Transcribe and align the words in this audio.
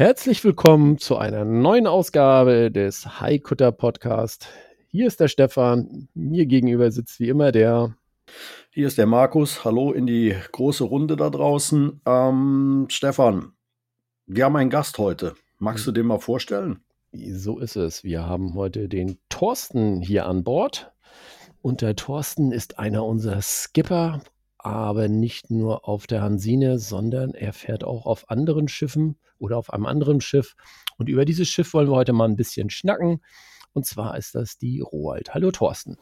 Herzlich 0.00 0.42
willkommen 0.44 0.96
zu 0.96 1.18
einer 1.18 1.44
neuen 1.44 1.86
Ausgabe 1.86 2.70
des 2.70 3.20
Haikutter 3.20 3.70
Podcast. 3.70 4.48
Hier 4.88 5.06
ist 5.06 5.20
der 5.20 5.28
Stefan, 5.28 6.08
mir 6.14 6.46
gegenüber 6.46 6.90
sitzt 6.90 7.20
wie 7.20 7.28
immer 7.28 7.52
der. 7.52 7.94
Hier 8.70 8.86
ist 8.86 8.96
der 8.96 9.04
Markus. 9.04 9.62
Hallo 9.62 9.92
in 9.92 10.06
die 10.06 10.34
große 10.52 10.84
Runde 10.84 11.16
da 11.16 11.28
draußen. 11.28 12.00
Ähm, 12.06 12.86
Stefan, 12.88 13.52
wir 14.24 14.46
haben 14.46 14.56
einen 14.56 14.70
Gast 14.70 14.96
heute. 14.96 15.34
Magst 15.58 15.86
du 15.86 15.92
den 15.92 16.06
mal 16.06 16.18
vorstellen? 16.18 16.80
So 17.12 17.58
ist 17.58 17.76
es. 17.76 18.02
Wir 18.02 18.24
haben 18.24 18.54
heute 18.54 18.88
den 18.88 19.18
Thorsten 19.28 20.00
hier 20.00 20.24
an 20.24 20.44
Bord. 20.44 20.94
Und 21.60 21.82
der 21.82 21.94
Thorsten 21.94 22.52
ist 22.52 22.78
einer 22.78 23.04
unserer 23.04 23.42
Skipper 23.42 24.22
aber 24.62 25.08
nicht 25.08 25.50
nur 25.50 25.88
auf 25.88 26.06
der 26.06 26.22
Hansine, 26.22 26.78
sondern 26.78 27.32
er 27.32 27.52
fährt 27.52 27.84
auch 27.84 28.06
auf 28.06 28.30
anderen 28.30 28.68
Schiffen 28.68 29.16
oder 29.40 29.58
auf 29.58 29.72
einem 29.72 29.86
anderen 29.86 30.20
Schiff. 30.20 30.54
Und 30.98 31.08
über 31.08 31.24
dieses 31.24 31.48
Schiff 31.48 31.74
wollen 31.74 31.88
wir 31.88 31.96
heute 31.96 32.12
mal 32.12 32.28
ein 32.28 32.36
bisschen 32.36 32.70
schnacken. 32.70 33.20
Und 33.72 33.86
zwar 33.86 34.16
ist 34.16 34.34
das 34.34 34.58
die 34.58 34.80
Roald. 34.80 35.34
Hallo 35.34 35.50
Thorsten. 35.50 35.96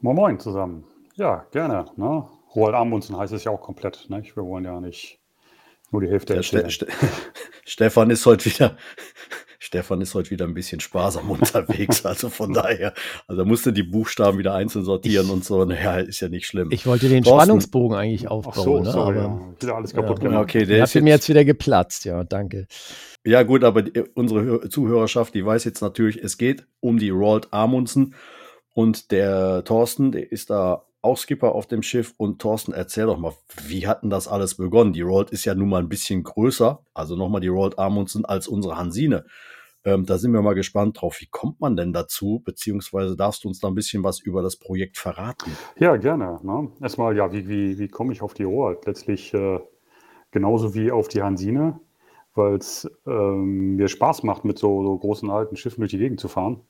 Moin 0.00 0.16
Moin 0.16 0.40
zusammen. 0.40 0.84
Ja, 1.14 1.46
gerne. 1.50 1.86
Ne? 1.96 2.26
Roald 2.54 2.74
Amundsen 2.74 3.16
heißt 3.16 3.32
es 3.32 3.44
ja 3.44 3.52
auch 3.52 3.60
komplett. 3.60 4.06
Ne? 4.08 4.22
Wir 4.22 4.44
wollen 4.44 4.64
ja 4.64 4.80
nicht 4.80 5.20
nur 5.90 6.02
die 6.02 6.08
Hälfte 6.08 6.34
der 6.34 6.42
Ste 6.42 6.70
Ste 6.70 6.86
Stefan 7.64 8.10
ist 8.10 8.24
heute 8.26 8.46
wieder 8.46 8.76
Stefan 9.58 10.00
ist 10.00 10.14
heute 10.14 10.30
wieder 10.30 10.44
ein 10.44 10.54
bisschen 10.54 10.80
sparsam 10.80 11.30
unterwegs. 11.30 12.06
Also 12.06 12.28
von 12.28 12.52
daher, 12.52 12.94
also 13.26 13.44
musste 13.44 13.72
die 13.72 13.82
Buchstaben 13.82 14.38
wieder 14.38 14.54
einzeln 14.54 14.84
sortieren 14.84 15.26
ich, 15.26 15.32
und 15.32 15.44
so. 15.44 15.64
Naja, 15.64 15.98
ist 15.98 16.20
ja 16.20 16.28
nicht 16.28 16.46
schlimm. 16.46 16.70
Ich 16.70 16.86
wollte 16.86 17.08
den 17.08 17.24
Thorsten. 17.24 17.40
Spannungsbogen 17.40 17.96
eigentlich 17.96 18.28
aufbauen. 18.28 18.54
Ach 18.56 18.62
so, 18.62 18.80
ne? 18.80 18.90
sorry, 18.90 19.18
aber, 19.18 19.54
ja. 19.62 19.74
Alles 19.74 19.92
kaputt 19.92 20.22
ja, 20.22 20.28
gemacht. 20.28 20.44
Okay, 20.44 20.64
der 20.64 20.84
ist 20.84 20.94
mir 20.94 21.10
jetzt 21.10 21.28
wieder 21.28 21.44
geplatzt. 21.44 22.04
Ja, 22.04 22.24
danke. 22.24 22.66
Ja 23.26 23.42
gut, 23.42 23.64
aber 23.64 23.82
die, 23.82 24.00
unsere 24.14 24.68
Zuhörerschaft, 24.68 25.34
die 25.34 25.44
weiß 25.44 25.64
jetzt 25.64 25.82
natürlich, 25.82 26.22
es 26.22 26.38
geht 26.38 26.66
um 26.80 26.98
die 26.98 27.10
Roald 27.10 27.52
Amundsen. 27.52 28.14
Und 28.74 29.10
der 29.10 29.64
Thorsten, 29.64 30.12
der 30.12 30.30
ist 30.30 30.50
da 30.50 30.84
auch 31.02 31.16
Skipper 31.16 31.54
auf 31.54 31.66
dem 31.66 31.82
Schiff. 31.82 32.14
Und 32.16 32.40
Thorsten, 32.40 32.72
erzähl 32.72 33.06
doch 33.06 33.18
mal, 33.18 33.32
wie 33.66 33.86
hatten 33.86 34.10
das 34.10 34.28
alles 34.28 34.56
begonnen? 34.56 34.92
Die 34.92 35.02
Roald 35.02 35.30
ist 35.30 35.44
ja 35.44 35.54
nun 35.54 35.68
mal 35.68 35.82
ein 35.82 35.88
bisschen 35.88 36.22
größer, 36.22 36.84
also 36.94 37.16
nochmal 37.16 37.40
die 37.40 37.48
Roald 37.48 37.78
Amundsen 37.78 38.24
als 38.24 38.48
unsere 38.48 38.76
Hansine. 38.76 39.24
Ähm, 39.84 40.04
da 40.04 40.18
sind 40.18 40.32
wir 40.32 40.42
mal 40.42 40.54
gespannt 40.54 41.00
drauf. 41.00 41.20
Wie 41.20 41.28
kommt 41.30 41.60
man 41.60 41.76
denn 41.76 41.92
dazu? 41.92 42.42
Beziehungsweise 42.44 43.16
darfst 43.16 43.44
du 43.44 43.48
uns 43.48 43.60
da 43.60 43.68
ein 43.68 43.74
bisschen 43.74 44.02
was 44.02 44.20
über 44.20 44.42
das 44.42 44.56
Projekt 44.56 44.98
verraten? 44.98 45.56
Ja, 45.78 45.96
gerne. 45.96 46.40
Ne? 46.42 46.70
Erstmal, 46.80 47.16
ja, 47.16 47.32
wie, 47.32 47.48
wie, 47.48 47.78
wie 47.78 47.88
komme 47.88 48.12
ich 48.12 48.20
auf 48.20 48.34
die 48.34 48.42
Rohr? 48.42 48.80
Letztlich 48.84 49.32
äh, 49.34 49.60
genauso 50.30 50.74
wie 50.74 50.90
auf 50.90 51.08
die 51.08 51.22
Hansine, 51.22 51.80
weil 52.34 52.56
es 52.56 52.90
ähm, 53.06 53.76
mir 53.76 53.88
Spaß 53.88 54.24
macht, 54.24 54.44
mit 54.44 54.58
so, 54.58 54.82
so, 54.82 54.98
großen 54.98 55.30
alten 55.30 55.56
Schiffen 55.56 55.80
durch 55.80 55.92
die 55.92 55.98
Gegend 55.98 56.20
zu 56.20 56.28
fahren. 56.28 56.60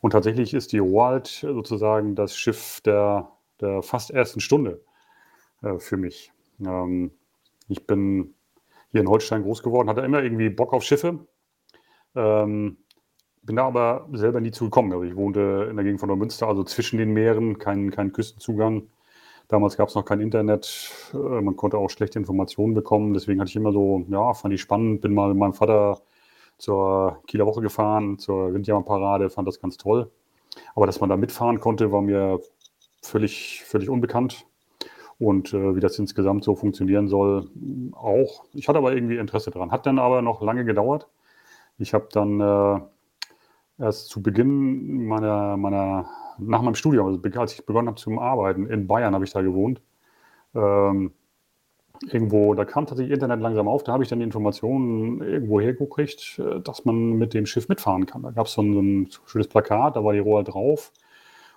Und 0.00 0.10
tatsächlich 0.10 0.52
ist 0.52 0.72
die 0.72 0.78
Roald 0.78 1.28
sozusagen 1.28 2.16
das 2.16 2.36
Schiff 2.36 2.80
der, 2.84 3.30
der 3.60 3.82
fast 3.82 4.10
ersten 4.10 4.40
Stunde 4.40 4.82
äh, 5.62 5.78
für 5.78 5.96
mich. 5.96 6.32
Ähm, 6.60 7.12
ich 7.68 7.86
bin 7.86 8.34
hier 8.92 9.00
in 9.00 9.08
Holstein 9.08 9.42
groß 9.42 9.62
geworden, 9.62 9.88
hatte 9.88 10.00
immer 10.00 10.22
irgendwie 10.22 10.50
Bock 10.50 10.72
auf 10.72 10.82
Schiffe 10.82 11.26
ähm, 12.14 12.78
bin 13.42 13.56
da 13.56 13.66
aber 13.66 14.08
selber 14.12 14.40
nie 14.40 14.50
zugekommen. 14.50 14.92
Also 14.92 15.04
ich 15.04 15.16
wohnte 15.16 15.68
in 15.70 15.76
der 15.76 15.84
Gegend 15.84 16.00
von 16.00 16.08
Neumünster, 16.08 16.46
also 16.48 16.64
zwischen 16.64 16.98
den 16.98 17.12
Meeren, 17.12 17.58
kein, 17.58 17.90
kein 17.90 18.12
Küstenzugang. 18.12 18.88
Damals 19.48 19.76
gab 19.76 19.88
es 19.88 19.94
noch 19.94 20.04
kein 20.04 20.20
Internet, 20.20 20.92
äh, 21.12 21.16
man 21.16 21.56
konnte 21.56 21.78
auch 21.78 21.90
schlechte 21.90 22.18
Informationen 22.18 22.74
bekommen. 22.74 23.14
Deswegen 23.14 23.40
hatte 23.40 23.50
ich 23.50 23.56
immer 23.56 23.72
so, 23.72 24.04
ja, 24.08 24.32
fand 24.34 24.54
ich 24.54 24.60
spannend. 24.60 25.00
Bin 25.00 25.14
mal 25.14 25.28
mit 25.28 25.38
meinem 25.38 25.54
Vater 25.54 26.00
zur 26.58 27.20
Kieler 27.26 27.46
Woche 27.46 27.62
gefahren, 27.62 28.18
zur 28.18 28.52
Windjammerparade, 28.54 29.30
fand 29.30 29.48
das 29.48 29.60
ganz 29.60 29.76
toll. 29.76 30.10
Aber 30.74 30.86
dass 30.86 31.00
man 31.00 31.08
da 31.08 31.16
mitfahren 31.16 31.60
konnte, 31.60 31.90
war 31.92 32.02
mir 32.02 32.40
völlig, 33.02 33.62
völlig 33.64 33.88
unbekannt. 33.88 34.46
Und 35.18 35.52
äh, 35.52 35.76
wie 35.76 35.80
das 35.80 35.98
insgesamt 35.98 36.44
so 36.44 36.56
funktionieren 36.56 37.08
soll, 37.08 37.50
auch. 37.92 38.44
Ich 38.54 38.68
hatte 38.68 38.78
aber 38.78 38.94
irgendwie 38.94 39.18
Interesse 39.18 39.50
daran. 39.50 39.70
Hat 39.70 39.84
dann 39.84 39.98
aber 39.98 40.22
noch 40.22 40.40
lange 40.42 40.64
gedauert 40.64 41.08
ich 41.80 41.94
habe 41.94 42.08
dann 42.12 42.40
äh, 42.40 42.80
erst 43.82 44.08
zu 44.08 44.22
Beginn 44.22 45.06
meiner, 45.06 45.56
meiner, 45.56 46.08
nach 46.38 46.62
meinem 46.62 46.74
Studium, 46.74 47.06
also 47.06 47.40
als 47.40 47.54
ich 47.54 47.66
begonnen 47.66 47.88
habe 47.88 47.96
zu 47.96 48.20
arbeiten, 48.20 48.66
in 48.66 48.86
Bayern 48.86 49.14
habe 49.14 49.24
ich 49.24 49.32
da 49.32 49.40
gewohnt, 49.40 49.80
ähm, 50.54 51.12
irgendwo, 52.06 52.54
da 52.54 52.64
kam 52.64 52.86
tatsächlich 52.86 53.14
Internet 53.14 53.40
langsam 53.40 53.68
auf, 53.68 53.82
da 53.82 53.92
habe 53.92 54.02
ich 54.02 54.08
dann 54.08 54.20
die 54.20 54.24
Informationen 54.24 55.22
irgendwo 55.22 55.60
hergekriegt, 55.60 56.38
äh, 56.38 56.60
dass 56.60 56.84
man 56.84 57.14
mit 57.14 57.34
dem 57.34 57.46
Schiff 57.46 57.68
mitfahren 57.68 58.06
kann. 58.06 58.22
Da 58.22 58.30
gab 58.30 58.46
es 58.46 58.52
so 58.52 58.62
so 58.62 58.80
ein 58.80 59.08
schönes 59.26 59.48
Plakat, 59.48 59.96
da 59.96 60.04
war 60.04 60.12
die 60.12 60.18
Rohr 60.18 60.44
drauf 60.44 60.92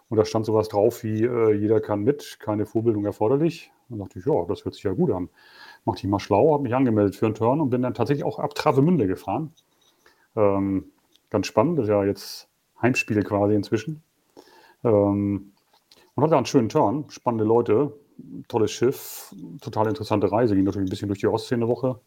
und 0.09 0.18
da 0.18 0.25
stand 0.25 0.46
sowas 0.46 0.69
drauf 0.69 1.03
wie, 1.03 1.24
äh, 1.24 1.53
jeder 1.53 1.81
kann 1.81 2.03
mit, 2.03 2.38
keine 2.40 2.66
Vorbildung 2.66 3.06
erforderlich. 3.06 3.72
Dann 3.90 4.00
dachte 4.00 4.19
ich, 4.19 4.25
ja, 4.25 4.46
das 4.47 4.66
hört 4.66 4.75
sich 4.75 4.84
ja 4.84 4.94
gut 4.94 5.12
an. 5.12 5.30
Mach 5.86 5.96
dich 5.96 6.06
mal 6.06 6.19
schlau, 6.19 6.53
habe 6.53 6.64
mich 6.64 6.75
angemeldet 6.75 7.16
für 7.16 7.25
einen 7.25 7.36
Turn 7.36 7.62
und 7.62 7.69
bin 7.69 7.81
dann 7.81 7.94
tatsächlich 7.94 8.25
auch 8.25 8.40
ab 8.40 8.56
Travemünde 8.56 9.08
gefahren. 9.08 9.53
Ähm, 10.36 10.91
ganz 11.30 11.47
spannend, 11.47 11.80
das 11.80 11.86
ist 11.86 11.90
ja 11.90 12.03
jetzt 12.03 12.50
Heimspiel 12.81 13.24
quasi 13.24 13.56
inzwischen. 13.56 14.03
Ähm, 14.84 15.53
und 16.16 16.24
hatte 16.24 16.38
einen 16.38 16.46
schönen 16.46 16.70
Turn, 16.70 17.06
spannende 17.09 17.44
Leute, 17.44 17.94
tolles 18.47 18.72
Schiff, 18.72 19.34
total 19.62 19.88
interessante 19.88 20.31
Reise, 20.31 20.56
ging 20.56 20.64
natürlich 20.64 20.88
ein 20.88 20.91
bisschen 20.91 21.08
durch 21.08 21.20
die 21.20 21.28
Ostsee 21.28 21.56
eine 21.56 21.68
Woche. 21.68 22.00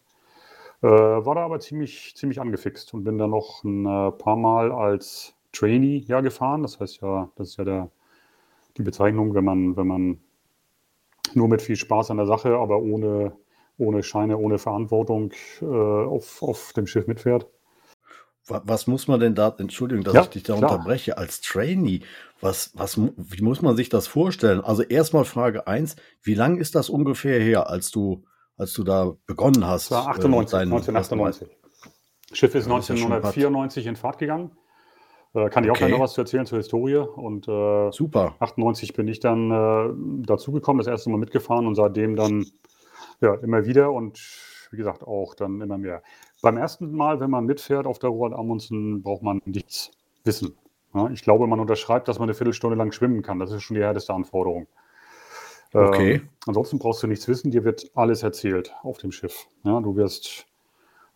Äh, 0.82 0.88
war 0.88 1.34
da 1.34 1.44
aber 1.44 1.58
ziemlich, 1.58 2.14
ziemlich 2.16 2.40
angefixt 2.40 2.92
und 2.94 3.04
bin 3.04 3.18
dann 3.18 3.30
noch 3.30 3.64
ein 3.64 3.86
äh, 3.86 4.12
paar 4.12 4.36
Mal 4.36 4.72
als 4.72 5.35
Trainee 5.56 6.04
ja 6.06 6.20
gefahren. 6.20 6.62
Das 6.62 6.80
heißt 6.80 7.00
ja, 7.02 7.30
das 7.36 7.48
ist 7.50 7.56
ja 7.56 7.64
der, 7.64 7.90
die 8.76 8.82
Bezeichnung, 8.82 9.34
wenn 9.34 9.44
man, 9.44 9.76
wenn 9.76 9.86
man 9.86 10.20
nur 11.34 11.48
mit 11.48 11.62
viel 11.62 11.76
Spaß 11.76 12.10
an 12.10 12.18
der 12.18 12.26
Sache, 12.26 12.56
aber 12.56 12.80
ohne, 12.80 13.32
ohne 13.78 14.02
Scheine, 14.02 14.38
ohne 14.38 14.58
Verantwortung 14.58 15.32
äh, 15.60 15.64
auf, 15.64 16.42
auf 16.42 16.72
dem 16.74 16.86
Schiff 16.86 17.06
mitfährt. 17.06 17.46
Was 18.48 18.86
muss 18.86 19.08
man 19.08 19.18
denn 19.18 19.34
da, 19.34 19.52
Entschuldigung, 19.58 20.04
dass 20.04 20.14
ja, 20.14 20.22
ich 20.22 20.28
dich 20.28 20.42
da 20.44 20.56
klar. 20.56 20.70
unterbreche, 20.70 21.18
als 21.18 21.40
Trainee, 21.40 22.02
was, 22.40 22.70
was, 22.74 22.96
wie 22.96 23.42
muss 23.42 23.60
man 23.60 23.76
sich 23.76 23.88
das 23.88 24.06
vorstellen? 24.06 24.60
Also 24.60 24.82
erstmal 24.82 25.24
Frage 25.24 25.66
eins: 25.66 25.96
wie 26.22 26.34
lange 26.34 26.60
ist 26.60 26.76
das 26.76 26.88
ungefähr 26.88 27.40
her, 27.40 27.68
als 27.68 27.90
du, 27.90 28.22
als 28.56 28.72
du 28.72 28.84
da 28.84 29.14
begonnen 29.26 29.66
hast? 29.66 29.90
Das 29.90 29.98
war 29.98 30.08
98, 30.10 30.54
äh, 30.54 30.62
1998. 30.62 31.48
Schiff 32.32 32.54
ist 32.54 32.66
1994 32.66 33.84
ja 33.84 33.90
in 33.90 33.96
Fahrt 33.96 34.18
gegangen. 34.18 34.52
Äh, 35.36 35.50
kann 35.50 35.64
ich 35.64 35.70
okay. 35.70 35.84
auch 35.84 35.88
noch 35.90 36.00
was 36.00 36.14
zu 36.14 36.22
erzählen 36.22 36.46
zur 36.46 36.58
Historie. 36.58 36.96
Und 36.96 37.46
äh, 37.46 37.92
super. 37.92 38.34
98 38.38 38.94
bin 38.94 39.06
ich 39.06 39.20
dann 39.20 39.50
äh, 39.50 40.24
dazugekommen, 40.26 40.78
das 40.78 40.86
erste 40.86 41.10
Mal 41.10 41.18
mitgefahren 41.18 41.66
und 41.66 41.74
seitdem 41.74 42.16
dann 42.16 42.46
ja, 43.20 43.34
immer 43.34 43.66
wieder 43.66 43.92
und 43.92 44.18
wie 44.70 44.76
gesagt 44.78 45.04
auch 45.04 45.34
dann 45.34 45.60
immer 45.60 45.78
mehr. 45.78 46.02
Beim 46.42 46.56
ersten 46.56 46.90
Mal, 46.92 47.20
wenn 47.20 47.30
man 47.30 47.44
mitfährt 47.44 47.86
auf 47.86 47.98
der 47.98 48.10
Roald 48.10 48.34
Amundsen, 48.34 49.02
braucht 49.02 49.22
man 49.22 49.42
nichts 49.44 49.90
wissen. 50.24 50.56
Ja, 50.94 51.10
ich 51.10 51.22
glaube, 51.22 51.46
man 51.46 51.60
unterschreibt, 51.60 52.08
dass 52.08 52.18
man 52.18 52.28
eine 52.28 52.34
Viertelstunde 52.34 52.76
lang 52.76 52.92
schwimmen 52.92 53.22
kann. 53.22 53.38
Das 53.38 53.52
ist 53.52 53.62
schon 53.62 53.76
die 53.76 53.82
härteste 53.82 54.14
Anforderung. 54.14 54.66
Okay. 55.72 56.14
Ähm, 56.14 56.28
ansonsten 56.46 56.78
brauchst 56.78 57.02
du 57.02 57.06
nichts 57.06 57.28
wissen. 57.28 57.50
Dir 57.50 57.64
wird 57.64 57.90
alles 57.94 58.22
erzählt 58.22 58.74
auf 58.82 58.96
dem 58.98 59.12
Schiff. 59.12 59.46
Ja, 59.64 59.80
du 59.80 59.96
wirst 59.96 60.46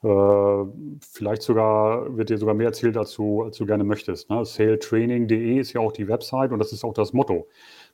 vielleicht 0.03 1.43
sogar, 1.43 2.17
wird 2.17 2.31
dir 2.31 2.39
sogar 2.39 2.55
mehr 2.55 2.69
erzählt, 2.69 2.97
als 2.97 3.13
du, 3.15 3.43
als 3.43 3.59
du 3.59 3.67
gerne 3.67 3.85
möchtest. 3.85 4.31
Ne? 4.31 4.45
Sailtraining.de 4.45 5.59
ist 5.59 5.75
ja 5.75 5.81
auch 5.81 5.93
die 5.93 6.09
Website 6.09 6.53
und 6.53 6.59
das 6.59 6.73
ist 6.73 6.85
auch 6.85 6.95
das 6.95 7.13
Motto. 7.13 7.47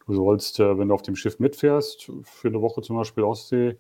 Du 0.07 0.15
sollst, 0.15 0.61
äh, 0.61 0.79
wenn 0.79 0.89
du 0.89 0.95
auf 0.95 1.03
dem 1.03 1.17
Schiff 1.17 1.41
mitfährst, 1.41 2.13
für 2.23 2.49
eine 2.49 2.63
Woche 2.63 2.81
zum 2.83 2.97
Beispiel 2.97 3.25
Ostsee, 3.25 3.77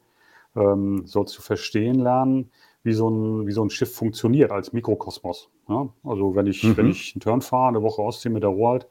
ähm, 0.56 1.06
sollst 1.06 1.38
du 1.38 1.42
verstehen 1.42 2.00
lernen, 2.00 2.50
wie 2.82 2.94
so 2.94 3.08
ein, 3.08 3.46
wie 3.46 3.52
so 3.52 3.64
ein 3.64 3.70
Schiff 3.70 3.94
funktioniert 3.94 4.50
als 4.50 4.72
Mikrokosmos. 4.72 5.48
Ja? 5.68 5.88
Also 6.02 6.34
wenn 6.34 6.46
ich, 6.46 6.64
mhm. 6.64 6.76
wenn 6.76 6.90
ich 6.90 7.14
einen 7.14 7.20
Turn 7.20 7.42
fahre, 7.42 7.68
eine 7.68 7.82
Woche 7.82 8.02
Ostsee 8.02 8.28
mit 8.28 8.42
der 8.42 8.50
Roald, 8.50 8.88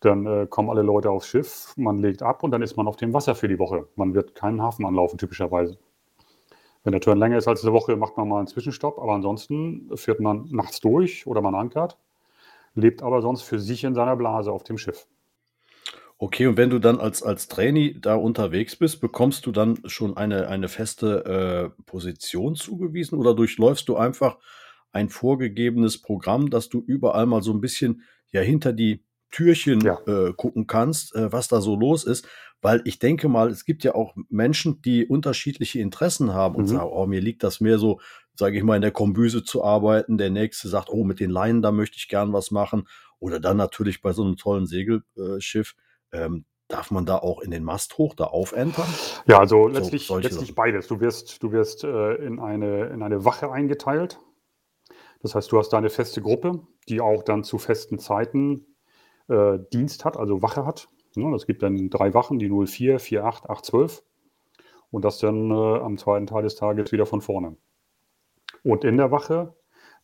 dann 0.00 0.26
äh, 0.26 0.46
kommen 0.48 0.68
alle 0.68 0.82
Leute 0.82 1.10
aufs 1.10 1.28
Schiff, 1.28 1.74
man 1.76 1.98
legt 1.98 2.22
ab 2.22 2.42
und 2.42 2.50
dann 2.50 2.62
ist 2.62 2.76
man 2.76 2.88
auf 2.88 2.96
dem 2.96 3.12
Wasser 3.12 3.36
für 3.36 3.48
die 3.48 3.58
Woche. 3.58 3.86
Man 3.94 4.14
wird 4.14 4.34
keinen 4.34 4.60
Hafen 4.60 4.84
anlaufen, 4.84 5.16
typischerweise. 5.16 5.78
Wenn 6.84 6.92
der 6.92 7.00
Turn 7.00 7.18
länger 7.18 7.38
ist 7.38 7.48
als 7.48 7.64
eine 7.64 7.72
Woche, 7.72 7.96
macht 7.96 8.16
man 8.16 8.28
mal 8.28 8.38
einen 8.38 8.46
Zwischenstopp, 8.46 8.98
aber 8.98 9.14
ansonsten 9.14 9.90
fährt 9.96 10.20
man 10.20 10.48
nachts 10.50 10.80
durch 10.80 11.26
oder 11.26 11.40
man 11.40 11.54
ankert, 11.54 11.98
lebt 12.74 13.02
aber 13.02 13.22
sonst 13.22 13.42
für 13.42 13.58
sich 13.58 13.84
in 13.84 13.94
seiner 13.94 14.16
Blase 14.16 14.52
auf 14.52 14.64
dem 14.64 14.76
Schiff. 14.78 15.06
Okay, 16.18 16.46
und 16.46 16.56
wenn 16.56 16.70
du 16.70 16.78
dann 16.78 17.00
als, 17.00 17.22
als 17.22 17.48
Trainee 17.48 17.96
da 18.00 18.14
unterwegs 18.14 18.76
bist, 18.76 19.00
bekommst 19.00 19.46
du 19.46 19.52
dann 19.52 19.78
schon 19.86 20.16
eine, 20.16 20.48
eine 20.48 20.68
feste 20.68 21.72
äh, 21.76 21.82
Position 21.86 22.54
zugewiesen 22.54 23.18
oder 23.18 23.34
durchläufst 23.34 23.88
du 23.88 23.96
einfach 23.96 24.38
ein 24.92 25.08
vorgegebenes 25.08 26.00
Programm, 26.00 26.50
dass 26.50 26.68
du 26.68 26.82
überall 26.86 27.26
mal 27.26 27.42
so 27.42 27.52
ein 27.52 27.60
bisschen 27.60 28.02
ja 28.30 28.42
hinter 28.42 28.72
die 28.72 29.02
Türchen 29.32 29.80
Ja. 29.80 29.98
äh, 30.06 30.32
gucken 30.32 30.68
kannst, 30.68 31.16
äh, 31.16 31.32
was 31.32 31.48
da 31.48 31.60
so 31.60 31.74
los 31.74 32.04
ist? 32.04 32.28
Weil 32.64 32.80
ich 32.86 32.98
denke 32.98 33.28
mal, 33.28 33.50
es 33.50 33.66
gibt 33.66 33.84
ja 33.84 33.94
auch 33.94 34.14
Menschen, 34.30 34.80
die 34.80 35.06
unterschiedliche 35.06 35.80
Interessen 35.80 36.32
haben 36.32 36.54
und 36.54 36.62
Mhm. 36.62 36.68
sagen, 36.68 36.90
oh, 36.90 37.04
mir 37.04 37.20
liegt 37.20 37.42
das 37.42 37.60
mehr 37.60 37.78
so, 37.78 38.00
sage 38.34 38.56
ich 38.56 38.64
mal, 38.64 38.76
in 38.76 38.80
der 38.80 38.90
Kombüse 38.90 39.44
zu 39.44 39.62
arbeiten. 39.62 40.16
Der 40.16 40.30
nächste 40.30 40.68
sagt, 40.68 40.88
oh, 40.88 41.04
mit 41.04 41.20
den 41.20 41.28
Leinen, 41.28 41.60
da 41.60 41.72
möchte 41.72 41.98
ich 41.98 42.08
gern 42.08 42.32
was 42.32 42.50
machen. 42.50 42.88
Oder 43.18 43.38
dann 43.38 43.58
natürlich 43.58 44.00
bei 44.00 44.14
so 44.14 44.22
einem 44.24 44.36
tollen 44.36 44.64
Segelschiff, 44.64 45.74
ähm, 46.10 46.46
darf 46.68 46.90
man 46.90 47.04
da 47.04 47.18
auch 47.18 47.42
in 47.42 47.50
den 47.50 47.64
Mast 47.64 47.98
hoch, 47.98 48.14
da 48.14 48.24
aufentern? 48.24 48.88
Ja, 49.26 49.40
also 49.40 49.68
letztlich, 49.68 50.06
solche 50.06 50.28
letztlich 50.28 50.48
Sachen. 50.48 50.54
beides. 50.54 50.86
Du 50.86 51.00
wirst, 51.00 51.42
du 51.42 51.52
wirst 51.52 51.84
äh, 51.84 52.14
in, 52.14 52.40
eine, 52.40 52.86
in 52.86 53.02
eine 53.02 53.26
Wache 53.26 53.52
eingeteilt. 53.52 54.18
Das 55.20 55.34
heißt, 55.34 55.52
du 55.52 55.58
hast 55.58 55.68
da 55.68 55.76
eine 55.76 55.90
feste 55.90 56.22
Gruppe, 56.22 56.66
die 56.88 57.02
auch 57.02 57.22
dann 57.24 57.44
zu 57.44 57.58
festen 57.58 57.98
Zeiten 57.98 58.74
äh, 59.28 59.58
Dienst 59.70 60.06
hat, 60.06 60.16
also 60.16 60.40
Wache 60.40 60.64
hat. 60.64 60.88
Ja, 61.16 61.30
das 61.30 61.46
gibt 61.46 61.62
dann 61.62 61.90
drei 61.90 62.14
Wachen, 62.14 62.38
die 62.38 62.48
04, 62.48 62.96
48, 62.96 63.50
812. 63.50 64.02
Und 64.90 65.04
das 65.04 65.18
dann 65.18 65.50
äh, 65.50 65.78
am 65.80 65.98
zweiten 65.98 66.26
Teil 66.26 66.42
des 66.42 66.54
Tages 66.54 66.92
wieder 66.92 67.06
von 67.06 67.20
vorne. 67.20 67.56
Und 68.62 68.84
in 68.84 68.96
der 68.96 69.10
Wache 69.10 69.54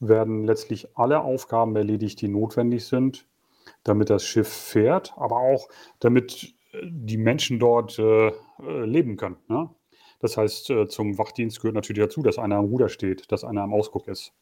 werden 0.01 0.45
letztlich 0.45 0.97
alle 0.97 1.21
Aufgaben 1.23 1.77
erledigt, 1.77 2.21
die 2.21 2.29
notwendig 2.29 2.87
sind, 2.87 3.27
damit 3.85 4.11
das 4.11 4.25
Schiff 4.25 4.49
fährt, 4.49 5.13
aber 5.17 5.37
auch 5.37 5.69
damit 6.01 6.55
äh, 6.73 6.79
die 6.85 7.19
Menschen 7.19 7.59
dort 7.59 7.99
äh, 7.99 8.29
äh, 8.29 8.33
leben 8.85 9.17
können. 9.17 9.37
Ne? 9.49 9.71
Das 10.21 10.37
heißt, 10.37 10.71
äh, 10.71 10.89
zum 10.89 11.19
Wachdienst 11.19 11.61
gehört 11.61 11.75
natürlich 11.75 12.03
dazu, 12.03 12.23
dass 12.23 12.39
einer 12.39 12.57
am 12.57 12.67
Ruder 12.67 12.89
steht, 12.89 13.31
dass 13.33 13.45
einer 13.45 13.63
am 13.63 13.73
Ausguck 13.73 14.09
ist. 14.09 14.35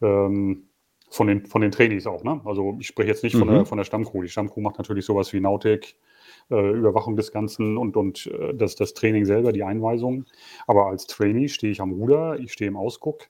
Ähm, 0.00 0.68
von 1.12 1.26
den, 1.26 1.46
von 1.46 1.60
den 1.60 1.70
Trainees 1.70 2.06
auch. 2.06 2.24
Ne? 2.24 2.40
Also 2.44 2.76
ich 2.80 2.86
spreche 2.86 3.08
jetzt 3.10 3.22
nicht 3.22 3.36
von, 3.36 3.48
Mhm. 3.48 3.52
der, 3.52 3.66
von 3.66 3.78
der 3.78 3.84
Stammcrew. 3.84 4.22
Die 4.22 4.28
Stammcrew 4.28 4.60
macht 4.60 4.78
natürlich 4.78 5.04
sowas 5.04 5.32
wie 5.32 5.40
Nautik, 5.40 5.96
äh, 6.50 6.70
Überwachung 6.70 7.16
des 7.16 7.32
Ganzen 7.32 7.76
und, 7.76 7.96
und 7.96 8.26
äh, 8.26 8.54
das, 8.54 8.76
das 8.76 8.94
Training 8.94 9.24
selber, 9.26 9.52
die 9.52 9.62
Einweisung. 9.62 10.24
Aber 10.66 10.86
als 10.86 11.06
Trainee 11.06 11.48
stehe 11.48 11.70
ich 11.72 11.80
am 11.80 11.92
Ruder, 11.92 12.38
ich 12.38 12.52
stehe 12.52 12.68
im 12.68 12.76
Ausguck. 12.76 13.28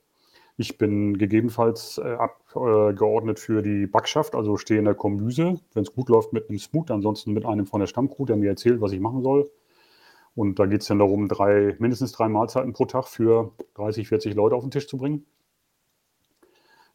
Ich 0.58 0.78
bin 0.78 1.18
gegebenenfalls 1.18 1.98
äh, 1.98 2.02
abgeordnet 2.12 3.40
für 3.40 3.62
die 3.62 3.86
Backschaft, 3.86 4.34
also 4.34 4.56
stehe 4.56 4.78
in 4.78 4.84
der 4.84 4.94
Kombüse, 4.94 5.58
wenn 5.74 5.82
es 5.82 5.92
gut 5.92 6.08
läuft 6.08 6.32
mit 6.32 6.48
einem 6.48 6.58
Smooth, 6.58 6.90
ansonsten 6.90 7.32
mit 7.32 7.44
einem 7.46 7.66
von 7.66 7.80
der 7.80 7.86
Stammcrew, 7.86 8.26
der 8.26 8.36
mir 8.36 8.50
erzählt, 8.50 8.80
was 8.80 8.92
ich 8.92 9.00
machen 9.00 9.22
soll. 9.22 9.50
Und 10.34 10.58
da 10.58 10.66
geht 10.66 10.82
es 10.82 10.86
dann 10.88 10.98
darum, 10.98 11.26
drei, 11.28 11.74
mindestens 11.78 12.12
drei 12.12 12.28
Mahlzeiten 12.28 12.72
pro 12.74 12.84
Tag 12.84 13.08
für 13.08 13.52
30, 13.74 14.08
40 14.08 14.34
Leute 14.34 14.54
auf 14.54 14.62
den 14.62 14.70
Tisch 14.70 14.86
zu 14.88 14.98
bringen. 14.98 15.26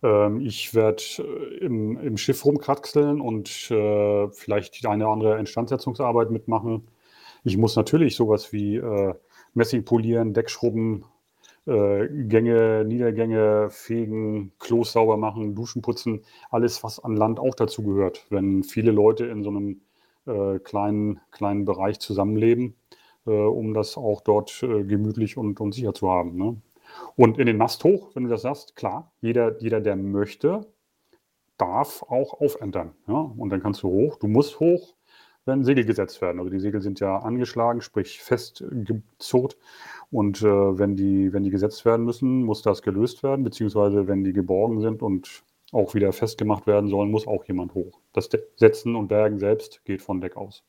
Ähm, 0.04 0.42
ich 0.42 0.74
werde 0.76 1.04
äh, 1.20 1.58
im, 1.66 1.98
im 2.00 2.18
Schiff 2.18 2.46
rumkraxeln 2.46 3.22
und 3.22 3.72
äh, 3.72 4.30
vielleicht 4.32 4.86
eine 4.86 5.08
andere 5.08 5.40
Instandsetzungsarbeit 5.40 6.32
mitmachen. 6.32 6.88
Ich 7.44 7.58
muss 7.58 7.76
natürlich 7.76 8.16
sowas 8.16 8.54
wie 8.54 8.78
äh, 8.78 9.14
Messing 9.54 9.86
polieren, 9.86 10.34
Deck 10.34 10.50
schrubben, 10.50 11.06
äh, 11.66 12.08
Gänge, 12.08 12.86
Niedergänge 12.86 13.70
fegen, 13.72 14.52
Klos 14.60 14.94
sauber 14.94 15.18
machen, 15.18 15.56
Duschen 15.56 15.82
putzen, 15.82 16.22
alles, 16.52 16.84
was 16.84 17.00
an 17.00 17.16
Land 17.16 17.40
auch 17.40 17.56
dazu 17.56 17.84
gehört. 17.84 18.26
Wenn 18.30 18.64
viele 18.64 18.92
Leute 18.92 19.26
in 19.26 19.44
so 19.44 19.50
einem 19.50 19.82
äh, 20.26 20.60
kleinen, 20.60 21.20
kleinen 21.32 21.66
Bereich 21.66 22.00
zusammenleben, 22.00 22.76
äh, 23.26 23.32
um 23.32 23.74
das 23.74 23.98
auch 23.98 24.22
dort 24.22 24.64
äh, 24.64 24.84
gemütlich 24.84 25.38
und, 25.38 25.60
und 25.60 25.74
sicher 25.74 25.94
zu 25.94 26.10
haben. 26.10 26.38
Ne? 26.38 26.58
Und 27.16 27.38
in 27.40 27.48
den 27.48 27.58
Mast 27.58 27.84
hoch, 27.84 28.12
wenn 28.14 28.24
du 28.24 28.30
das 28.30 28.42
sagst, 28.44 28.76
klar, 28.76 29.12
jeder, 29.22 29.60
jeder, 29.60 29.82
der 29.82 29.96
möchte, 29.96 30.66
darf 31.58 32.04
auch 32.04 32.40
aufentern. 32.40 32.94
Ja? 33.08 33.32
Und 33.38 33.50
dann 33.50 33.62
kannst 33.62 33.84
du 33.84 33.90
hoch, 33.90 34.18
du 34.18 34.28
musst 34.28 34.60
hoch, 34.60 34.94
wenn 35.46 35.64
Segel 35.64 35.86
gesetzt 35.86 36.22
werden. 36.22 36.40
Also 36.40 36.52
die 36.52 36.60
Segel 36.60 36.82
sind 36.82 37.00
ja 37.00 37.18
angeschlagen, 37.20 37.82
sprich 37.82 38.20
festgezurrt. 38.22 39.58
Und 40.12 40.42
äh, 40.42 40.46
wenn, 40.46 40.96
die, 40.96 41.34
wenn 41.34 41.44
die 41.44 41.50
gesetzt 41.50 41.86
werden 41.86 42.06
müssen, 42.06 42.44
muss 42.44 42.62
das 42.62 42.82
gelöst 42.82 43.24
werden, 43.24 43.44
beziehungsweise 43.44 44.08
wenn 44.08 44.24
die 44.24 44.34
geborgen 44.34 44.82
sind 44.82 45.02
und 45.02 45.44
auch 45.72 45.94
wieder 45.96 46.14
festgemacht 46.14 46.68
werden 46.68 46.90
sollen, 46.90 47.12
muss 47.12 47.28
auch 47.28 47.46
jemand 47.46 47.74
hoch. 47.74 48.00
Das 48.14 48.30
Setzen 48.56 48.96
und 48.96 49.08
Bergen 49.08 49.40
selbst 49.40 49.84
geht 49.86 50.02
von 50.02 50.22
Deck 50.22 50.38
aus. 50.38 50.64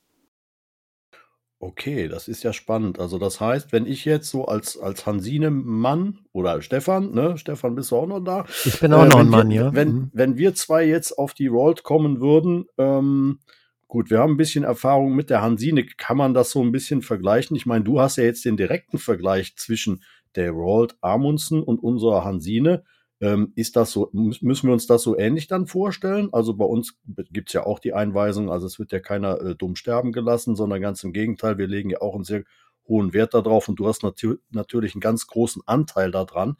Okay, 1.61 2.07
das 2.07 2.29
ist 2.29 2.45
ja 2.45 2.53
spannend. 2.53 3.01
Also 3.01 3.19
das 3.19 3.41
heißt, 3.41 3.73
wenn 3.73 3.85
ich 3.85 4.05
jetzt 4.05 4.31
so 4.31 4.45
als, 4.45 4.79
als 4.79 5.07
Hansine-Mann 5.07 6.21
oder 6.33 6.63
Stefan, 6.63 7.13
ne, 7.13 7.37
Stefan, 7.37 7.75
bist 7.75 7.91
du 7.91 7.97
auch 7.97 8.07
noch 8.07 8.21
da? 8.21 8.45
Ich 8.65 8.79
bin 8.79 8.93
auch 8.93 9.05
Äh, 9.05 9.09
noch 9.09 9.19
ein 9.19 9.27
wir, 9.27 9.31
Mann, 9.31 9.51
ja. 9.51 9.75
Wenn, 9.75 9.89
Mhm. 9.89 10.11
wenn 10.13 10.37
wir 10.39 10.55
zwei 10.55 10.85
jetzt 10.87 11.19
auf 11.19 11.35
die 11.35 11.51
World 11.51 11.83
kommen 11.83 12.21
würden, 12.21 12.67
ähm, 12.79 13.41
gut, 13.89 14.09
wir 14.09 14.21
haben 14.21 14.35
ein 14.35 14.37
bisschen 14.37 14.63
Erfahrung 14.63 15.17
mit 15.17 15.31
der 15.31 15.43
Hansine. 15.43 15.85
Kann 15.85 16.17
man 16.17 16.33
das 16.33 16.53
so 16.53 16.63
ein 16.63 16.71
bisschen 16.71 17.03
vergleichen? 17.03 17.57
Ich 17.57 17.67
meine, 17.67 17.83
du 17.85 18.01
hast 18.01 18.19
ja 18.19 18.25
jetzt 18.25 18.45
den 18.45 18.57
direkten 18.57 18.99
Vergleich 18.99 19.57
zwischen 19.57 20.05
der 20.37 20.53
Roald 20.53 20.95
Amundsen 21.01 21.61
und 21.61 21.83
unserer 21.83 22.25
Hansine. 22.25 22.85
Ähm, 23.21 23.53
ist 23.57 23.77
das 23.77 23.91
so, 23.93 24.11
mü- 24.13 24.39
müssen 24.43 24.69
wir 24.69 24.73
uns 24.73 24.87
das 24.87 25.03
so 25.03 25.19
ähnlich 25.19 25.49
dann 25.49 25.67
vorstellen? 25.67 26.29
Also 26.33 26.55
bei 26.55 26.65
uns 26.65 26.97
gibt's 27.33 27.53
ja 27.53 27.67
auch 27.67 27.81
die 27.81 27.93
Einweisung, 27.93 28.51
also 28.51 28.67
es 28.67 28.79
wird 28.79 28.93
ja 28.93 29.01
keiner 29.01 29.41
äh, 29.41 29.55
dumm 29.57 29.75
sterben 29.77 30.13
gelassen, 30.13 30.55
sondern 30.57 30.81
ganz 30.81 31.03
im 31.05 31.13
Gegenteil, 31.13 31.59
wir 31.59 31.67
legen 31.67 31.91
ja 31.91 32.01
auch 32.01 32.15
einen 32.15 32.25
sehr 32.25 32.45
hohen 32.87 33.13
Wert 33.13 33.35
darauf 33.35 33.69
und 33.69 33.77
du 33.81 33.87
hast 33.89 34.03
natür 34.03 34.39
natürlich 34.51 34.95
einen 34.95 35.01
ganz 35.01 35.27
großen 35.27 35.63
Anteil 35.67 36.11
daran, 36.13 36.57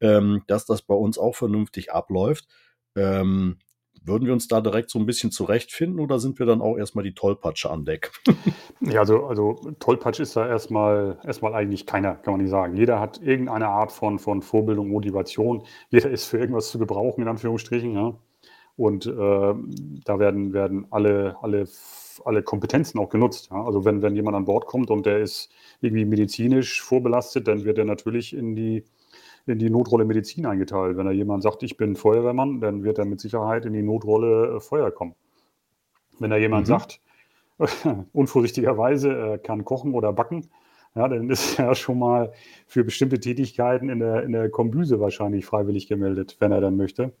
ähm, 0.00 0.42
dass 0.46 0.66
das 0.66 0.82
bei 0.82 0.94
uns 0.94 1.18
auch 1.18 1.34
vernünftig 1.36 1.92
abläuft. 1.92 2.46
Ähm, 2.96 3.58
würden 4.06 4.26
wir 4.26 4.32
uns 4.32 4.48
da 4.48 4.60
direkt 4.60 4.90
so 4.90 4.98
ein 4.98 5.06
bisschen 5.06 5.30
zurechtfinden 5.30 6.00
oder 6.00 6.18
sind 6.18 6.38
wir 6.38 6.46
dann 6.46 6.60
auch 6.60 6.76
erstmal 6.76 7.04
die 7.04 7.14
Tollpatsche 7.14 7.70
an 7.70 7.84
Deck? 7.84 8.10
Ja, 8.80 9.00
also, 9.00 9.24
also 9.24 9.54
Tollpatsch 9.80 10.20
ist 10.20 10.36
da 10.36 10.46
erstmal, 10.46 11.18
erstmal 11.24 11.54
eigentlich 11.54 11.86
keiner, 11.86 12.14
kann 12.14 12.34
man 12.34 12.42
nicht 12.42 12.50
sagen. 12.50 12.76
Jeder 12.76 13.00
hat 13.00 13.22
irgendeine 13.22 13.68
Art 13.68 13.90
von, 13.90 14.18
von 14.18 14.42
Vorbildung, 14.42 14.88
Motivation. 14.88 15.62
Jeder 15.88 16.10
ist 16.10 16.26
für 16.26 16.38
irgendwas 16.38 16.68
zu 16.68 16.78
gebrauchen, 16.78 17.22
in 17.22 17.28
Anführungsstrichen. 17.28 17.94
Ja. 17.94 18.18
Und 18.76 19.06
äh, 19.06 19.10
da 20.04 20.18
werden, 20.18 20.52
werden 20.52 20.86
alle, 20.90 21.36
alle, 21.40 21.66
alle 22.24 22.42
Kompetenzen 22.42 22.98
auch 22.98 23.08
genutzt. 23.08 23.48
Ja. 23.50 23.64
Also 23.64 23.86
wenn, 23.86 24.02
wenn 24.02 24.14
jemand 24.14 24.36
an 24.36 24.44
Bord 24.44 24.66
kommt 24.66 24.90
und 24.90 25.06
der 25.06 25.20
ist 25.20 25.50
irgendwie 25.80 26.04
medizinisch 26.04 26.82
vorbelastet, 26.82 27.48
dann 27.48 27.64
wird 27.64 27.78
er 27.78 27.86
natürlich 27.86 28.36
in 28.36 28.54
die, 28.54 28.84
in 29.46 29.58
die 29.58 29.70
Notrolle 29.70 30.04
Medizin 30.04 30.46
eingeteilt. 30.46 30.96
Wenn 30.96 31.06
da 31.06 31.12
jemand 31.12 31.42
sagt, 31.42 31.62
ich 31.62 31.76
bin 31.76 31.96
Feuerwehrmann, 31.96 32.60
dann 32.60 32.82
wird 32.82 32.98
er 32.98 33.04
mit 33.04 33.20
Sicherheit 33.20 33.64
in 33.64 33.72
die 33.72 33.82
Notrolle 33.82 34.56
äh, 34.56 34.60
Feuer 34.60 34.90
kommen. 34.90 35.14
Wenn 36.18 36.30
da 36.30 36.36
jemand 36.36 36.66
Mhm. 36.66 36.70
sagt, 36.70 37.00
unvorsichtigerweise 38.12 39.10
äh, 39.10 39.38
kann 39.38 39.64
kochen 39.64 39.94
oder 39.94 40.12
backen, 40.12 40.48
ja, 40.94 41.08
dann 41.08 41.30
ist 41.30 41.58
er 41.58 41.74
schon 41.74 41.98
mal 41.98 42.32
für 42.66 42.84
bestimmte 42.84 43.20
Tätigkeiten 43.20 43.88
in 43.88 44.00
der, 44.00 44.24
in 44.24 44.32
der 44.32 44.50
Kombüse 44.50 45.00
wahrscheinlich 45.00 45.46
freiwillig 45.46 45.86
gemeldet, 45.86 46.36
wenn 46.40 46.52
er 46.52 46.60
dann 46.60 46.76
möchte. 46.76 47.12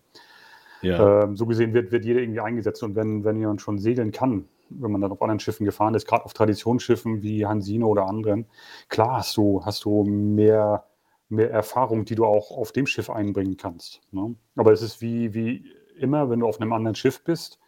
Ja. 0.82 1.24
Ähm, 1.24 1.36
so 1.36 1.46
gesehen 1.46 1.74
wird, 1.74 1.92
wird 1.92 2.04
jeder 2.04 2.20
irgendwie 2.20 2.40
eingesetzt. 2.40 2.82
Und 2.82 2.96
wenn, 2.96 3.24
wenn 3.24 3.38
jemand 3.38 3.60
schon 3.60 3.78
segeln 3.78 4.12
kann, 4.12 4.44
wenn 4.68 4.90
man 4.90 5.00
dann 5.00 5.12
auf 5.12 5.22
anderen 5.22 5.40
Schiffen 5.40 5.64
gefahren 5.64 5.94
ist, 5.94 6.06
gerade 6.06 6.24
auf 6.24 6.32
Traditionsschiffen 6.32 7.22
wie 7.22 7.46
Hansine 7.46 7.86
oder 7.86 8.06
anderen, 8.06 8.46
klar 8.88 9.18
hast 9.18 9.36
du, 9.36 9.62
hast 9.64 9.84
du 9.84 10.04
mehr, 10.04 10.84
mehr 11.28 11.50
Erfahrung, 11.50 12.04
die 12.04 12.14
du 12.14 12.24
auch 12.24 12.50
auf 12.50 12.72
dem 12.72 12.86
Schiff 12.86 13.10
einbringen 13.10 13.56
kannst. 13.56 14.00
Ne? 14.12 14.34
Aber 14.56 14.72
es 14.72 14.82
ist 14.82 15.00
wie, 15.00 15.34
wie 15.34 15.64
immer, 15.98 16.30
wenn 16.30 16.40
du 16.40 16.46
auf 16.46 16.60
einem 16.60 16.72
anderen 16.72 16.94
Schiff 16.94 17.24
bist, 17.24 17.58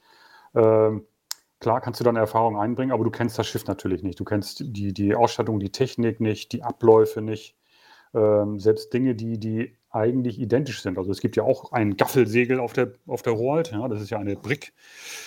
ähm, 0.55 1.05
klar 1.61 1.81
kannst 1.81 2.01
du 2.01 2.05
deine 2.05 2.21
Erfahrung 2.21 2.59
einbringen, 2.59 2.93
aber 2.93 3.05
du 3.05 3.11
kennst 3.11 3.39
das 3.39 3.47
Schiff 3.47 3.67
natürlich 3.67 4.03
nicht. 4.03 4.21
Du 4.21 4.25
kennst 4.25 4.61
die, 4.65 4.93
die 4.93 5.15
Ausstattung, 5.15 5.59
die 5.61 5.71
Technik 5.73 6.21
nicht, 6.21 6.53
die 6.53 6.63
Abläufe 6.63 7.21
nicht. 7.21 7.57
Ähm, 8.15 8.59
selbst 8.59 8.93
Dinge, 8.95 9.15
die, 9.15 9.39
die 9.39 9.77
eigentlich 9.91 10.39
identisch 10.39 10.83
sind. 10.83 10.99
Also 10.99 11.11
es 11.11 11.21
gibt 11.21 11.37
ja 11.37 11.43
auch 11.43 11.73
ein 11.73 11.97
Gaffelsegel 11.97 12.61
auf 12.61 12.73
der, 12.73 12.93
auf 13.07 13.23
der 13.23 13.33
Roald, 13.33 13.73
ja, 13.73 13.89
das 13.89 14.01
ist 14.03 14.11
ja 14.11 14.19
eine 14.19 14.37
Brick 14.37 14.73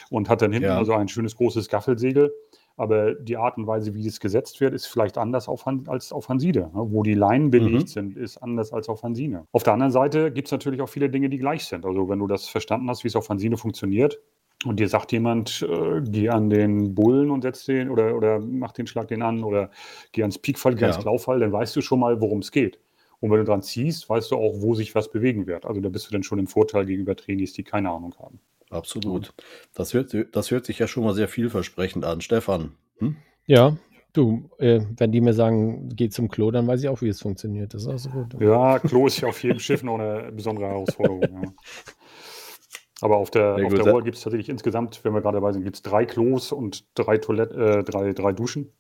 und 0.09 0.29
hat 0.29 0.41
dann 0.41 0.51
hinten 0.51 0.69
Ja. 0.69 0.77
also 0.77 0.93
ein 0.93 1.07
schönes 1.07 1.35
großes 1.35 1.67
Gaffelsegel. 1.67 2.31
Aber 2.77 3.13
die 3.13 3.37
Art 3.37 3.57
und 3.57 3.67
Weise, 3.67 3.93
wie 3.93 4.07
es 4.07 4.19
gesetzt 4.19 4.59
wird, 4.61 4.73
ist 4.73 4.85
vielleicht 4.87 5.17
anders 5.17 5.47
auf 5.47 5.65
Han 5.65 5.83
als 5.87 6.11
auf 6.11 6.29
Hansine. 6.29 6.71
Ne? 6.73 6.87
Wo 6.91 7.03
die 7.03 7.13
Leinen 7.13 7.51
belegt 7.51 7.83
Mhm. 7.83 7.87
sind, 7.87 8.17
ist 8.17 8.37
anders 8.37 8.73
als 8.73 8.89
auf 8.89 9.03
Hansine. 9.03 9.45
Auf 9.51 9.63
der 9.63 9.73
anderen 9.73 9.91
Seite 9.91 10.31
gibt 10.31 10.47
es 10.47 10.51
natürlich 10.51 10.81
auch 10.81 10.89
viele 10.89 11.09
Dinge, 11.09 11.29
die 11.29 11.37
gleich 11.37 11.65
sind. 11.65 11.85
Also 11.85 12.09
wenn 12.09 12.19
du 12.19 12.27
das 12.27 12.47
verstanden 12.47 12.89
hast, 12.89 13.03
wie 13.03 13.07
es 13.09 13.15
auf 13.15 13.29
Hansine 13.29 13.57
funktioniert, 13.57 14.19
und 14.63 14.79
dir 14.79 14.87
sagt 14.89 15.11
jemand, 15.11 15.65
äh, 15.67 16.01
geh 16.07 16.29
an 16.29 16.51
den 16.51 16.93
Bullen 16.93 17.31
und 17.31 17.41
setz 17.41 17.65
den 17.65 17.89
oder, 17.89 18.15
oder 18.15 18.39
mach 18.39 18.71
den 18.73 18.85
Schlag 18.85 19.07
den 19.07 19.23
an 19.23 19.43
oder 19.43 19.71
geh 20.11 20.21
ans 20.21 20.37
Peakfall, 20.37 20.75
geh 20.75 20.83
ans 20.83 20.97
Ja. 20.97 21.01
Klaufall, 21.01 21.39
dann 21.39 21.51
weißt 21.51 21.75
du 21.75 21.81
schon 21.81 21.99
mal, 21.99 22.21
worum 22.21 22.39
es 22.39 22.51
geht. 22.51 22.79
Und 23.21 23.31
wenn 23.31 23.39
du 23.39 23.43
dran 23.45 23.63
ziehst, 23.63 24.07
weißt 24.07 24.29
du 24.31 24.35
auch, 24.35 24.61
wo 24.61 24.75
sich 24.75 24.93
was 24.93 25.09
bewegen 25.09 25.47
wird. 25.47 25.65
Also 25.65 25.81
da 25.81 25.89
bist 25.89 26.07
du 26.07 26.11
dann 26.11 26.21
schon 26.21 26.37
im 26.37 26.45
Vorteil 26.45 26.85
gegenüber 26.85 27.15
Trainees, 27.15 27.53
die 27.53 27.63
keine 27.63 27.89
Ahnung 27.89 28.13
haben. 28.19 28.39
Absolut. 28.71 29.33
Das 29.75 29.93
hört, 29.93 30.15
das 30.33 30.49
hört 30.51 30.65
sich 30.65 30.79
ja 30.79 30.87
schon 30.87 31.03
mal 31.03 31.13
sehr 31.13 31.27
vielversprechend 31.27 32.05
an. 32.05 32.21
Stefan? 32.21 32.71
Hm? 32.97 33.17
Ja, 33.45 33.77
du, 34.13 34.49
äh, 34.59 34.81
wenn 34.97 35.11
die 35.11 35.21
mir 35.21 35.33
sagen, 35.33 35.89
geh 35.95 36.09
zum 36.09 36.29
Klo, 36.29 36.51
dann 36.51 36.67
weiß 36.67 36.81
ich 36.83 36.89
auch, 36.89 37.01
wie 37.01 37.09
es 37.09 37.21
funktioniert. 37.21 37.73
Das 37.73 37.83
ist 37.83 37.87
also 37.89 38.09
gut. 38.09 38.41
Ja, 38.41 38.79
Klo 38.79 39.07
ist 39.07 39.19
ja 39.21 39.27
auf 39.29 39.41
jedem 39.43 39.59
Schiff 39.59 39.83
noch 39.83 39.99
eine 39.99 40.31
besondere 40.31 40.67
Herausforderung. 40.67 41.21
ja. 41.21 41.53
Aber 43.01 43.17
auf 43.17 43.31
der, 43.31 43.55
Sehr 43.55 43.65
auf 43.65 43.71
gut. 43.73 43.85
der 43.85 43.91
Roll 43.93 44.03
gibt 44.03 44.17
es 44.17 44.23
tatsächlich 44.23 44.49
insgesamt, 44.49 45.03
wenn 45.03 45.13
wir 45.13 45.21
gerade 45.21 45.37
dabei 45.37 45.51
sind, 45.53 45.63
gibt 45.63 45.75
es 45.77 45.81
drei 45.81 46.05
Klos 46.05 46.51
und 46.51 46.85
drei 46.93 47.17
Toiletten, 47.17 47.59
äh, 47.59 47.83
drei, 47.83 48.13
drei 48.13 48.31
Duschen. 48.31 48.71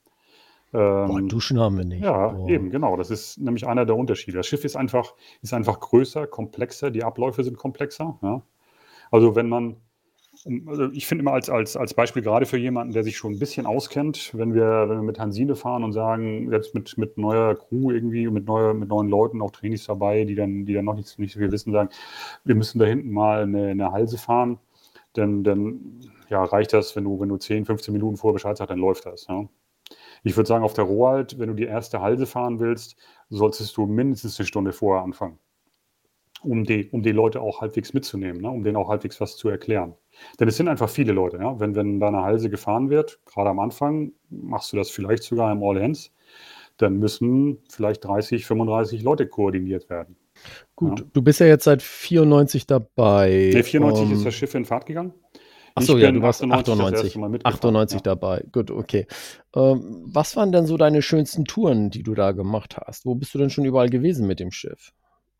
Boah, 0.71 1.17
Ähm, 1.19 1.27
Duschen 1.27 1.59
haben 1.59 1.77
wir 1.77 1.85
nicht. 1.85 2.01
ja, 2.03 2.27
Boah. 2.29 2.47
eben, 2.47 2.69
genau. 2.69 2.95
Das 2.95 3.09
ist 3.09 3.39
nämlich 3.39 3.65
einer 3.67 3.85
der 3.85 3.95
Unterschiede. 3.97 4.37
Das 4.37 4.47
Schiff 4.47 4.63
ist 4.63 4.75
einfach, 4.77 5.15
ist 5.41 5.53
einfach 5.53 5.79
größer, 5.79 6.27
komplexer, 6.27 6.91
die 6.91 7.03
Abläufe 7.03 7.43
sind 7.43 7.57
komplexer. 7.57 8.19
Ja. 8.21 8.43
Also 9.11 9.35
wenn 9.35 9.49
man, 9.49 9.75
also 10.65 10.89
ich 10.91 11.05
finde 11.05 11.21
immer 11.23 11.33
als, 11.33 11.49
als, 11.49 11.77
als 11.77 11.93
Beispiel 11.93 12.23
gerade 12.23 12.45
für 12.45 12.57
jemanden, 12.57 12.93
der 12.93 13.03
sich 13.03 13.17
schon 13.17 13.33
ein 13.33 13.39
bisschen 13.39 13.65
auskennt, 13.65 14.31
wenn 14.33 14.53
wir, 14.53 14.89
wenn 14.89 14.97
wir 14.97 15.03
mit 15.03 15.19
Hansine 15.19 15.55
fahren 15.55 15.83
und 15.83 15.91
sagen, 15.93 16.51
jetzt 16.51 16.73
mit, 16.73 16.97
mit 16.97 17.17
neuer 17.17 17.55
Crew 17.55 17.91
irgendwie, 17.91 18.27
mit, 18.29 18.45
neuer, 18.45 18.73
mit 18.73 18.89
neuen 18.89 19.09
Leuten, 19.09 19.41
auch 19.41 19.51
Trainees 19.51 19.85
dabei, 19.85 20.23
die 20.23 20.35
dann, 20.35 20.65
die 20.65 20.73
dann 20.73 20.85
noch 20.85 20.95
nicht, 20.95 21.19
nicht 21.19 21.33
so 21.33 21.39
viel 21.39 21.51
wissen, 21.51 21.73
sagen, 21.73 21.89
wir 22.45 22.55
müssen 22.55 22.79
da 22.79 22.85
hinten 22.85 23.11
mal 23.11 23.43
eine, 23.43 23.67
eine 23.67 23.91
Halse 23.91 24.17
fahren, 24.17 24.57
dann, 25.13 25.43
dann 25.43 25.99
ja, 26.29 26.43
reicht 26.43 26.73
das, 26.73 26.95
wenn 26.95 27.03
du, 27.03 27.19
wenn 27.19 27.29
du 27.29 27.37
10, 27.37 27.65
15 27.65 27.93
Minuten 27.93 28.17
vorher 28.17 28.33
Bescheid 28.33 28.57
sagst, 28.57 28.71
dann 28.71 28.79
läuft 28.79 29.05
das. 29.05 29.27
Ja. 29.27 29.47
Ich 30.23 30.37
würde 30.37 30.47
sagen, 30.47 30.63
auf 30.63 30.73
der 30.73 30.85
Rohalt, 30.85 31.37
wenn 31.39 31.49
du 31.49 31.55
die 31.55 31.65
erste 31.65 32.01
Halse 32.01 32.25
fahren 32.25 32.59
willst, 32.59 32.95
solltest 33.29 33.75
du 33.75 33.85
mindestens 33.85 34.39
eine 34.39 34.47
Stunde 34.47 34.71
vorher 34.71 35.03
anfangen, 35.03 35.39
um 36.43 36.63
die, 36.63 36.89
um 36.91 37.03
die 37.03 37.11
Leute 37.11 37.41
auch 37.41 37.61
halbwegs 37.61 37.93
mitzunehmen, 37.93 38.41
ne? 38.41 38.49
um 38.49 38.63
denen 38.63 38.75
auch 38.77 38.89
halbwegs 38.89 39.19
was 39.21 39.37
zu 39.37 39.49
erklären. 39.49 39.93
Denn 40.39 40.47
es 40.47 40.57
sind 40.57 40.67
einfach 40.67 40.89
viele 40.89 41.11
Leute. 41.13 41.37
Ja? 41.37 41.59
Wenn, 41.59 41.75
wenn 41.75 41.99
da 41.99 42.07
eine 42.07 42.21
Halse 42.23 42.49
gefahren 42.49 42.89
wird, 42.89 43.19
gerade 43.25 43.49
am 43.49 43.59
Anfang, 43.59 44.11
machst 44.29 44.71
du 44.73 44.77
das 44.77 44.89
vielleicht 44.89 45.23
sogar 45.23 45.51
im 45.51 45.63
All 45.63 45.81
Hands, 45.81 46.11
dann 46.77 46.97
müssen 46.97 47.59
vielleicht 47.69 48.03
30, 48.05 48.45
35 48.45 49.03
Leute 49.03 49.27
koordiniert 49.27 49.89
werden. 49.89 50.15
Gut, 50.75 50.99
Ja. 50.99 51.05
du 51.13 51.21
bist 51.21 51.39
ja 51.39 51.45
jetzt 51.45 51.65
seit 51.65 51.81
94 51.83 52.65
dabei. 52.65 53.51
Nee, 53.53 53.63
94 53.63 54.05
Ähm, 54.05 54.13
ist 54.13 54.25
das 54.25 54.33
Schiff 54.33 54.55
in 54.55 54.65
Fahrt 54.65 54.85
gegangen. 54.85 55.13
Ach 55.75 55.83
so, 55.83 55.95
Ich 55.95 56.03
ja, 56.03 56.11
du 56.11 56.21
warst 56.21 56.41
98 56.41 56.65
das 56.65 56.79
98. 56.79 57.03
erste 57.05 57.19
Mal 57.19 57.29
mitgefahren, 57.29 57.55
98 57.57 57.95
ja. 57.97 58.01
dabei. 58.01 58.43
Gut, 58.51 58.71
okay. 58.71 59.05
Ähm, 59.55 60.03
was 60.05 60.35
waren 60.35 60.51
denn 60.51 60.65
so 60.65 60.75
deine 60.77 61.01
schönsten 61.01 61.45
Touren, 61.45 61.89
die 61.91 62.03
du 62.03 62.13
da 62.13 62.31
gemacht 62.31 62.77
hast? 62.77 63.05
Wo 63.05 63.15
bist 63.15 63.33
du 63.33 63.37
denn 63.37 63.49
schon 63.49 63.63
überall 63.65 63.89
gewesen 63.89 64.27
mit 64.27 64.39
dem 64.39 64.51
Schiff? 64.51 64.91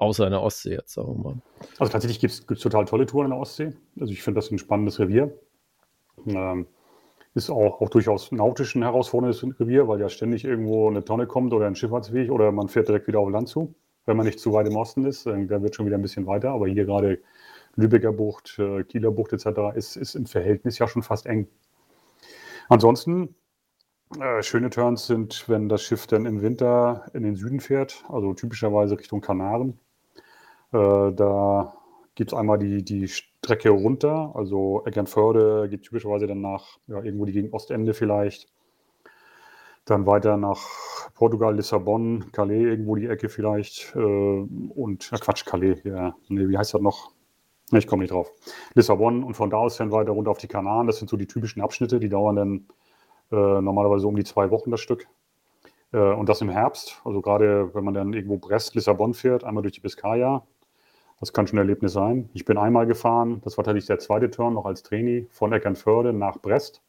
Außer 0.01 0.25
in 0.25 0.31
der 0.31 0.41
Ostsee 0.41 0.71
jetzt, 0.71 0.93
sagen 0.93 1.09
wir 1.09 1.23
mal. 1.23 1.35
Also 1.77 1.91
tatsächlich 1.91 2.19
gibt 2.19 2.33
es 2.33 2.59
total 2.59 2.85
tolle 2.85 3.05
Touren 3.05 3.25
in 3.27 3.31
der 3.33 3.39
Ostsee. 3.39 3.73
Also 3.99 4.11
ich 4.11 4.23
finde 4.23 4.39
das 4.39 4.49
ein 4.49 4.57
spannendes 4.57 4.99
Revier. 4.99 5.31
Ähm, 6.25 6.65
ist 7.35 7.51
auch, 7.51 7.81
auch 7.81 7.89
durchaus 7.89 8.31
nautisch 8.31 8.73
ein 8.73 8.81
herausforderndes 8.81 9.43
Revier, 9.59 9.87
weil 9.87 9.99
ja 9.99 10.09
ständig 10.09 10.43
irgendwo 10.43 10.89
eine 10.89 11.05
Tonne 11.05 11.27
kommt 11.27 11.53
oder 11.53 11.67
ein 11.67 11.75
Schifffahrtsweg 11.75 12.31
oder 12.31 12.51
man 12.51 12.67
fährt 12.67 12.87
direkt 12.87 13.05
wieder 13.05 13.19
auf 13.19 13.29
Land 13.29 13.49
zu, 13.49 13.75
wenn 14.07 14.17
man 14.17 14.25
nicht 14.25 14.39
zu 14.39 14.51
weit 14.53 14.67
im 14.67 14.75
Osten 14.75 15.05
ist. 15.05 15.27
Äh, 15.27 15.45
Da 15.45 15.61
wird 15.61 15.75
schon 15.75 15.85
wieder 15.85 15.99
ein 15.99 16.01
bisschen 16.01 16.25
weiter, 16.25 16.49
aber 16.49 16.67
hier 16.67 16.85
gerade 16.85 17.19
Lübecker 17.75 18.11
Bucht, 18.11 18.57
äh, 18.57 18.83
Kieler 18.85 19.11
Bucht 19.11 19.33
etc. 19.33 19.75
Ist, 19.75 19.97
ist 19.97 20.15
im 20.15 20.25
Verhältnis 20.25 20.79
ja 20.79 20.87
schon 20.87 21.03
fast 21.03 21.27
eng. 21.27 21.47
Ansonsten, 22.69 23.35
äh, 24.19 24.41
schöne 24.41 24.71
Turns 24.71 25.05
sind, 25.05 25.47
wenn 25.47 25.69
das 25.69 25.83
Schiff 25.83 26.07
dann 26.07 26.25
im 26.25 26.41
Winter 26.41 27.05
in 27.13 27.21
den 27.21 27.35
Süden 27.35 27.59
fährt, 27.59 28.03
also 28.09 28.33
typischerweise 28.33 28.97
Richtung 28.97 29.21
Kanaren. 29.21 29.77
Äh, 30.71 31.11
da 31.13 31.73
gibt 32.15 32.31
es 32.31 32.37
einmal 32.37 32.57
die, 32.57 32.83
die 32.83 33.07
Strecke 33.07 33.69
runter, 33.69 34.31
also 34.35 34.83
Eckernförde 34.85 35.69
geht 35.69 35.83
typischerweise 35.83 36.27
dann 36.27 36.41
nach 36.41 36.77
ja, 36.87 37.01
irgendwo 37.01 37.25
die 37.25 37.33
Gegend 37.33 37.53
Ostende 37.53 37.93
vielleicht. 37.93 38.47
Dann 39.85 40.05
weiter 40.05 40.37
nach 40.37 40.59
Portugal, 41.15 41.55
Lissabon, 41.55 42.31
Calais, 42.31 42.63
irgendwo 42.63 42.95
die 42.95 43.07
Ecke 43.07 43.29
vielleicht. 43.29 43.95
Äh, 43.95 43.99
und, 43.99 45.09
ja, 45.11 45.17
Quatsch, 45.17 45.45
Calais, 45.45 45.81
ja. 45.83 46.15
Nee, 46.29 46.47
wie 46.49 46.57
heißt 46.57 46.73
das 46.73 46.81
noch? 46.81 47.11
Ich 47.71 47.87
komme 47.87 48.03
nicht 48.03 48.11
drauf. 48.11 48.31
Lissabon 48.75 49.23
und 49.23 49.33
von 49.33 49.49
da 49.49 49.57
aus 49.57 49.77
dann 49.77 49.91
weiter 49.91 50.11
runter 50.11 50.31
auf 50.31 50.37
die 50.37 50.47
Kanaren. 50.47 50.87
Das 50.87 50.97
sind 50.97 51.09
so 51.09 51.17
die 51.17 51.27
typischen 51.27 51.61
Abschnitte, 51.61 51.99
die 51.99 52.09
dauern 52.09 52.35
dann 52.35 52.67
äh, 53.31 53.61
normalerweise 53.61 54.07
um 54.07 54.15
die 54.15 54.23
zwei 54.23 54.51
Wochen 54.51 54.71
das 54.71 54.81
Stück. 54.81 55.07
Äh, 55.93 55.97
und 55.97 56.29
das 56.29 56.41
im 56.41 56.49
Herbst. 56.49 57.01
Also 57.05 57.21
gerade 57.21 57.73
wenn 57.73 57.83
man 57.83 57.93
dann 57.93 58.13
irgendwo 58.13 58.37
Brest, 58.37 58.75
Lissabon 58.75 59.13
fährt, 59.13 59.43
einmal 59.43 59.63
durch 59.63 59.73
die 59.73 59.81
Biskaya. 59.81 60.45
Das 61.21 61.33
kann 61.33 61.45
schon 61.45 61.59
ein 61.59 61.61
Erlebnis 61.61 61.93
sein. 61.93 62.29
Ich 62.33 62.45
bin 62.45 62.57
einmal 62.57 62.87
gefahren, 62.87 63.41
das 63.43 63.55
war 63.55 63.63
tatsächlich 63.63 63.85
der 63.85 63.99
zweite 63.99 64.31
Turn 64.31 64.55
noch 64.55 64.65
als 64.65 64.81
Trainee 64.81 65.27
von 65.29 65.53
Eckernförde 65.53 66.13
nach 66.13 66.39
Brest. 66.39 66.81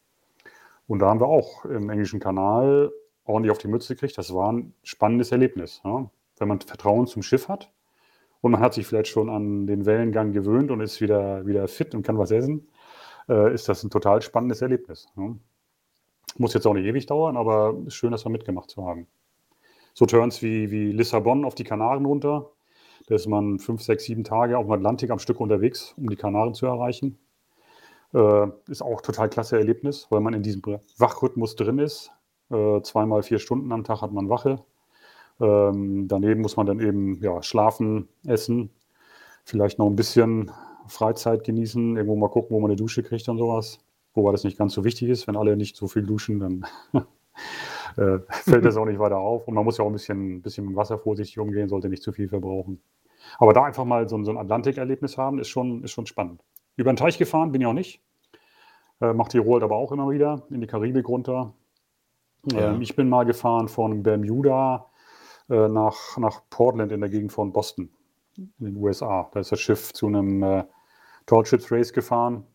Und 0.87 0.99
da 0.99 1.09
haben 1.09 1.21
wir 1.21 1.27
auch 1.27 1.65
im 1.65 1.87
englischen 1.89 2.19
Kanal 2.19 2.91
ordentlich 3.25 3.51
auf 3.51 3.59
die 3.59 3.67
Mütze 3.67 3.93
gekriegt. 3.93 4.17
Das 4.17 4.33
war 4.33 4.51
ein 4.51 4.73
spannendes 4.81 5.31
Erlebnis. 5.31 5.81
Ja? 5.85 6.09
Wenn 6.39 6.47
man 6.47 6.59
Vertrauen 6.59 7.05
zum 7.05 7.21
Schiff 7.21 7.47
hat 7.47 7.71
und 8.41 8.51
man 8.51 8.59
hat 8.59 8.73
sich 8.73 8.87
vielleicht 8.87 9.07
schon 9.07 9.29
an 9.29 9.67
den 9.67 9.85
Wellengang 9.85 10.33
gewöhnt 10.33 10.71
und 10.71 10.81
ist 10.81 10.99
wieder, 10.99 11.45
wieder 11.45 11.67
fit 11.67 11.93
und 11.93 12.01
kann 12.01 12.17
was 12.17 12.31
essen, 12.31 12.67
äh, 13.29 13.53
ist 13.53 13.69
das 13.69 13.83
ein 13.83 13.91
total 13.91 14.23
spannendes 14.23 14.63
Erlebnis. 14.63 15.07
Ja? 15.15 15.35
Muss 16.37 16.55
jetzt 16.55 16.65
auch 16.65 16.73
nicht 16.73 16.85
ewig 16.85 17.05
dauern, 17.05 17.37
aber 17.37 17.75
ist 17.85 17.93
schön, 17.93 18.11
das 18.11 18.25
mal 18.25 18.31
mitgemacht 18.31 18.71
zu 18.71 18.83
haben. 18.83 19.05
So 19.93 20.07
Turns 20.07 20.41
wie, 20.41 20.71
wie 20.71 20.91
Lissabon 20.91 21.45
auf 21.45 21.53
die 21.53 21.63
Kanaren 21.63 22.03
runter. 22.03 22.49
Da 23.07 23.15
ist 23.15 23.27
man 23.27 23.59
fünf, 23.59 23.81
sechs, 23.81 24.05
sieben 24.05 24.23
Tage 24.23 24.57
auf 24.57 24.65
dem 24.65 24.71
Atlantik 24.71 25.09
am 25.09 25.19
Stück 25.19 25.39
unterwegs, 25.39 25.93
um 25.97 26.09
die 26.09 26.15
Kanaren 26.15 26.53
zu 26.53 26.65
erreichen. 26.65 27.17
Äh, 28.13 28.47
ist 28.67 28.81
auch 28.81 29.01
total 29.01 29.29
klasse 29.29 29.57
Erlebnis, 29.57 30.07
weil 30.09 30.21
man 30.21 30.33
in 30.33 30.43
diesem 30.43 30.61
Wachrhythmus 30.97 31.55
drin 31.55 31.79
ist. 31.79 32.11
Äh, 32.49 32.81
zweimal 32.81 33.23
vier 33.23 33.39
Stunden 33.39 33.71
am 33.71 33.83
Tag 33.83 34.01
hat 34.01 34.11
man 34.11 34.29
Wache. 34.29 34.63
Ähm, 35.41 36.07
daneben 36.07 36.41
muss 36.41 36.57
man 36.57 36.65
dann 36.65 36.79
eben 36.79 37.21
ja, 37.21 37.41
schlafen, 37.41 38.07
essen, 38.25 38.69
vielleicht 39.43 39.79
noch 39.79 39.87
ein 39.87 39.95
bisschen 39.95 40.51
Freizeit 40.87 41.43
genießen, 41.43 41.97
irgendwo 41.97 42.15
mal 42.15 42.29
gucken, 42.29 42.55
wo 42.55 42.59
man 42.59 42.69
eine 42.69 42.75
Dusche 42.75 43.03
kriegt 43.03 43.27
und 43.29 43.37
sowas. 43.37 43.79
Wobei 44.13 44.31
das 44.31 44.43
nicht 44.43 44.57
ganz 44.57 44.73
so 44.73 44.83
wichtig 44.83 45.09
ist. 45.09 45.27
Wenn 45.27 45.35
alle 45.35 45.57
nicht 45.57 45.75
so 45.75 45.87
viel 45.87 46.03
duschen, 46.03 46.39
dann 46.39 46.65
äh, 47.97 48.19
fällt 48.29 48.65
das 48.65 48.77
auch 48.77 48.85
nicht 48.85 48.99
weiter 48.99 49.17
auf. 49.17 49.47
Und 49.47 49.53
man 49.53 49.63
muss 49.63 49.77
ja 49.77 49.83
auch 49.83 49.89
ein 49.89 49.93
bisschen, 49.93 50.41
bisschen 50.41 50.65
mit 50.67 50.75
Wasser 50.75 50.97
vorsichtig 50.97 51.39
umgehen, 51.39 51.69
sollte 51.69 51.89
nicht 51.89 52.03
zu 52.03 52.11
viel 52.11 52.27
verbrauchen. 52.29 52.81
Aber 53.39 53.53
da 53.53 53.63
einfach 53.63 53.85
mal 53.85 54.07
so, 54.09 54.17
ein- 54.17 54.25
so 54.25 54.31
ein 54.31 54.37
Atlantik-Erlebnis 54.37 55.17
haben, 55.17 55.39
ist 55.39 55.47
schon, 55.49 55.83
ist 55.83 55.91
schon 55.91 56.05
spannend. 56.05 56.43
Über 56.75 56.91
den 56.91 56.97
Teich 56.97 57.17
gefahren 57.17 57.51
bin 57.51 57.61
ich 57.61 57.67
auch 57.67 57.73
nicht. 57.73 58.01
Äh, 59.01 59.13
macht 59.13 59.33
die 59.33 59.37
Roald 59.37 59.63
aber 59.63 59.75
auch 59.75 59.91
immer 59.91 60.09
wieder 60.09 60.43
in 60.49 60.61
die 60.61 60.67
Karibik 60.67 61.07
runter. 61.07 61.53
Ja. 62.51 62.71
Ähm, 62.73 62.81
ich 62.81 62.95
bin 62.95 63.09
mal 63.09 63.23
gefahren 63.25 63.67
von 63.67 64.03
Bermuda 64.03 64.87
äh, 65.49 65.67
nach, 65.67 66.17
nach 66.17 66.41
Portland 66.49 66.91
in 66.91 66.99
der 67.01 67.09
Gegend 67.09 67.31
von 67.31 67.53
Boston 67.53 67.89
in 68.37 68.51
den 68.59 68.75
USA. 68.77 69.29
Da 69.33 69.39
ist 69.39 69.51
das 69.51 69.59
Schiff 69.59 69.93
zu 69.93 70.07
einem 70.07 70.41
äh, 70.43 70.63
Tall 71.25 71.45
Ships 71.45 71.71
Race 71.71 71.93
gefahren. 71.93 72.45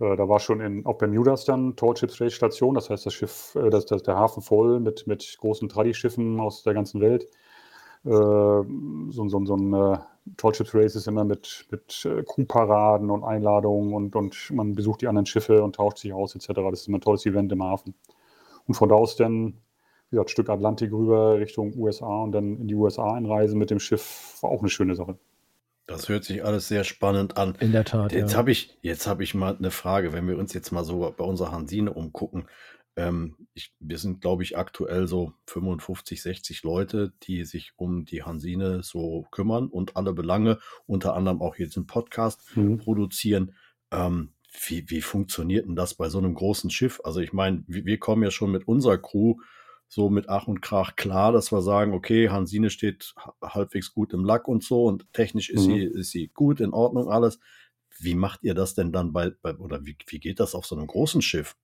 Äh, 0.00 0.16
da 0.16 0.28
war 0.28 0.40
schon 0.40 0.60
in, 0.60 0.86
auf 0.86 0.98
Bermudas 0.98 1.44
dann 1.44 1.76
Tall 1.76 1.96
Ships 1.96 2.20
Race 2.20 2.32
Station. 2.32 2.74
Das 2.74 2.90
heißt, 2.90 3.06
das 3.06 3.14
Schiff, 3.14 3.54
äh, 3.54 3.70
das, 3.70 3.86
das, 3.86 4.02
der 4.02 4.16
Hafen 4.16 4.42
voll 4.42 4.80
mit, 4.80 5.06
mit 5.06 5.36
großen 5.40 5.68
Tradischiffen 5.68 6.40
aus 6.40 6.62
der 6.62 6.74
ganzen 6.74 7.00
Welt. 7.00 7.24
Äh, 8.04 8.08
so, 8.08 9.28
so, 9.28 9.44
so 9.44 9.56
ein 9.56 9.74
äh, 9.74 9.98
Tall 10.36 10.54
Ships 10.54 10.74
Race 10.74 10.96
ist 10.96 11.08
immer 11.08 11.24
mit, 11.24 11.66
mit 11.70 12.08
Crewparaden 12.26 13.10
und 13.10 13.24
Einladungen 13.24 13.94
und, 13.94 14.16
und 14.16 14.50
man 14.52 14.74
besucht 14.74 15.02
die 15.02 15.08
anderen 15.08 15.26
Schiffe 15.26 15.62
und 15.62 15.76
tauscht 15.76 15.98
sich 15.98 16.12
aus 16.12 16.34
etc. 16.34 16.48
Das 16.70 16.80
ist 16.80 16.88
immer 16.88 16.98
ein 16.98 17.02
tolles 17.02 17.26
Event 17.26 17.52
im 17.52 17.62
Hafen. 17.62 17.94
Und 18.66 18.74
von 18.74 18.88
da 18.88 18.94
aus 18.94 19.16
dann, 19.16 19.54
wie 20.10 20.16
gesagt, 20.16 20.30
Stück 20.30 20.48
Atlantik 20.48 20.92
rüber 20.92 21.38
Richtung 21.38 21.76
USA 21.76 22.22
und 22.22 22.32
dann 22.32 22.58
in 22.58 22.68
die 22.68 22.74
USA 22.74 23.14
einreisen 23.14 23.58
mit 23.58 23.70
dem 23.70 23.80
Schiff 23.80 24.38
war 24.42 24.50
auch 24.50 24.60
eine 24.60 24.70
schöne 24.70 24.94
Sache. 24.94 25.18
Das 25.90 26.08
hört 26.08 26.24
sich 26.24 26.44
alles 26.44 26.68
sehr 26.68 26.84
spannend 26.84 27.36
an. 27.36 27.56
In 27.60 27.72
der 27.72 27.84
Tat. 27.84 28.12
Jetzt 28.12 28.32
ja. 28.32 28.38
habe 28.38 28.52
ich, 28.52 28.78
jetzt 28.80 29.06
habe 29.06 29.24
ich 29.24 29.34
mal 29.34 29.56
eine 29.56 29.70
Frage, 29.70 30.12
wenn 30.12 30.28
wir 30.28 30.38
uns 30.38 30.52
jetzt 30.54 30.70
mal 30.70 30.84
so 30.84 31.12
bei 31.16 31.24
unserer 31.24 31.50
Hansine 31.50 31.92
umgucken. 31.92 32.46
Ähm, 32.96 33.36
ich, 33.54 33.72
wir 33.80 33.98
sind, 33.98 34.20
glaube 34.20 34.42
ich, 34.42 34.56
aktuell 34.56 35.06
so 35.08 35.32
55, 35.46 36.22
60 36.22 36.62
Leute, 36.62 37.12
die 37.24 37.44
sich 37.44 37.72
um 37.76 38.04
die 38.04 38.22
Hansine 38.22 38.82
so 38.82 39.26
kümmern 39.30 39.66
und 39.68 39.96
alle 39.96 40.12
Belange, 40.12 40.58
unter 40.86 41.14
anderem 41.14 41.42
auch 41.42 41.56
jetzt 41.56 41.76
einen 41.76 41.86
Podcast 41.86 42.56
Mhm. 42.56 42.78
produzieren. 42.78 43.54
Ähm, 43.90 44.32
wie, 44.66 44.88
wie 44.90 45.02
funktioniert 45.02 45.66
denn 45.66 45.76
das 45.76 45.94
bei 45.94 46.08
so 46.08 46.18
einem 46.18 46.34
großen 46.34 46.70
Schiff? 46.70 47.00
Also 47.04 47.20
ich 47.20 47.32
meine, 47.32 47.64
wir, 47.66 47.84
wir 47.84 47.98
kommen 47.98 48.22
ja 48.22 48.30
schon 48.30 48.50
mit 48.50 48.66
unserer 48.66 48.98
Crew 48.98 49.36
so 49.92 50.08
mit 50.08 50.28
Ach 50.28 50.46
und 50.46 50.62
Krach 50.62 50.94
klar, 50.94 51.32
dass 51.32 51.50
wir 51.50 51.62
sagen, 51.62 51.92
okay, 51.94 52.28
Hansine 52.30 52.70
steht 52.70 53.12
ha- 53.18 53.34
halbwegs 53.42 53.92
gut 53.92 54.12
im 54.12 54.24
Lack 54.24 54.46
und 54.46 54.62
so 54.62 54.84
und 54.84 55.12
technisch 55.12 55.50
ist, 55.50 55.66
Mhm. 55.66 55.72
sie, 55.74 55.82
ist 55.84 56.10
sie 56.12 56.28
gut, 56.28 56.60
in 56.60 56.72
Ordnung, 56.72 57.10
alles. 57.10 57.40
Wie 57.98 58.14
macht 58.14 58.44
ihr 58.44 58.54
das 58.54 58.74
denn 58.74 58.92
dann 58.92 59.12
bei, 59.12 59.32
bei 59.42 59.54
oder 59.56 59.84
wie, 59.84 59.96
wie 60.06 60.20
geht 60.20 60.38
das 60.38 60.54
auf 60.54 60.64
so 60.64 60.76
einem 60.76 60.86
großen 60.86 61.20
Schiff? 61.22 61.56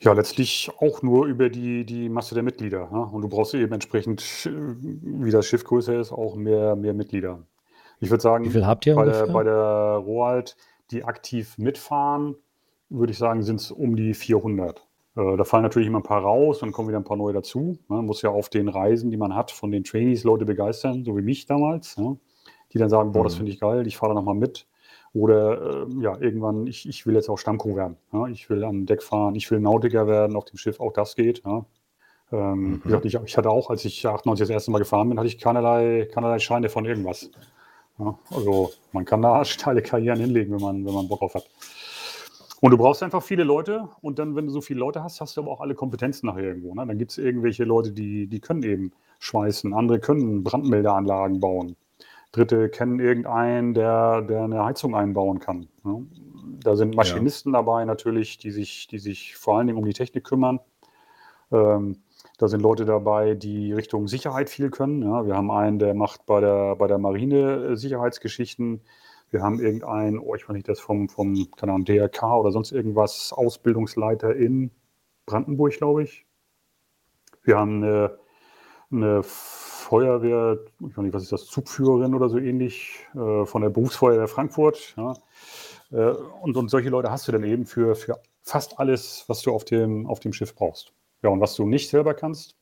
Ja, 0.00 0.12
letztlich 0.14 0.70
auch 0.78 1.02
nur 1.02 1.26
über 1.26 1.48
die, 1.50 1.84
die 1.84 2.08
Masse 2.08 2.34
der 2.34 2.42
Mitglieder. 2.44 2.88
Ne? 2.90 3.00
Und 3.04 3.20
du 3.22 3.28
brauchst 3.28 3.52
eben 3.54 3.72
entsprechend, 3.72 4.22
wie 4.50 5.30
das 5.30 5.46
Schiff 5.46 5.64
größer 5.64 6.00
ist, 6.00 6.12
auch 6.12 6.34
mehr, 6.34 6.76
mehr 6.76 6.94
Mitglieder. 6.94 7.46
Ich 8.00 8.08
würde 8.10 8.22
sagen, 8.22 8.44
Wie 8.46 8.50
viel 8.50 8.64
habt 8.66 8.86
ihr 8.86 8.94
bei 8.94 9.04
der, 9.04 9.14
ungefähr? 9.14 9.32
bei 9.34 9.42
der 9.44 10.02
Roald, 10.04 10.56
die 10.92 11.04
aktiv 11.04 11.58
mitfahren, 11.58 12.36
würde 12.88 13.12
ich 13.12 13.18
sagen, 13.18 13.42
sind 13.42 13.60
es 13.60 13.70
um 13.70 13.96
die 13.96 14.14
400. 14.14 14.86
Äh, 15.16 15.36
da 15.36 15.44
fallen 15.44 15.62
natürlich 15.62 15.88
immer 15.88 15.98
ein 16.00 16.04
paar 16.04 16.22
raus 16.22 16.62
und 16.62 16.72
kommen 16.72 16.88
wieder 16.88 16.98
ein 16.98 17.04
paar 17.04 17.16
neue 17.16 17.32
dazu. 17.32 17.78
Ne? 17.88 17.96
Man 17.96 18.06
muss 18.06 18.22
ja 18.22 18.30
auf 18.30 18.48
den 18.48 18.68
Reisen, 18.68 19.10
die 19.10 19.16
man 19.16 19.34
hat, 19.34 19.50
von 19.50 19.70
den 19.70 19.84
Trainees 19.84 20.24
Leute 20.24 20.44
begeistern, 20.44 21.04
so 21.04 21.16
wie 21.16 21.22
mich 21.22 21.46
damals, 21.46 21.96
ja? 21.96 22.16
die 22.72 22.78
dann 22.78 22.90
sagen, 22.90 23.12
boah, 23.12 23.24
das 23.24 23.34
Mhm. 23.34 23.38
finde 23.38 23.52
ich 23.52 23.60
geil, 23.60 23.86
ich 23.86 23.96
fahre 23.96 24.10
da 24.10 24.14
nochmal 24.20 24.34
mit. 24.34 24.66
Oder 25.14 25.86
äh, 25.88 26.02
ja, 26.02 26.18
irgendwann, 26.20 26.66
ich, 26.66 26.86
ich 26.88 27.06
will 27.06 27.14
jetzt 27.14 27.28
auch 27.30 27.38
Stammcrew 27.38 27.74
werden. 27.76 27.96
Ja? 28.12 28.26
Ich 28.26 28.50
will 28.50 28.62
an 28.62 28.84
Deck 28.86 29.02
fahren, 29.02 29.34
ich 29.34 29.50
will 29.50 29.58
Nautiker 29.60 30.06
werden 30.06 30.36
auf 30.36 30.44
dem 30.44 30.58
Schiff, 30.58 30.80
auch 30.80 30.92
das 30.92 31.16
geht. 31.16 31.42
Ähm, 31.44 31.64
Mhm. 32.30 32.80
Wie 32.84 32.88
gesagt, 32.88 33.04
ich, 33.06 33.14
ich 33.24 33.38
hatte 33.38 33.48
auch, 33.48 33.70
als 33.70 33.86
ich 33.86 34.06
98 34.06 34.42
das 34.46 34.50
erste 34.50 34.70
Mal 34.70 34.80
gefahren 34.80 35.08
bin, 35.08 35.18
hatte 35.18 35.28
ich 35.28 35.38
keinerlei, 35.38 36.06
keinerlei 36.12 36.38
Scheine 36.38 36.68
von 36.68 36.84
irgendwas. 36.84 37.30
Ja? 37.98 38.18
Also 38.30 38.70
man 38.92 39.06
kann 39.06 39.22
da 39.22 39.42
steile 39.46 39.80
Karrieren 39.80 40.20
hinlegen, 40.20 40.52
wenn 40.52 40.60
man, 40.60 40.84
wenn 40.84 40.92
man 40.92 41.08
Bock 41.08 41.20
drauf 41.20 41.34
hat. 41.34 41.48
Und 42.60 42.72
du 42.72 42.78
brauchst 42.78 43.02
einfach 43.02 43.22
viele 43.22 43.44
Leute 43.44 43.88
und 44.00 44.18
dann, 44.18 44.34
wenn 44.34 44.46
du 44.46 44.52
so 44.52 44.60
viele 44.60 44.80
Leute 44.80 45.02
hast, 45.02 45.20
hast 45.20 45.36
du 45.36 45.42
aber 45.42 45.50
auch 45.52 45.60
alle 45.60 45.74
Kompetenzen 45.74 46.26
nachher 46.26 46.42
irgendwo. 46.42 46.74
Ne? 46.74 46.84
Dann 46.86 46.98
gibt 46.98 47.12
es 47.12 47.18
irgendwelche 47.18 47.64
Leute, 47.64 47.92
die, 47.92 48.26
die 48.26 48.40
können 48.40 48.62
eben 48.64 48.92
schweißen, 49.20 49.72
andere 49.72 50.00
können 50.00 50.42
Brandmeldeanlagen 50.42 51.40
bauen. 51.40 51.76
Dritte 52.32 52.68
kennen 52.68 53.00
irgendeinen, 53.00 53.74
der, 53.74 54.22
der 54.22 54.42
eine 54.42 54.64
Heizung 54.64 54.94
einbauen 54.94 55.38
kann. 55.38 55.68
Ne? 55.84 56.06
Da 56.62 56.76
sind 56.76 56.96
Maschinisten 56.96 57.52
dabei 57.52 57.84
natürlich, 57.84 58.38
die 58.38 58.50
sich, 58.50 58.88
die 58.88 58.98
sich 58.98 59.36
vor 59.36 59.56
allen 59.56 59.68
Dingen 59.68 59.78
um 59.78 59.84
die 59.84 59.92
Technik 59.92 60.24
kümmern. 60.24 60.60
Ähm, 61.52 62.02
da 62.38 62.48
sind 62.48 62.60
Leute 62.60 62.84
dabei, 62.84 63.34
die 63.34 63.72
Richtung 63.72 64.08
Sicherheit 64.08 64.50
viel 64.50 64.70
können. 64.70 65.02
Ja, 65.02 65.26
wir 65.26 65.36
haben 65.36 65.50
einen, 65.50 65.78
der 65.78 65.94
macht 65.94 66.26
bei 66.26 66.40
der, 66.40 66.76
bei 66.76 66.86
der 66.86 66.98
Marine 66.98 67.70
äh, 67.70 67.76
Sicherheitsgeschichten. 67.76 68.80
Wir 69.30 69.42
haben 69.42 69.60
irgendeinen, 69.60 70.18
oh, 70.18 70.34
ich 70.34 70.48
weiß 70.48 70.54
nicht, 70.54 70.68
das 70.68 70.80
vom, 70.80 71.08
vom 71.08 71.34
keine 71.56 71.72
Ahnung, 71.72 71.84
DRK 71.84 72.36
oder 72.36 72.50
sonst 72.50 72.72
irgendwas, 72.72 73.32
Ausbildungsleiter 73.32 74.34
in 74.34 74.70
Brandenburg, 75.26 75.76
glaube 75.76 76.04
ich. 76.04 76.26
Wir 77.42 77.58
haben 77.58 77.82
eine, 77.82 78.18
eine 78.90 79.22
Feuerwehr, 79.22 80.58
ich 80.80 80.96
weiß 80.96 81.04
nicht, 81.04 81.14
was 81.14 81.22
ist 81.22 81.32
das, 81.32 81.46
Zugführerin 81.46 82.14
oder 82.14 82.28
so 82.28 82.38
ähnlich, 82.38 83.06
äh, 83.14 83.44
von 83.44 83.62
der 83.62 83.70
Berufsfeuerwehr 83.70 84.28
Frankfurt. 84.28 84.94
Ja. 84.96 85.14
Äh, 85.90 86.14
und, 86.42 86.56
und 86.56 86.68
solche 86.68 86.88
Leute 86.88 87.10
hast 87.10 87.28
du 87.28 87.32
dann 87.32 87.44
eben 87.44 87.66
für, 87.66 87.94
für 87.94 88.20
fast 88.42 88.78
alles, 88.78 89.24
was 89.28 89.42
du 89.42 89.52
auf 89.52 89.64
dem, 89.64 90.06
auf 90.06 90.20
dem 90.20 90.32
Schiff 90.32 90.54
brauchst. 90.54 90.92
Ja, 91.22 91.30
und 91.30 91.40
was 91.40 91.54
du 91.54 91.66
nicht 91.66 91.90
selber 91.90 92.14
kannst, 92.14 92.57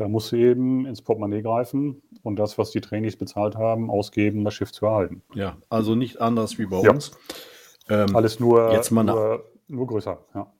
da 0.00 0.08
musst 0.08 0.32
du 0.32 0.36
eben 0.36 0.86
ins 0.86 1.02
Portemonnaie 1.02 1.42
greifen 1.42 2.00
und 2.22 2.36
das, 2.36 2.56
was 2.56 2.70
die 2.70 2.80
Trainees 2.80 3.16
bezahlt 3.16 3.56
haben, 3.56 3.90
ausgeben, 3.90 4.44
das 4.44 4.54
Schiff 4.54 4.72
zu 4.72 4.86
erhalten. 4.86 5.22
Ja, 5.34 5.58
also 5.68 5.94
nicht 5.94 6.22
anders 6.22 6.58
wie 6.58 6.64
bei 6.64 6.80
Ja. 6.80 6.92
uns. 6.92 7.12
Ähm, 7.90 8.16
Alles 8.16 8.40
nur, 8.40 8.72
Jetzt 8.72 8.90
mal 8.90 9.02
nur, 9.04 9.44
nur 9.68 9.86
größer. 9.86 10.24
Ja. 10.34 10.52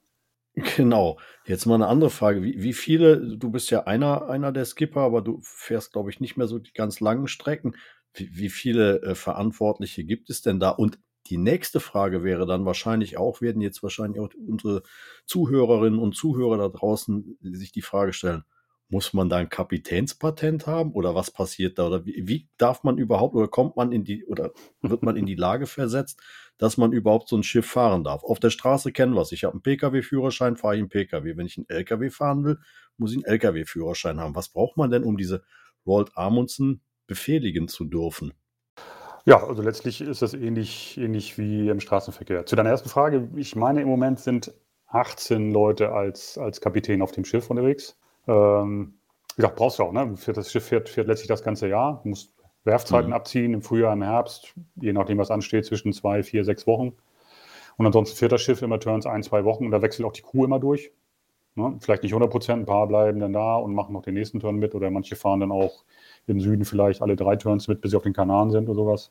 Genau. 0.76 1.18
Jetzt 1.46 1.64
mal 1.64 1.76
eine 1.76 1.86
andere 1.86 2.10
Frage. 2.10 2.42
Wie, 2.42 2.62
wie 2.62 2.74
viele, 2.74 3.36
du 3.38 3.50
bist 3.50 3.70
ja 3.70 3.84
einer, 3.84 4.28
einer 4.28 4.52
der 4.52 4.66
Skipper, 4.66 5.00
aber 5.00 5.22
du 5.22 5.40
fährst, 5.42 5.92
glaube 5.92 6.10
ich, 6.10 6.20
nicht 6.20 6.36
mehr 6.36 6.46
so 6.48 6.58
die 6.58 6.72
ganz 6.72 7.00
langen 7.00 7.26
Strecken. 7.26 7.76
Wie, 8.12 8.28
wie 8.36 8.50
viele 8.50 9.00
äh, 9.02 9.14
Verantwortliche 9.14 10.04
gibt 10.04 10.28
es 10.28 10.42
denn 10.42 10.60
da? 10.60 10.70
Und 10.70 10.98
die 11.28 11.38
nächste 11.38 11.80
Frage 11.80 12.24
wäre 12.24 12.44
dann 12.46 12.66
wahrscheinlich 12.66 13.16
auch, 13.16 13.40
werden 13.40 13.62
jetzt 13.62 13.82
wahrscheinlich 13.82 14.20
auch 14.20 14.28
unsere 14.46 14.82
Zuhörerinnen 15.24 15.98
und 15.98 16.14
Zuhörer 16.14 16.58
da 16.58 16.68
draußen 16.68 17.38
sich 17.40 17.72
die 17.72 17.82
Frage 17.82 18.12
stellen, 18.12 18.44
muss 18.90 19.14
man 19.14 19.28
da 19.28 19.36
ein 19.36 19.48
Kapitänspatent 19.48 20.66
haben 20.66 20.92
oder 20.92 21.14
was 21.14 21.30
passiert 21.30 21.78
da? 21.78 21.86
Oder 21.86 22.04
wie, 22.04 22.22
wie 22.26 22.48
darf 22.58 22.82
man 22.82 22.98
überhaupt 22.98 23.36
oder 23.36 23.46
kommt 23.46 23.76
man 23.76 23.92
in 23.92 24.04
die 24.04 24.26
oder 24.26 24.52
wird 24.82 25.02
man 25.02 25.16
in 25.16 25.26
die 25.26 25.34
Lage 25.36 25.66
versetzt, 25.66 26.20
dass 26.58 26.76
man 26.76 26.92
überhaupt 26.92 27.28
so 27.28 27.36
ein 27.36 27.44
Schiff 27.44 27.66
fahren 27.66 28.02
darf? 28.02 28.24
Auf 28.24 28.40
der 28.40 28.50
Straße 28.50 28.90
kennen 28.92 29.14
wir 29.14 29.22
es. 29.22 29.32
Ich 29.32 29.44
habe 29.44 29.54
einen 29.54 29.62
Pkw-Führerschein, 29.62 30.56
fahre 30.56 30.74
ich 30.74 30.80
einen 30.80 30.88
Pkw. 30.88 31.36
Wenn 31.36 31.46
ich 31.46 31.56
einen 31.56 31.68
Lkw 31.68 32.10
fahren 32.10 32.44
will, 32.44 32.58
muss 32.96 33.12
ich 33.12 33.18
einen 33.18 33.26
Lkw-Führerschein 33.26 34.18
haben. 34.18 34.34
Was 34.34 34.48
braucht 34.48 34.76
man 34.76 34.90
denn, 34.90 35.04
um 35.04 35.16
diese 35.16 35.44
Roald 35.86 36.10
Amundsen 36.16 36.82
befehligen 37.06 37.68
zu 37.68 37.84
dürfen? 37.84 38.34
Ja, 39.24 39.46
also 39.46 39.62
letztlich 39.62 40.00
ist 40.00 40.22
das 40.22 40.34
ähnlich, 40.34 40.98
ähnlich 40.98 41.38
wie 41.38 41.68
im 41.68 41.78
Straßenverkehr. 41.78 42.46
Zu 42.46 42.56
deiner 42.56 42.70
ersten 42.70 42.88
Frage, 42.88 43.30
ich 43.36 43.54
meine, 43.54 43.82
im 43.82 43.88
Moment 43.88 44.18
sind 44.18 44.52
18 44.88 45.52
Leute 45.52 45.92
als, 45.92 46.38
als 46.38 46.60
Kapitän 46.60 47.02
auf 47.02 47.12
dem 47.12 47.24
Schiff 47.24 47.48
unterwegs. 47.50 47.99
Ähm, 48.26 48.94
wie 49.30 49.36
gesagt, 49.36 49.56
brauchst 49.56 49.78
du 49.78 49.84
auch, 49.84 49.92
ne? 49.92 50.16
Für 50.16 50.32
Das 50.32 50.50
Schiff 50.50 50.66
fährt, 50.66 50.88
fährt 50.88 51.06
letztlich 51.06 51.28
das 51.28 51.42
ganze 51.42 51.68
Jahr. 51.68 52.00
Du 52.02 52.10
musst 52.10 52.32
Werfzeiten 52.64 53.08
Mhm. 53.08 53.14
abziehen 53.14 53.54
im 53.54 53.62
Frühjahr, 53.62 53.92
im 53.92 54.02
Herbst, 54.02 54.54
je 54.76 54.92
nachdem, 54.92 55.18
was 55.18 55.30
ansteht, 55.30 55.64
zwischen 55.64 55.92
zwei, 55.92 56.22
vier, 56.22 56.44
sechs 56.44 56.66
Wochen. 56.66 56.92
Und 57.78 57.86
ansonsten 57.86 58.16
fährt 58.16 58.32
das 58.32 58.42
Schiff 58.42 58.60
immer 58.62 58.78
Turns 58.78 59.06
ein, 59.06 59.22
zwei 59.22 59.44
Wochen 59.44 59.64
und 59.64 59.70
da 59.70 59.80
wechselt 59.80 60.04
auch 60.06 60.12
die 60.12 60.22
Crew 60.22 60.44
immer 60.44 60.58
durch. 60.60 60.92
Ne? 61.54 61.76
Vielleicht 61.80 62.02
nicht 62.02 62.12
100 62.12 62.30
Prozent, 62.30 62.62
ein 62.62 62.66
paar 62.66 62.86
bleiben 62.86 63.18
dann 63.20 63.32
da 63.32 63.56
und 63.56 63.74
machen 63.74 63.94
noch 63.94 64.02
den 64.02 64.14
nächsten 64.14 64.40
Turn 64.40 64.56
mit 64.56 64.74
oder 64.74 64.90
manche 64.90 65.16
fahren 65.16 65.40
dann 65.40 65.52
auch 65.52 65.84
im 66.26 66.40
Süden 66.40 66.64
vielleicht 66.64 67.00
alle 67.02 67.16
drei 67.16 67.36
Turns 67.36 67.66
mit, 67.68 67.80
bis 67.80 67.92
sie 67.92 67.96
auf 67.96 68.02
den 68.02 68.12
Kanaren 68.12 68.50
sind 68.50 68.68
oder 68.68 68.76
sowas. 68.76 69.10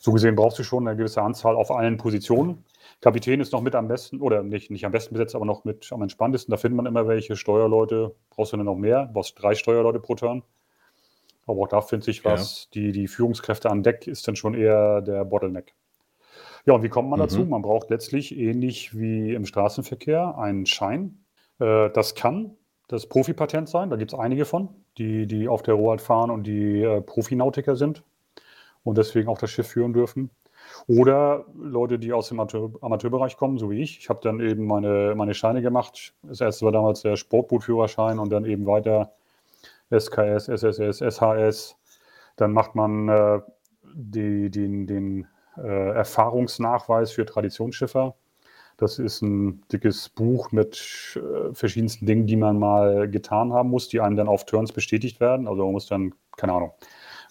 So 0.00 0.12
gesehen 0.12 0.36
brauchst 0.36 0.58
du 0.58 0.62
schon 0.62 0.86
eine 0.86 0.96
gewisse 0.96 1.22
Anzahl 1.22 1.56
auf 1.56 1.70
allen 1.72 1.96
Positionen. 1.96 2.64
Kapitän 3.00 3.40
ist 3.40 3.52
noch 3.52 3.60
mit 3.60 3.74
am 3.74 3.88
besten, 3.88 4.20
oder 4.20 4.42
nicht, 4.42 4.70
nicht 4.70 4.84
am 4.86 4.92
besten 4.92 5.14
besetzt, 5.14 5.34
aber 5.34 5.44
noch 5.44 5.64
mit 5.64 5.92
am 5.92 6.02
entspanntesten. 6.02 6.50
Da 6.50 6.56
findet 6.56 6.76
man 6.76 6.86
immer 6.86 7.06
welche. 7.06 7.36
Steuerleute 7.36 8.14
brauchst 8.30 8.52
du 8.52 8.56
dann 8.56 8.66
noch 8.66 8.76
mehr, 8.76 9.06
du 9.06 9.12
brauchst 9.12 9.40
drei 9.40 9.54
Steuerleute 9.54 10.00
pro 10.00 10.14
Turn. 10.14 10.42
Aber 11.46 11.60
auch 11.62 11.68
da 11.68 11.80
findet 11.80 12.04
sich 12.04 12.24
was. 12.24 12.68
Die, 12.70 12.90
die 12.92 13.06
Führungskräfte 13.06 13.70
an 13.70 13.82
Deck 13.82 14.06
ist 14.06 14.26
dann 14.26 14.34
schon 14.34 14.54
eher 14.54 15.00
der 15.02 15.24
Bottleneck. 15.24 15.74
Ja, 16.64 16.74
und 16.74 16.82
wie 16.82 16.88
kommt 16.88 17.08
man 17.08 17.20
Mhm. 17.20 17.24
dazu? 17.24 17.44
Man 17.44 17.62
braucht 17.62 17.90
letztlich 17.90 18.36
ähnlich 18.36 18.98
wie 18.98 19.32
im 19.34 19.46
Straßenverkehr 19.46 20.36
einen 20.38 20.66
Schein. 20.66 21.24
Äh, 21.60 21.90
das 21.90 22.14
kann 22.16 22.56
das 22.88 23.06
Profipatent 23.08 23.68
sein, 23.68 23.90
da 23.90 23.96
gibt 23.96 24.12
es 24.12 24.18
einige 24.18 24.44
von, 24.44 24.68
die, 24.98 25.26
die 25.26 25.48
auf 25.48 25.62
der 25.62 25.74
Rohalt 25.74 26.00
fahren 26.00 26.30
und 26.30 26.44
die 26.44 26.82
äh, 26.82 27.00
Profinautiker 27.00 27.74
sind 27.76 28.04
und 28.84 28.96
deswegen 28.98 29.28
auch 29.28 29.38
das 29.38 29.50
Schiff 29.50 29.66
führen 29.66 29.92
dürfen. 29.92 30.30
Oder 30.86 31.46
Leute, 31.54 31.98
die 31.98 32.12
aus 32.12 32.28
dem 32.28 32.40
Amateur, 32.40 32.70
Amateurbereich 32.80 33.36
kommen, 33.36 33.58
so 33.58 33.70
wie 33.70 33.82
ich. 33.82 33.98
Ich 33.98 34.08
habe 34.08 34.20
dann 34.22 34.40
eben 34.40 34.66
meine, 34.66 35.14
meine 35.16 35.34
Scheine 35.34 35.62
gemacht. 35.62 36.14
Das 36.22 36.40
erste 36.40 36.64
war 36.64 36.72
damals 36.72 37.02
der 37.02 37.16
Sportbootführerschein 37.16 38.18
und 38.18 38.30
dann 38.30 38.44
eben 38.44 38.66
weiter 38.66 39.12
SKS, 39.90 40.48
SSS, 40.48 40.98
SHS. 41.00 41.76
Dann 42.36 42.52
macht 42.52 42.74
man 42.74 43.08
äh, 43.08 43.40
die, 43.94 44.50
den, 44.50 44.86
den 44.86 45.26
äh, 45.56 45.90
Erfahrungsnachweis 45.90 47.12
für 47.12 47.24
Traditionsschiffer. 47.24 48.14
Das 48.76 48.98
ist 48.98 49.22
ein 49.22 49.62
dickes 49.72 50.10
Buch 50.10 50.52
mit 50.52 51.16
äh, 51.16 51.54
verschiedensten 51.54 52.04
Dingen, 52.04 52.26
die 52.26 52.36
man 52.36 52.58
mal 52.58 53.08
getan 53.08 53.52
haben 53.52 53.70
muss, 53.70 53.88
die 53.88 54.00
einem 54.00 54.16
dann 54.16 54.28
auf 54.28 54.44
Turns 54.44 54.72
bestätigt 54.72 55.18
werden. 55.18 55.48
Also 55.48 55.64
man 55.64 55.72
muss 55.72 55.86
dann, 55.86 56.14
keine 56.36 56.52
Ahnung, 56.52 56.72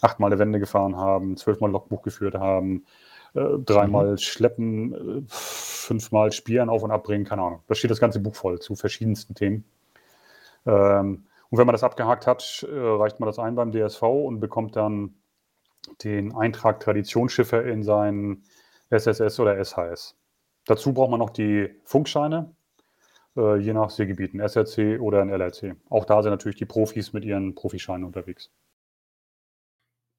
achtmal 0.02 0.32
eine 0.32 0.40
Wende 0.40 0.58
gefahren 0.58 0.96
haben, 0.96 1.36
zwölfmal 1.36 1.70
Logbuch 1.70 2.02
geführt 2.02 2.34
haben, 2.34 2.84
äh, 3.36 3.58
dreimal 3.58 4.18
schleppen, 4.18 4.92
äh, 4.92 5.22
fünfmal 5.28 6.32
Spieren 6.32 6.68
auf 6.70 6.82
und 6.82 6.90
abbringen, 6.90 7.24
keine 7.24 7.42
Ahnung. 7.42 7.60
Da 7.66 7.74
steht 7.74 7.90
das 7.90 8.00
ganze 8.00 8.20
Buch 8.20 8.34
voll 8.34 8.58
zu 8.60 8.74
verschiedensten 8.74 9.34
Themen. 9.34 9.64
Ähm, 10.64 11.26
und 11.50 11.58
wenn 11.58 11.66
man 11.66 11.74
das 11.74 11.84
abgehakt 11.84 12.26
hat, 12.26 12.66
äh, 12.68 12.74
reicht 12.74 13.20
man 13.20 13.26
das 13.26 13.38
ein 13.38 13.54
beim 13.54 13.72
DSV 13.72 14.02
und 14.02 14.40
bekommt 14.40 14.76
dann 14.76 15.14
den 16.02 16.34
Eintrag 16.34 16.80
Traditionsschiffe 16.80 17.58
in 17.58 17.82
sein 17.82 18.42
SSS 18.90 19.38
oder 19.38 19.62
SHS. 19.62 20.16
Dazu 20.64 20.92
braucht 20.92 21.10
man 21.10 21.20
noch 21.20 21.30
die 21.30 21.68
Funkscheine, 21.84 22.54
äh, 23.36 23.58
je 23.58 23.72
nach 23.72 23.90
Seegebieten, 23.90 24.40
SRC 24.40 24.98
oder 25.00 25.20
ein 25.20 25.28
LRC. 25.28 25.76
Auch 25.90 26.04
da 26.04 26.22
sind 26.22 26.30
natürlich 26.30 26.56
die 26.56 26.64
Profis 26.64 27.12
mit 27.12 27.24
ihren 27.24 27.54
Profischeinen 27.54 28.04
unterwegs. 28.04 28.50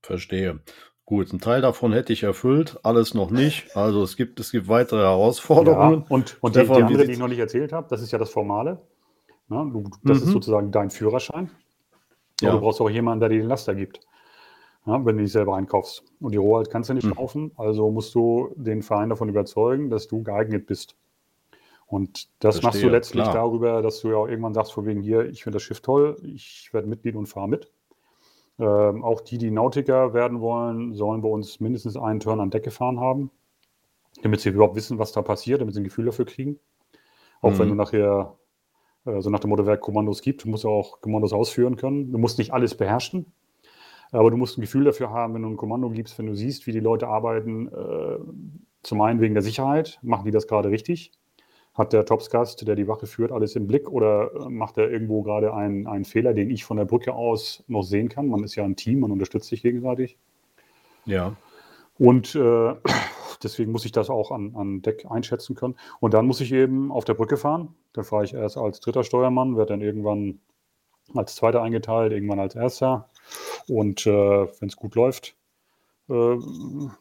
Verstehe. 0.04 0.62
Gut, 1.08 1.32
ein 1.32 1.40
Teil 1.40 1.62
davon 1.62 1.94
hätte 1.94 2.12
ich 2.12 2.24
erfüllt, 2.24 2.80
alles 2.84 3.14
noch 3.14 3.32
nicht. 3.32 3.78
Also 3.78 4.04
es 4.04 4.18
gibt, 4.18 4.42
es 4.42 4.52
gibt 4.52 4.68
weitere 4.68 5.00
Herausforderungen. 5.04 6.02
Ja, 6.02 6.06
und 6.10 6.38
und 6.42 6.54
die, 6.54 6.60
die 6.60 6.66
Stefan, 6.66 6.76
wie 6.76 6.82
andere, 6.84 7.06
die 7.06 7.12
ich 7.14 7.18
noch 7.18 7.30
nicht 7.30 7.40
erzählt 7.40 7.72
habe, 7.72 7.88
das 7.90 8.02
ist 8.02 8.12
ja 8.12 8.20
das 8.20 8.30
Formale. 8.30 8.82
Na, 9.48 9.64
du, 9.64 9.86
das 10.04 10.18
ist 10.18 10.28
Mhm. 10.28 10.34
sozusagen 10.34 10.70
dein 10.70 10.90
Führerschein. 10.90 11.50
Ja. 12.42 12.52
Du 12.52 12.60
brauchst 12.60 12.82
auch 12.82 12.90
jemanden, 12.90 13.22
der 13.22 13.30
dir 13.30 13.40
den 13.40 13.48
Laster 13.48 13.74
gibt, 13.74 14.02
ja, 14.86 15.06
wenn 15.06 15.16
du 15.16 15.24
dich 15.24 15.32
selber 15.32 15.56
einkaufst. 15.56 16.04
Und 16.20 16.34
die 16.34 16.38
Rohalt 16.38 16.70
kannst 16.70 16.90
du 16.90 16.94
nicht 16.94 17.08
Mhm. 17.08 17.16
kaufen, 17.16 17.52
also 17.56 17.90
musst 17.90 18.14
du 18.14 18.54
den 18.58 18.82
Verein 18.82 19.08
davon 19.08 19.30
überzeugen, 19.30 19.90
dass 19.90 20.10
du 20.10 20.24
geeignet 20.24 20.66
bist. 20.68 20.98
Und 21.86 22.28
das 22.40 22.56
machst 22.64 22.66
du 22.66 22.88
Verstehe, 22.88 22.92
letztlich 22.92 23.24
klar. 23.24 23.36
darüber, 23.36 23.82
dass 23.82 24.02
du 24.02 24.10
ja 24.10 24.18
auch 24.18 24.28
irgendwann 24.28 24.54
sagst, 24.54 24.74
von 24.74 24.86
wegen 24.86 25.02
hier, 25.02 25.26
ich 25.30 25.44
finde 25.44 25.56
das 25.56 25.64
Schiff 25.64 25.80
toll, 25.80 26.18
ich 26.22 26.70
werde 26.74 26.90
Mitglied 26.90 27.16
und 27.16 27.28
fahre 27.28 27.48
mit. 27.48 27.72
Ähm, 28.60 29.04
auch 29.04 29.22
die, 29.22 29.38
die 29.38 29.52
Nautiker 29.52 30.14
werden 30.14 30.42
wollen, 30.42 30.94
sollen 30.94 31.22
bei 31.22 31.30
uns 31.30 31.60
mindestens 31.60 31.98
einen 31.98 32.20
Turn 32.20 32.40
an 32.40 32.50
Deck 32.50 32.64
gefahren 32.64 33.00
haben, 33.00 33.32
damit 34.24 34.42
sie 34.42 34.50
überhaupt 34.50 34.76
wissen, 34.76 35.00
was 35.00 35.12
da 35.12 35.22
passiert, 35.22 35.62
damit 35.62 35.74
sie 35.76 35.82
ein 35.82 35.86
Gefühl 35.86 36.06
dafür 36.06 36.26
kriegen. 36.26 36.60
Auch 37.42 37.60
wenn 37.60 37.68
Mhm. 37.68 37.72
du 37.72 37.76
nachher 37.76 38.38
Also 39.06 39.30
nach 39.32 39.40
dem 39.40 39.50
Motto, 39.52 39.66
wer 39.66 39.78
Kommandos 39.78 40.22
gibt, 40.22 40.46
muss 40.46 40.66
auch 40.66 41.02
Kommandos 41.02 41.34
ausführen 41.34 41.78
können. 41.78 42.12
Du 42.12 42.20
musst 42.20 42.38
nicht 42.40 42.54
alles 42.54 42.76
beherrschen, 42.78 43.34
aber 44.12 44.32
du 44.32 44.38
musst 44.38 44.58
ein 44.58 44.62
Gefühl 44.62 44.86
dafür 44.86 45.12
haben, 45.12 45.34
wenn 45.36 45.44
du 45.44 45.50
ein 45.50 45.58
Kommando 45.58 45.90
gibst, 45.90 46.18
wenn 46.20 46.28
du 46.28 46.36
siehst, 46.36 46.68
wie 46.68 46.74
die 46.74 46.80
Leute 46.82 47.08
arbeiten, 47.08 47.68
äh, 47.70 48.20
zum 48.84 49.02
einen 49.02 49.22
wegen 49.22 49.34
der 49.36 49.44
Sicherheit, 49.44 50.00
machen 50.04 50.26
die 50.26 50.32
das 50.32 50.48
gerade 50.48 50.70
richtig? 50.70 51.12
Hat 51.78 51.94
der 51.94 52.06
Topsgast, 52.06 52.68
der 52.68 52.76
die 52.76 52.88
Wache 52.88 53.06
führt, 53.06 53.32
alles 53.32 53.56
im 53.56 53.68
Blick 53.68 53.88
oder 53.90 54.32
äh, 54.34 54.50
macht 54.50 54.78
er 54.80 54.90
irgendwo 54.90 55.22
gerade 55.22 55.54
einen, 55.54 55.86
einen 55.86 56.06
Fehler, 56.06 56.34
den 56.34 56.50
ich 56.50 56.66
von 56.66 56.78
der 56.78 56.86
Brücke 56.86 57.14
aus 57.14 57.64
noch 57.68 57.84
sehen 57.84 58.10
kann? 58.10 58.28
Man 58.28 58.44
ist 58.44 58.56
ja 58.56 58.64
ein 58.64 58.76
Team, 58.76 59.02
man 59.02 59.12
unterstützt 59.12 59.48
sich 59.48 59.62
gegenseitig. 59.62 60.18
Ja. 61.06 61.36
Und 62.00 62.34
äh, 62.34 62.74
deswegen 63.44 63.72
muss 63.72 63.86
ich 63.86 63.92
das 63.92 64.10
auch 64.10 64.32
an, 64.32 64.56
an 64.56 64.82
Deck 64.82 65.06
einschätzen 65.08 65.56
können. 65.56 65.76
Und 66.00 66.16
dann 66.16 66.26
muss 66.26 66.42
ich 66.42 66.52
eben 66.52 66.92
auf 66.92 67.06
der 67.06 67.14
Brücke 67.14 67.38
fahren. 67.38 67.76
Dann 67.94 68.06
fahre 68.06 68.26
ich 68.26 68.34
erst 68.34 68.58
als 68.58 68.80
dritter 68.80 69.04
Steuermann, 69.04 69.56
werde 69.56 69.74
dann 69.74 69.82
irgendwann 69.82 70.40
als 71.14 71.36
zweiter 71.36 71.62
eingeteilt, 71.62 72.12
irgendwann 72.12 72.40
als 72.40 72.56
erster. 72.56 73.10
Und 73.68 74.08
äh, 74.08 74.12
wenn 74.12 74.70
es 74.70 74.76
gut 74.76 74.96
läuft, 74.96 75.36
äh, 76.10 76.14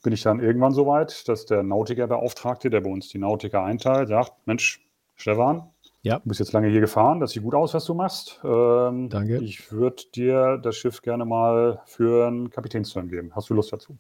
bin 0.03 0.13
ich 0.13 0.23
dann 0.23 0.41
irgendwann 0.41 0.73
so 0.73 0.87
weit, 0.87 1.29
dass 1.29 1.47
der 1.47 1.63
Nautiker-Beauftragte, 1.63 2.71
der 2.71 2.81
bei 2.81 2.91
uns 2.91 3.09
die 3.09 3.19
Nautiker 3.19 3.63
einteilt, 3.63 4.09
sagt, 4.09 4.33
Mensch, 4.47 4.85
Stefan, 5.15 5.71
Ja. 6.03 6.19
du 6.19 6.29
bist 6.29 6.41
jetzt 6.41 6.53
lange 6.53 6.69
hier 6.69 6.81
gefahren, 6.81 7.21
das 7.21 7.31
sieht 7.33 7.43
gut 7.43 7.55
aus, 7.55 7.75
was 7.75 7.85
du 7.85 7.95
machst. 7.95 8.41
Ähm, 8.45 9.09
Danke. 9.09 9.39
Ich 9.39 9.73
würde 9.73 10.03
dir 10.15 10.59
das 10.59 10.77
Schiff 10.77 11.03
gerne 11.03 11.25
mal 11.25 11.81
für 11.87 12.27
einen 12.27 12.51
Kapitänsturn 12.51 13.09
geben. 13.09 13.33
Hast 13.35 13.49
du 13.51 13.55
Lust 13.55 13.73
dazu? 13.73 13.97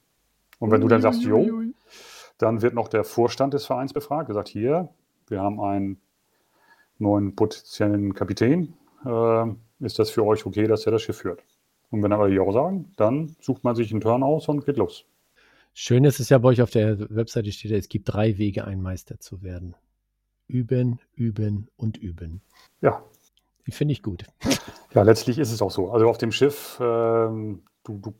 Und 0.58 0.70
wenn 0.70 0.80
du 0.80 0.88
dann 0.88 1.02
sagst, 1.02 1.22
jo, 1.22 1.48
dann 2.38 2.62
wird 2.62 2.74
noch 2.74 2.88
der 2.88 3.04
Vorstand 3.04 3.54
des 3.54 3.66
Vereins 3.66 3.92
befragt, 3.92 4.28
gesagt, 4.28 4.48
hier, 4.48 4.88
wir 5.28 5.40
haben 5.40 5.60
einen 5.60 6.00
neuen 6.98 7.34
potenziellen 7.36 8.14
Kapitän. 8.14 8.74
Äh, 9.04 9.44
ist 9.80 9.98
das 9.98 10.10
für 10.10 10.24
euch 10.24 10.46
okay, 10.46 10.66
dass 10.66 10.86
er 10.86 10.92
das 10.92 11.02
Schiff 11.02 11.18
führt? 11.18 11.42
Und 11.90 12.02
wenn 12.02 12.12
aber 12.12 12.28
die 12.28 12.38
auch 12.40 12.52
sagen, 12.52 12.92
dann 12.96 13.36
sucht 13.40 13.64
man 13.64 13.76
sich 13.76 13.90
einen 13.90 14.00
Turn 14.00 14.22
aus 14.22 14.48
und 14.48 14.64
geht 14.64 14.76
los. 14.76 15.04
Schön 15.74 16.04
ist 16.04 16.20
es 16.20 16.30
ja 16.30 16.38
bei 16.38 16.48
euch 16.48 16.62
auf 16.62 16.70
der 16.70 16.98
Webseite 17.14 17.52
steht, 17.52 17.70
es 17.72 17.88
gibt 17.88 18.12
drei 18.12 18.38
Wege, 18.38 18.64
ein 18.64 18.80
Meister 18.80 19.20
zu 19.20 19.42
werden. 19.42 19.74
Üben, 20.48 21.00
üben 21.14 21.68
und 21.76 21.98
üben. 21.98 22.40
Ja, 22.80 23.02
Die 23.66 23.72
finde 23.72 23.92
ich 23.92 24.02
gut. 24.02 24.24
ja, 24.94 25.02
letztlich 25.02 25.38
ist 25.38 25.52
es 25.52 25.60
auch 25.60 25.70
so. 25.70 25.90
Also 25.90 26.08
auf 26.08 26.18
dem 26.18 26.32
Schiff, 26.32 26.78
ähm, 26.80 27.62
du, 27.84 27.98
du, 27.98 28.14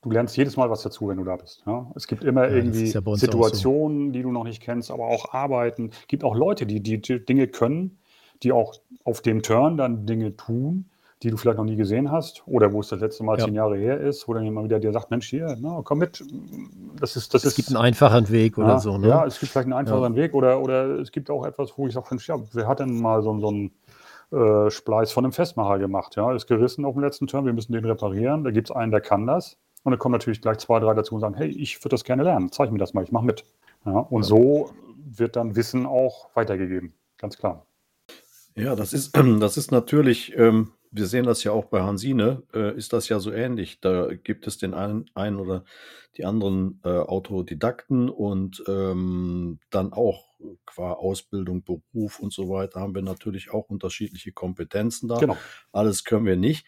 du 0.00 0.10
lernst 0.10 0.36
jedes 0.36 0.56
Mal 0.56 0.70
was 0.70 0.82
dazu, 0.82 1.08
wenn 1.08 1.18
du 1.18 1.24
da 1.24 1.36
bist. 1.36 1.64
Ja? 1.66 1.90
Es 1.96 2.06
gibt 2.06 2.24
immer 2.24 2.48
Ja, 2.48 2.54
irgendwie 2.56 2.86
ja 2.86 3.00
auch 3.00 3.04
so. 3.04 3.16
Situationen, 3.16 4.12
die 4.12 4.22
du 4.22 4.32
noch 4.32 4.44
nicht 4.44 4.62
kennst, 4.62 4.90
aber 4.90 5.06
auch 5.06 5.34
Arbeiten. 5.34 5.90
Es 5.90 6.06
gibt 6.06 6.24
auch 6.24 6.34
Leute, 6.34 6.66
die, 6.66 6.80
die, 6.80 7.00
die 7.00 7.24
Dinge 7.24 7.48
können, 7.48 7.98
die 8.42 8.52
auch 8.52 8.74
auf 9.04 9.20
dem 9.20 9.42
Turn 9.42 9.76
dann 9.76 10.06
Dinge 10.06 10.36
tun, 10.36 10.88
die 11.22 11.30
du 11.30 11.36
vielleicht 11.36 11.58
noch 11.58 11.64
nie 11.64 11.76
gesehen 11.76 12.10
hast 12.10 12.42
oder 12.46 12.72
wo 12.72 12.80
es 12.80 12.88
das 12.88 13.00
letzte 13.00 13.22
Mal 13.24 13.38
Ja. 13.38 13.44
zehn 13.44 13.54
Jahre 13.54 13.76
her 13.76 14.00
ist, 14.00 14.26
wo 14.26 14.34
dann 14.34 14.44
jemand 14.44 14.64
wieder 14.66 14.80
dir 14.80 14.92
sagt, 14.92 15.10
Mensch, 15.10 15.28
hier, 15.28 15.56
na, 15.60 15.80
komm 15.84 15.98
mit. 15.98 16.22
Das 16.98 17.16
ist, 17.16 17.32
das 17.34 17.44
Es 17.44 17.50
ist, 17.50 17.56
gibt 17.56 17.68
einen 17.68 17.76
einfachen 17.84 18.28
Weg 18.30 18.58
oder 18.58 18.68
ja, 18.68 18.78
so, 18.78 18.98
ne? 18.98 19.08
Ja, 19.08 19.26
es 19.26 19.38
gibt 19.38 19.52
vielleicht 19.52 19.66
einen 19.66 19.72
einfacheren 19.74 20.16
Weg 20.16 20.34
oder, 20.34 20.60
oder 20.60 20.98
es 20.98 21.12
gibt 21.12 21.30
auch 21.30 21.44
etwas, 21.46 21.72
wo 21.76 21.86
ich 21.86 21.94
sage, 21.94 22.06
Mensch, 22.10 22.28
ja, 22.28 22.36
wer 22.52 22.66
hat 22.66 22.80
denn 22.80 23.00
mal 23.00 23.22
so, 23.22 23.38
so 23.38 23.48
einen 23.48 23.70
äh, 24.32 24.70
Spleiß 24.70 25.12
von 25.12 25.24
einem 25.24 25.32
Festmacher 25.32 25.78
gemacht? 25.78 26.16
Ja, 26.16 26.32
ist 26.34 26.46
gerissen 26.46 26.84
auf 26.84 26.94
dem 26.94 27.02
letzten 27.02 27.26
Turn, 27.26 27.46
wir 27.46 27.52
müssen 27.52 27.72
den 27.72 27.84
reparieren. 27.84 28.44
Da 28.44 28.50
gibt 28.50 28.70
es 28.70 28.76
einen, 28.76 28.90
der 28.90 29.00
kann 29.00 29.26
das. 29.26 29.56
Und 29.84 29.92
dann 29.92 29.98
kommen 29.98 30.12
natürlich 30.12 30.40
gleich 30.40 30.58
zwei, 30.58 30.78
drei 30.80 30.94
dazu 30.94 31.14
und 31.14 31.20
sagen, 31.20 31.34
hey, 31.34 31.48
ich 31.48 31.78
würde 31.80 31.90
das 31.90 32.04
gerne 32.04 32.22
lernen, 32.22 32.50
zeig 32.52 32.70
mir 32.70 32.78
das 32.78 32.94
mal, 32.94 33.02
ich 33.04 33.12
mache 33.12 33.24
mit. 33.24 33.44
Ja, 33.84 33.98
und 33.98 34.22
so 34.22 34.70
wird 34.96 35.34
dann 35.36 35.56
Wissen 35.56 35.86
auch 35.86 36.28
weitergegeben, 36.34 36.94
ganz 37.18 37.36
klar. 37.36 37.66
Ja, 38.56 38.76
das 38.76 38.92
ist, 38.92 39.14
das 39.40 39.56
ist 39.56 39.70
natürlich, 39.70 40.36
ähm, 40.36 40.72
wir 40.90 41.06
sehen 41.06 41.24
das 41.24 41.42
ja 41.44 41.52
auch 41.52 41.66
bei 41.66 41.82
Hansine, 41.82 42.42
äh, 42.54 42.76
ist 42.76 42.92
das 42.92 43.08
ja 43.08 43.18
so 43.18 43.32
ähnlich. 43.32 43.80
Da 43.80 44.12
gibt 44.14 44.46
es 44.46 44.58
den 44.58 44.74
einen, 44.74 45.10
einen 45.14 45.38
oder 45.38 45.64
die 46.16 46.24
anderen 46.24 46.80
äh, 46.84 46.90
Autodidakten 46.90 48.10
und 48.10 48.62
ähm, 48.68 49.58
dann 49.70 49.92
auch 49.92 50.32
qua 50.66 50.92
Ausbildung, 50.92 51.64
Beruf 51.64 52.20
und 52.20 52.32
so 52.32 52.48
weiter 52.48 52.80
haben 52.80 52.94
wir 52.94 53.02
natürlich 53.02 53.50
auch 53.50 53.68
unterschiedliche 53.70 54.32
Kompetenzen 54.32 55.08
da. 55.08 55.18
Genau. 55.18 55.36
Alles 55.72 56.04
können 56.04 56.26
wir 56.26 56.36
nicht. 56.36 56.66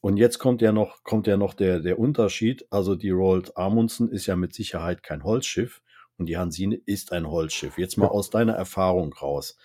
Und 0.00 0.16
jetzt 0.16 0.38
kommt 0.38 0.60
ja 0.62 0.72
noch, 0.72 1.04
kommt 1.04 1.28
ja 1.28 1.36
noch 1.36 1.54
der, 1.54 1.78
der 1.78 1.98
Unterschied. 1.98 2.66
Also 2.70 2.96
die 2.96 3.10
Roald 3.10 3.56
Amundsen 3.56 4.10
ist 4.10 4.26
ja 4.26 4.34
mit 4.34 4.52
Sicherheit 4.52 5.02
kein 5.02 5.22
Holzschiff 5.22 5.80
und 6.18 6.26
die 6.26 6.36
Hansine 6.36 6.74
ist 6.74 7.12
ein 7.12 7.28
Holzschiff. 7.30 7.78
Jetzt 7.78 7.96
mal 7.96 8.08
aus 8.08 8.28
deiner 8.28 8.54
Erfahrung 8.54 9.12
raus. 9.12 9.56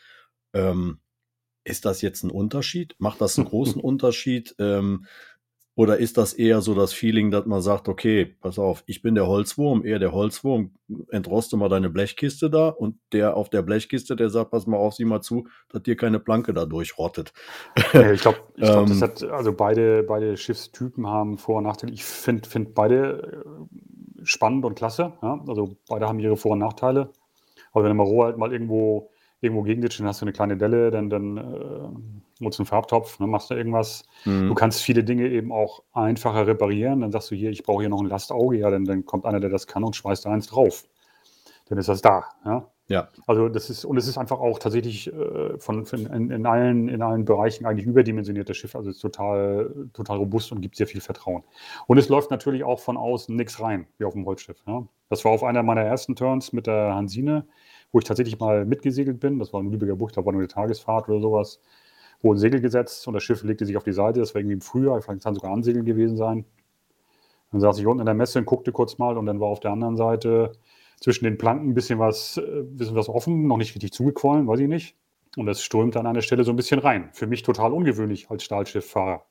Ähm, 0.54 1.00
ist 1.68 1.86
das 1.86 2.02
jetzt 2.02 2.24
ein 2.24 2.32
Unterschied? 2.32 2.96
Macht 3.00 3.22
das 3.22 3.38
einen 3.38 3.48
großen 3.50 3.82
Unterschied? 3.82 4.56
Ähm, 4.60 5.06
oder 5.76 5.98
ist 5.98 6.18
das 6.18 6.34
eher 6.34 6.62
so 6.62 6.74
das 6.74 6.92
Feeling, 6.92 7.30
dass 7.30 7.46
man 7.46 7.62
sagt, 7.62 7.88
okay, 7.88 8.36
pass 8.42 8.58
auf, 8.58 8.84
ich 8.88 9.04
bin 9.04 9.14
der 9.14 9.28
Holzwurm, 9.28 9.86
eher 9.86 10.00
der 10.00 10.12
Holzwurm, 10.12 10.72
entroste 11.12 11.56
mal 11.56 11.70
deine 11.70 11.92
Blechkiste 11.92 12.50
da 12.50 12.70
und 12.70 12.98
der 13.14 13.38
auf 13.38 13.52
der 13.52 13.62
Blechkiste, 13.62 14.16
der 14.16 14.32
sagt, 14.32 14.50
pass 14.50 14.66
mal 14.66 14.78
auf, 14.78 14.96
sieh 14.96 15.06
mal 15.06 15.22
zu, 15.22 15.48
dass 15.70 15.84
dir 15.84 15.96
keine 15.96 16.20
Planke 16.20 16.52
da 16.52 16.66
durchrottet. 16.66 17.32
Ich 17.76 17.92
glaube, 17.92 18.14
ich 18.16 18.22
glaub, 18.22 18.36
das 18.58 18.90
Ähm, 18.92 19.02
hat, 19.02 19.24
also 19.26 19.54
beide, 19.54 20.02
beide 20.02 20.36
Schiffstypen 20.36 21.06
haben 21.06 21.38
Vor- 21.38 21.58
und 21.58 21.66
Nachteile. 21.66 21.94
Ich 21.94 22.04
finde 22.04 22.50
find 22.50 22.74
beide 22.74 23.46
äh, 23.46 24.26
spannend 24.26 24.66
und 24.66 24.74
klasse. 24.74 25.14
Ja? 25.22 25.44
Also 25.48 25.78
beide 25.88 26.08
haben 26.08 26.18
ihre 26.20 26.38
Vor- 26.38 26.54
und 26.54 26.60
Nachteile. 26.60 27.12
Aber 27.72 27.84
wenn 27.84 27.92
du 27.92 27.96
mal 27.98 28.04
roh 28.04 28.24
halt 28.24 28.38
mal 28.40 28.52
irgendwo, 28.52 29.12
irgendwo 29.42 29.64
gegensitzt, 29.64 30.00
dann 30.00 30.08
hast 30.08 30.22
du 30.22 30.26
eine 30.26 30.34
kleine 30.34 30.58
Delle, 30.58 30.92
dann, 30.92 31.10
dann 31.10 31.38
äh, 31.38 32.44
nutzt 32.44 32.60
einen 32.60 32.66
Farbtopf, 32.66 33.18
dann 33.18 33.30
machst 33.30 33.50
du 33.50 33.56
irgendwas. 33.56 34.04
Mhm. 34.26 34.48
Du 34.50 34.56
kannst 34.56 34.82
viele 34.82 35.04
Dinge 35.04 35.28
eben 35.30 35.52
auch 35.52 35.84
einfacher 35.94 36.48
reparieren. 36.48 37.02
Dann 37.02 37.12
sagst 37.12 37.32
du 37.32 37.36
hier, 37.36 37.52
ich 37.52 37.64
brauche 37.64 37.82
hier 37.82 37.90
noch 37.90 38.02
ein 38.02 38.08
Lastauge. 38.08 38.58
Ja, 38.58 38.70
dann, 38.70 38.86
dann 38.86 39.06
kommt 39.06 39.26
einer, 39.26 39.40
der 39.40 39.50
das 39.50 39.68
kann 39.68 39.84
und 39.84 39.96
schmeißt 39.96 40.26
da 40.26 40.32
eins 40.32 40.48
drauf. 40.48 40.86
Dann 41.70 41.78
ist 41.78 41.90
das 41.90 42.02
da. 42.02 42.26
Ja? 42.46 42.68
Ja, 42.90 43.10
Also 43.26 43.50
das 43.50 43.70
ist, 43.70 43.84
und 43.84 43.98
es 43.98 44.08
ist 44.08 44.18
einfach 44.18 44.40
auch 44.40 44.60
tatsächlich 44.60 45.12
äh, 45.12 45.60
von, 45.60 45.86
von 45.86 46.06
in, 46.06 46.32
in, 46.32 46.46
allen, 46.46 46.88
in 46.88 47.02
allen 47.02 47.26
Bereichen 47.26 47.66
eigentlich 47.66 47.86
überdimensioniert, 47.86 48.48
das 48.48 48.56
Schiff. 48.56 48.78
Also 48.78 48.90
es 48.90 48.96
ist 48.96 49.02
total, 49.02 49.90
total 49.92 50.18
robust 50.18 50.54
und 50.54 50.62
gibt 50.62 50.78
sehr 50.78 50.88
viel 50.88 51.02
Vertrauen. 51.02 51.44
Und 51.88 51.98
es 51.98 52.08
läuft 52.08 52.32
natürlich 52.32 52.64
auch 52.64 52.80
von 52.80 52.96
außen 52.96 53.36
nichts 53.36 53.60
rein, 53.60 53.88
wie 53.98 54.06
auf 54.06 54.14
dem 54.14 54.26
Holzschiff. 54.26 54.58
Ja. 54.66 54.88
Das 55.10 55.26
war 55.26 55.34
auf 55.34 55.44
einer 55.44 55.64
meiner 55.64 55.82
ersten 55.82 56.16
Turns 56.16 56.54
mit 56.54 56.66
der 56.66 56.96
Hansine, 56.96 57.46
wo 57.92 58.00
ich 58.00 58.06
tatsächlich 58.06 58.40
mal 58.40 58.66
mitgesegelt 58.66 59.20
bin. 59.20 59.40
Das 59.40 59.54
war 59.54 59.62
in 59.62 59.72
Lübecker 59.72 59.96
Bucht, 59.96 60.18
da 60.18 60.26
war 60.26 60.34
nur 60.34 60.42
eine 60.42 60.48
Tagesfahrt 60.48 61.10
oder 61.10 61.20
sowas. 61.20 61.62
Ein 62.24 62.38
Segel 62.38 62.62
gesetzt 62.62 63.08
und 63.08 63.14
das 63.14 63.24
Schiff 63.24 63.44
legte 63.44 63.66
sich 63.66 63.78
auf 63.78 63.84
die 63.84 63.94
Seite. 63.94 64.20
Das 64.20 64.34
war 64.34 64.42
irgendwie 64.42 64.56
im 64.56 64.62
Frühjahr, 64.62 65.02
vielleicht 65.02 65.24
kann 65.24 65.34
es 65.34 65.40
sogar 65.40 65.54
Ansegeln 65.54 65.86
gewesen 65.86 66.18
sein. 66.18 66.46
Dann 67.52 67.62
saß 67.62 67.80
ich 67.80 67.86
unten 67.86 68.02
in 68.02 68.06
der 68.06 68.16
Messe 68.16 68.40
und 68.40 68.46
guckte 68.46 68.72
kurz 68.72 68.98
mal 68.98 69.18
und 69.18 69.26
dann 69.26 69.40
war 69.40 69.48
auf 69.48 69.60
der 69.60 69.72
anderen 69.72 69.96
Seite 69.96 70.54
zwischen 71.00 71.26
den 71.26 71.38
Planken 71.38 71.70
ein 71.70 71.74
bisschen 71.74 72.00
was, 72.00 72.38
äh, 72.38 72.64
bisschen 72.64 72.96
was 72.96 73.08
offen, 73.08 73.48
noch 73.48 73.58
nicht 73.58 73.76
richtig 73.76 73.94
zugequollen, 73.94 74.48
weiß 74.48 74.60
ich 74.60 74.68
nicht. 74.68 74.98
Und 75.38 75.46
das 75.46 75.62
strömte 75.62 76.00
an 76.00 76.08
einer 76.08 76.22
Stelle 76.22 76.44
so 76.44 76.52
ein 76.52 76.56
bisschen 76.56 76.80
rein. 76.80 77.10
Für 77.14 77.28
mich 77.28 77.44
total 77.44 77.72
ungewöhnlich 77.72 78.30
als 78.30 78.44
Stahlschifffahrer. 78.44 79.24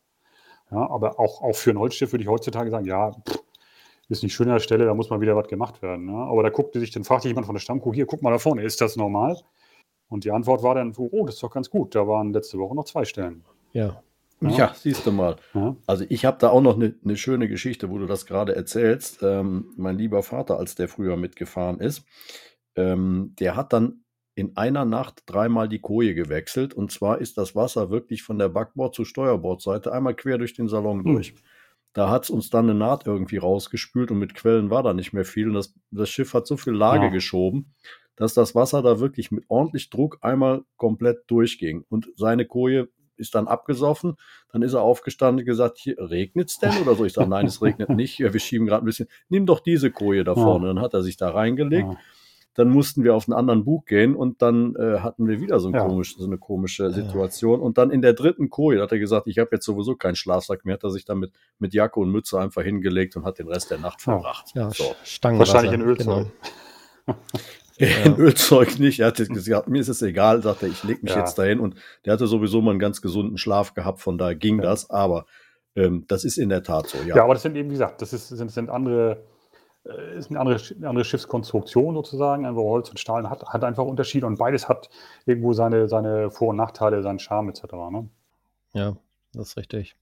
Ja, 0.70 0.90
aber 0.90 1.18
auch, 1.18 1.42
auch 1.42 1.56
für 1.56 1.70
ein 1.70 1.78
Holzschiff 1.78 2.12
würde 2.12 2.22
ich 2.22 2.28
heutzutage 2.30 2.70
sagen, 2.70 2.86
ja, 2.86 3.12
pff, 3.12 3.42
ist 4.08 4.22
nicht 4.22 4.34
schön 4.34 4.48
an 4.48 4.54
der 4.54 4.60
Stelle, 4.60 4.84
da 4.84 4.94
muss 4.94 5.10
mal 5.10 5.20
wieder 5.20 5.36
was 5.36 5.48
gemacht 5.48 5.82
werden. 5.82 6.08
Ja. 6.08 6.24
Aber 6.26 6.42
da 6.42 6.50
guckte 6.50 6.80
sich, 6.80 6.90
dann 6.90 7.04
fragte 7.04 7.28
jemand 7.28 7.46
von 7.46 7.54
der 7.54 7.60
Stammkuh, 7.60 7.92
hier, 7.92 8.06
guck 8.06 8.22
mal 8.22 8.30
da 8.30 8.38
vorne, 8.38 8.62
ist 8.62 8.80
das 8.80 8.96
normal? 8.96 9.36
Und 10.08 10.24
die 10.24 10.30
Antwort 10.30 10.62
war 10.62 10.74
dann, 10.76 10.92
oh, 10.96 11.26
das 11.26 11.36
ist 11.36 11.42
doch 11.42 11.50
ganz 11.52 11.68
gut. 11.68 11.94
Da 11.94 12.06
waren 12.06 12.32
letzte 12.32 12.58
Woche 12.58 12.74
noch 12.76 12.84
zwei 12.84 13.04
Stellen. 13.04 13.44
Ja. 13.72 14.00
Ja. 14.40 14.50
ja. 14.50 14.74
siehst 14.74 15.06
du 15.06 15.12
mal. 15.12 15.36
Ja. 15.54 15.74
Also 15.86 16.04
ich 16.08 16.24
habe 16.24 16.36
da 16.38 16.50
auch 16.50 16.60
noch 16.60 16.76
eine 16.76 16.94
ne 17.02 17.16
schöne 17.16 17.48
Geschichte, 17.48 17.90
wo 17.90 17.98
du 17.98 18.06
das 18.06 18.26
gerade 18.26 18.54
erzählst. 18.54 19.22
Ähm, 19.22 19.72
mein 19.76 19.98
lieber 19.98 20.22
Vater, 20.22 20.58
als 20.58 20.74
der 20.74 20.88
früher 20.88 21.16
mitgefahren 21.16 21.80
ist, 21.80 22.04
ähm, 22.76 23.34
der 23.40 23.56
hat 23.56 23.72
dann 23.72 24.02
in 24.36 24.56
einer 24.56 24.84
Nacht 24.84 25.22
dreimal 25.26 25.68
die 25.68 25.80
Koje 25.80 26.14
gewechselt. 26.14 26.74
Und 26.74 26.92
zwar 26.92 27.18
ist 27.18 27.38
das 27.38 27.56
Wasser 27.56 27.90
wirklich 27.90 28.22
von 28.22 28.38
der 28.38 28.50
Backbord- 28.50 28.94
zur 28.94 29.06
Steuerbordseite 29.06 29.92
einmal 29.92 30.14
quer 30.14 30.36
durch 30.38 30.52
den 30.52 30.68
Salon 30.68 31.02
Hm. 31.02 31.14
durch. 31.14 31.34
Da 31.96 32.10
hat 32.10 32.24
es 32.24 32.30
uns 32.30 32.50
dann 32.50 32.68
eine 32.68 32.78
Naht 32.78 33.06
irgendwie 33.06 33.38
rausgespült 33.38 34.10
und 34.10 34.18
mit 34.18 34.34
Quellen 34.34 34.68
war 34.68 34.82
da 34.82 34.92
nicht 34.92 35.14
mehr 35.14 35.24
viel. 35.24 35.48
Und 35.48 35.54
das, 35.54 35.74
das 35.90 36.10
Schiff 36.10 36.34
hat 36.34 36.46
so 36.46 36.58
viel 36.58 36.74
Lage 36.74 37.06
Ja. 37.06 37.10
geschoben, 37.10 37.72
dass 38.16 38.34
das 38.34 38.54
Wasser 38.54 38.82
da 38.82 39.00
wirklich 39.00 39.30
mit 39.30 39.44
ordentlich 39.48 39.88
Druck 39.88 40.18
einmal 40.20 40.64
komplett 40.76 41.20
durchging. 41.26 41.84
Und 41.88 42.08
seine 42.16 42.44
Koje 42.44 42.88
ist 43.16 43.34
dann 43.34 43.48
abgesoffen. 43.48 44.16
Dann 44.52 44.60
ist 44.60 44.74
er 44.74 44.82
aufgestanden 44.82 45.40
und 45.42 45.46
gesagt, 45.46 45.78
hier 45.78 45.96
regnet's 45.98 46.58
denn 46.58 46.76
oder 46.82 46.94
so? 46.96 47.06
Ich 47.06 47.14
sage, 47.14 47.30
nein, 47.30 47.46
es 47.46 47.62
regnet 47.62 47.88
nicht. 47.88 48.18
Ja, 48.18 48.30
wir 48.30 48.40
schieben 48.40 48.66
gerade 48.66 48.84
ein 48.84 48.86
bisschen. 48.86 49.08
Nimm 49.30 49.46
doch 49.46 49.60
diese 49.60 49.90
Koje 49.90 50.22
da 50.22 50.32
Ja. 50.34 50.42
vorne. 50.42 50.66
Dann 50.66 50.80
hat 50.82 50.92
er 50.92 51.02
sich 51.02 51.16
da 51.16 51.30
reingelegt. 51.30 51.88
Ja. 51.88 51.98
Dann 52.56 52.70
mussten 52.70 53.04
wir 53.04 53.14
auf 53.14 53.28
einen 53.28 53.34
anderen 53.38 53.64
Bug 53.64 53.86
gehen 53.86 54.14
und 54.16 54.40
dann 54.42 54.74
äh, 54.76 54.98
hatten 55.00 55.28
wir 55.28 55.40
wieder 55.40 55.60
so, 55.60 55.68
ein 55.68 55.74
Ja. 55.74 55.84
komisch, 55.86 56.16
so 56.16 56.24
eine 56.24 56.38
komische 56.38 56.90
Situation. 56.90 57.60
Und 57.60 57.78
dann 57.78 57.90
in 57.90 58.02
der 58.02 58.14
dritten 58.14 58.48
Koje 58.50 58.80
hat 58.82 58.92
er 58.92 58.98
gesagt, 58.98 59.26
ich 59.26 59.38
habe 59.38 59.50
jetzt 59.52 59.64
sowieso 59.66 59.94
keinen 59.94 60.16
Schlafsack 60.16 60.64
mehr, 60.64 60.74
hat 60.74 60.84
er 60.84 60.90
sich 60.90 61.04
dann 61.04 61.18
mit, 61.18 61.32
mit 61.58 61.74
Jacke 61.74 62.00
und 62.00 62.10
Mütze 62.10 62.40
einfach 62.40 62.62
hingelegt 62.62 63.14
und 63.16 63.24
hat 63.24 63.38
den 63.38 63.48
Rest 63.48 63.70
der 63.70 63.78
Nacht 63.78 64.00
Ja. 64.06 64.12
verbracht. 64.14 64.46
Ja, 64.54 64.70
So. 64.70 64.94
Wahrscheinlich 65.22 65.72
in 65.72 65.82
Ölzoll. 65.82 66.26
Genau. 67.06 67.18
in 67.78 68.16
Ölzeug 68.16 68.78
nicht. 68.78 69.00
Er 69.00 69.08
hat 69.08 69.16
gesagt, 69.16 69.68
mir 69.68 69.80
ist 69.80 69.88
es 69.88 70.00
egal, 70.02 70.42
sagt 70.42 70.62
er, 70.62 70.68
ich 70.68 70.82
leg 70.82 71.02
mich 71.02 71.12
Ja. 71.12 71.20
jetzt 71.20 71.34
dahin. 71.38 71.60
Und 71.60 71.74
der 72.04 72.14
hatte 72.14 72.26
sowieso 72.26 72.62
mal 72.62 72.70
einen 72.70 72.78
ganz 72.80 73.02
gesunden 73.02 73.36
Schlaf 73.38 73.74
gehabt, 73.74 74.00
von 74.00 74.16
daher 74.18 74.34
ging 74.34 74.56
Ja. 74.58 74.62
das. 74.64 74.88
Aber 74.90 75.26
ähm, 75.74 76.04
das 76.08 76.24
ist 76.24 76.38
in 76.38 76.48
der 76.48 76.62
Tat 76.62 76.88
so, 76.88 76.98
ja. 77.06 77.16
Ja, 77.16 77.24
aber 77.24 77.34
das 77.34 77.42
sind 77.42 77.54
eben, 77.54 77.68
wie 77.68 77.74
gesagt, 77.74 78.00
das 78.00 78.14
ist, 78.14 78.28
sind, 78.28 78.50
sind 78.50 78.70
andere, 78.70 79.12
äh, 79.12 79.16
ist 80.16 80.30
eine 80.30 80.40
andere, 80.40 80.60
eine 80.76 80.88
andere 80.88 81.04
Schiffskonstruktion 81.04 81.94
sozusagen. 81.94 82.46
Einfach 82.46 82.62
Holz 82.62 82.90
und 82.90 82.98
Stahl 82.98 83.28
hat, 83.30 83.44
hat 83.46 83.64
einfach 83.64 83.84
Unterschiede 83.84 84.26
und 84.26 84.38
beides 84.38 84.68
hat 84.68 84.88
irgendwo 85.26 85.52
seine, 85.52 85.88
seine 85.88 86.30
Vor- 86.30 86.48
und 86.48 86.56
Nachteile, 86.56 87.02
seinen 87.02 87.18
Charme 87.18 87.50
etc. 87.50 87.62
Ne? 87.90 88.08
Ja, 88.72 88.96
das 89.32 89.48
ist 89.48 89.56
richtig. 89.56 89.96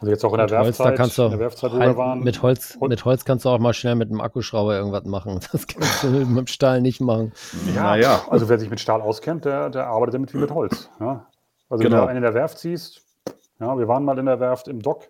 Also 0.00 0.12
jetzt 0.12 0.24
auch 0.24 0.32
in 0.32 0.36
der 0.38 0.46
Mit 0.46 0.52
Holz, 0.54 0.76
da 0.76 0.84
Werfzeit, 0.84 0.96
kannst 0.96 1.18
du 1.18 1.22
in 1.24 1.30
der 1.30 1.40
Werfzeit, 1.40 1.72
wo 1.72 1.78
halt 1.78 1.90
wir 1.90 1.96
waren, 1.96 2.20
mit 2.20 2.40
Holz, 2.42 2.76
Hol- 2.80 2.88
mit 2.88 3.04
Holz 3.04 3.24
kannst 3.24 3.44
du 3.44 3.48
auch 3.48 3.58
mal 3.58 3.72
schnell 3.74 3.96
mit 3.96 4.10
einem 4.10 4.20
Akkuschrauber 4.20 4.76
irgendwas 4.76 5.04
machen. 5.06 5.40
Das 5.52 5.66
kannst 5.66 6.04
du 6.04 6.08
mit 6.10 6.38
dem 6.38 6.46
Stahl 6.46 6.80
nicht 6.80 7.00
machen. 7.00 7.32
Ja, 7.74 7.82
Naja. 7.82 8.20
also 8.30 8.48
wer 8.48 8.58
sich 8.60 8.70
mit 8.70 8.78
Stahl 8.78 9.00
auskennt, 9.00 9.44
der, 9.44 9.70
der 9.70 9.88
arbeitet 9.88 10.14
damit 10.14 10.32
wie 10.34 10.38
mit 10.38 10.52
Holz. 10.52 10.88
Ja? 11.00 11.26
Also 11.68 11.82
wenn 11.82 11.90
Genau. 11.90 12.02
du 12.02 12.08
einen 12.08 12.18
in 12.18 12.22
der 12.22 12.34
Werft 12.34 12.58
siehst, 12.60 13.02
ja, 13.58 13.76
wir 13.76 13.88
waren 13.88 14.04
mal 14.04 14.16
in 14.18 14.26
der 14.26 14.38
Werft 14.38 14.68
im 14.68 14.80
Dock 14.82 15.08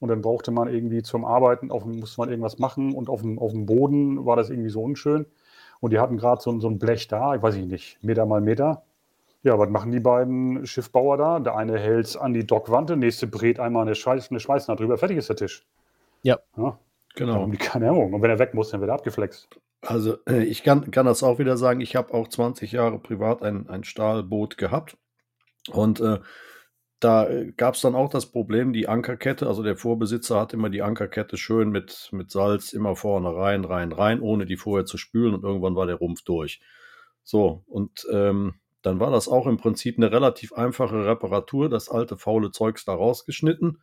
und 0.00 0.08
dann 0.08 0.20
brauchte 0.22 0.50
man 0.50 0.68
irgendwie 0.68 1.02
zum 1.02 1.24
Arbeiten, 1.24 1.70
auf, 1.70 1.84
musste 1.84 2.20
man 2.20 2.28
irgendwas 2.30 2.58
machen 2.58 2.94
und 2.94 3.08
auf 3.08 3.22
dem, 3.22 3.38
auf 3.38 3.52
dem 3.52 3.66
Boden 3.66 4.24
war 4.26 4.36
das 4.36 4.50
irgendwie 4.50 4.70
so 4.70 4.82
unschön. 4.82 5.26
Und 5.80 5.92
die 5.92 5.98
hatten 5.98 6.16
gerade 6.16 6.40
so, 6.40 6.50
ein- 6.50 6.60
so 6.60 6.68
ein 6.68 6.78
Blech 6.78 7.08
da, 7.08 7.34
ich 7.34 7.42
weiß 7.42 7.56
ich 7.56 7.66
nicht, 7.66 8.02
Meter 8.02 8.26
mal 8.26 8.40
Meter. 8.40 8.82
Ja, 9.42 9.58
was 9.58 9.68
machen 9.68 9.92
die 9.92 10.00
beiden 10.00 10.66
Schiffbauer 10.66 11.16
da? 11.18 11.38
Der 11.38 11.54
eine 11.56 11.78
hält 11.78 12.06
es 12.06 12.16
an 12.16 12.32
die 12.34 12.46
Dockwand, 12.46 12.88
der 12.90 12.96
nächste 12.96 13.26
brät 13.26 13.60
einmal 13.60 13.82
eine, 13.82 13.94
Schweiß, 13.94 14.30
eine 14.30 14.40
Schweißnaht 14.40 14.80
drüber, 14.80 14.98
fertig 14.98 15.18
ist 15.18 15.28
der 15.28 15.36
Tisch. 15.36 15.64
Ja. 16.22 16.38
ja 16.56 16.78
Genau. 17.14 17.34
haben 17.42 17.52
die 17.52 17.58
keine 17.58 17.86
Hemmung. 17.86 18.12
Und 18.12 18.22
wenn 18.22 18.30
er 18.30 18.38
weg 18.38 18.54
muss, 18.54 18.70
dann 18.70 18.80
wird 18.80 18.90
er 18.90 18.94
abgeflext. 18.94 19.48
Also 19.82 20.16
äh, 20.28 20.42
ich 20.42 20.62
kann, 20.64 20.90
kann 20.90 21.06
das 21.06 21.22
auch 21.22 21.38
wieder 21.38 21.56
sagen, 21.56 21.80
ich 21.80 21.94
habe 21.94 22.12
auch 22.12 22.28
20 22.28 22.72
Jahre 22.72 22.98
privat 22.98 23.42
ein, 23.42 23.68
ein 23.68 23.84
Stahlboot 23.84 24.58
gehabt. 24.58 24.96
Und 25.72 26.00
äh, 26.00 26.18
da 27.00 27.28
gab 27.56 27.74
es 27.74 27.82
dann 27.82 27.94
auch 27.94 28.08
das 28.08 28.26
Problem, 28.26 28.72
die 28.72 28.88
Ankerkette, 28.88 29.46
also 29.46 29.62
der 29.62 29.76
Vorbesitzer 29.76 30.40
hat 30.40 30.54
immer 30.54 30.70
die 30.70 30.82
Ankerkette 30.82 31.36
schön 31.36 31.70
mit, 31.70 32.08
mit 32.12 32.30
Salz 32.30 32.72
immer 32.72 32.96
vorne 32.96 33.34
rein, 33.34 33.64
rein, 33.64 33.92
rein, 33.92 34.20
ohne 34.20 34.46
die 34.46 34.56
vorher 34.56 34.86
zu 34.86 34.96
spülen 34.96 35.34
und 35.34 35.44
irgendwann 35.44 35.76
war 35.76 35.86
der 35.86 35.96
Rumpf 35.96 36.22
durch. 36.22 36.60
So, 37.22 37.64
und 37.66 38.06
ähm, 38.10 38.54
dann 38.82 39.00
war 39.00 39.10
das 39.10 39.28
auch 39.28 39.46
im 39.46 39.56
Prinzip 39.58 39.98
eine 39.98 40.10
relativ 40.12 40.52
einfache 40.54 41.04
Reparatur, 41.06 41.68
das 41.68 41.88
alte 41.90 42.16
faule 42.16 42.50
Zeugs 42.50 42.84
da 42.84 42.94
rausgeschnitten, 42.94 43.82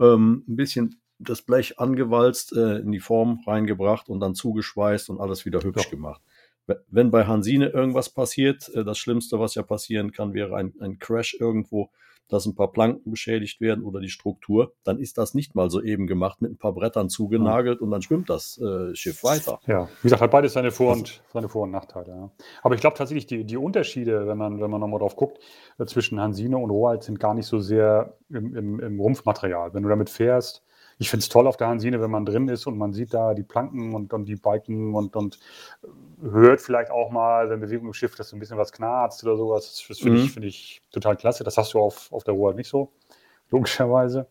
ähm, 0.00 0.44
ein 0.48 0.56
bisschen 0.56 1.00
das 1.18 1.42
Blech 1.42 1.78
angewalzt, 1.78 2.56
äh, 2.56 2.78
in 2.78 2.90
die 2.90 3.00
Form 3.00 3.40
reingebracht 3.46 4.08
und 4.08 4.20
dann 4.20 4.34
zugeschweißt 4.34 5.10
und 5.10 5.20
alles 5.20 5.44
wieder 5.44 5.60
hübsch 5.62 5.84
Ja. 5.84 5.90
gemacht. 5.90 6.22
We- 6.66 6.82
Wenn 6.88 7.10
bei 7.10 7.26
Hansine 7.26 7.68
irgendwas 7.68 8.08
passiert, 8.08 8.68
äh, 8.74 8.82
das 8.84 8.98
Schlimmste, 8.98 9.38
was 9.38 9.54
ja 9.54 9.62
passieren 9.62 10.10
kann, 10.12 10.32
wäre 10.32 10.56
ein, 10.56 10.72
ein 10.80 10.98
Crash 10.98 11.36
irgendwo, 11.38 11.90
dass 12.32 12.46
ein 12.46 12.54
paar 12.54 12.72
Planken 12.72 13.10
beschädigt 13.10 13.60
werden 13.60 13.84
oder 13.84 14.00
die 14.00 14.08
Struktur, 14.08 14.72
dann 14.84 14.98
ist 14.98 15.18
das 15.18 15.34
nicht 15.34 15.54
mal 15.54 15.70
so 15.70 15.82
eben 15.82 16.06
gemacht, 16.06 16.40
mit 16.40 16.52
ein 16.52 16.56
paar 16.56 16.72
Brettern 16.72 17.08
zugenagelt 17.08 17.80
und 17.80 17.90
dann 17.90 18.02
schwimmt 18.02 18.30
das 18.30 18.58
äh, 18.58 18.94
Schiff 18.94 19.22
weiter. 19.24 19.60
Ja, 19.66 19.88
wie 20.00 20.04
gesagt, 20.04 20.22
hat 20.22 20.30
beides 20.30 20.52
seine 20.52 20.70
Vor- 20.70 20.92
und, 20.92 21.22
seine 21.32 21.48
Vor- 21.48 21.64
und 21.64 21.70
Nachteile. 21.70 22.08
Ja. 22.08 22.30
Aber 22.62 22.74
ich 22.74 22.80
glaube 22.80 22.96
tatsächlich, 22.96 23.26
die, 23.26 23.44
die 23.44 23.56
Unterschiede, 23.56 24.26
wenn 24.26 24.38
man, 24.38 24.60
wenn 24.60 24.70
man 24.70 24.80
nochmal 24.80 25.00
drauf 25.00 25.16
guckt, 25.16 25.38
äh, 25.78 25.86
zwischen 25.86 26.20
Hansine 26.20 26.56
und 26.58 26.70
Roald 26.70 27.02
sind 27.02 27.20
gar 27.20 27.34
nicht 27.34 27.46
so 27.46 27.60
sehr 27.60 28.16
im, 28.30 28.56
im, 28.56 28.80
im 28.80 29.00
Rumpfmaterial. 29.00 29.74
Wenn 29.74 29.82
du 29.82 29.88
damit 29.88 30.10
fährst, 30.10 30.62
ich 31.00 31.10
finde 31.10 31.22
es 31.24 31.30
toll 31.30 31.48
auf 31.48 31.56
der 31.58 31.68
Hansine, 31.68 32.00
wenn 32.02 32.10
man 32.12 32.26
drin 32.26 32.48
ist 32.48 32.66
und 32.66 32.78
man 32.78 32.92
sieht 32.92 33.14
da 33.14 33.34
die 33.34 33.42
Planken 33.44 33.94
und, 33.94 34.12
und 34.12 34.26
die 34.26 34.36
Balken 34.36 34.94
und, 34.94 35.16
und 35.16 35.40
äh, 35.82 35.88
hört 36.30 36.60
vielleicht 36.60 36.90
auch 36.92 37.10
mal, 37.10 37.50
wenn 37.50 37.60
Bewegung 37.60 37.88
im 37.88 37.94
Schiff, 37.94 38.14
dass 38.16 38.28
so 38.30 38.36
ein 38.36 38.40
bisschen 38.40 38.58
was 38.58 38.72
knarzt 38.72 39.24
oder 39.24 39.36
sowas. 39.36 39.84
Das 39.88 39.98
finde 40.00 40.18
Mhm. 40.18 40.24
ich, 40.24 40.32
find 40.32 40.46
ich 40.46 40.82
total 40.92 41.16
klasse. 41.16 41.44
Das 41.44 41.56
hast 41.58 41.74
du 41.74 41.80
auf, 41.80 42.12
auf 42.12 42.24
der 42.24 42.34
Roald 42.34 42.56
nicht 42.56 42.68
so, 42.68 42.92
logischerweise. 43.50 44.28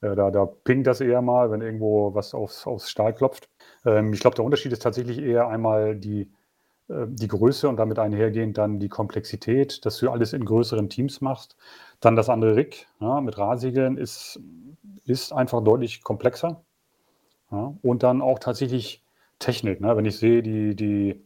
Äh, 0.00 0.14
Da, 0.16 0.30
da 0.30 0.46
pingt 0.46 0.86
das 0.86 1.00
eher 1.00 1.22
mal, 1.22 1.50
wenn 1.50 1.60
irgendwo 1.62 2.14
was 2.14 2.34
aufs, 2.34 2.66
aufs 2.66 2.90
Stahl 2.90 3.14
klopft. 3.14 3.48
Ähm, 3.84 4.12
ich 4.12 4.20
glaube, 4.20 4.36
der 4.36 4.44
Unterschied 4.44 4.72
ist 4.72 4.82
tatsächlich 4.82 5.18
eher 5.18 5.48
einmal 5.48 5.96
die, 5.96 6.30
äh, 6.88 7.06
die 7.08 7.28
Größe 7.28 7.68
und 7.68 7.76
damit 7.78 7.98
einhergehend 7.98 8.58
dann 8.58 8.80
die 8.80 8.88
Komplexität, 8.88 9.84
dass 9.86 9.98
du 9.98 10.10
alles 10.10 10.32
in 10.32 10.44
größeren 10.44 10.88
Teams 10.90 11.20
machst. 11.20 11.56
Dann 12.00 12.16
das 12.16 12.28
andere 12.28 12.56
Rig 12.56 12.88
ja, 13.00 13.20
mit 13.20 13.38
Rasegeln 13.38 13.96
ist, 13.98 14.40
ist 15.04 15.32
einfach 15.32 15.62
deutlich 15.62 16.02
komplexer. 16.02 16.62
Ja, 17.50 17.74
und 17.82 18.02
dann 18.02 18.20
auch 18.20 18.38
tatsächlich 18.38 19.02
Technik. 19.38 19.80
Ne? 19.80 19.96
Wenn 19.96 20.04
ich 20.04 20.18
sehe, 20.18 20.42
die, 20.42 20.74
die 20.76 21.22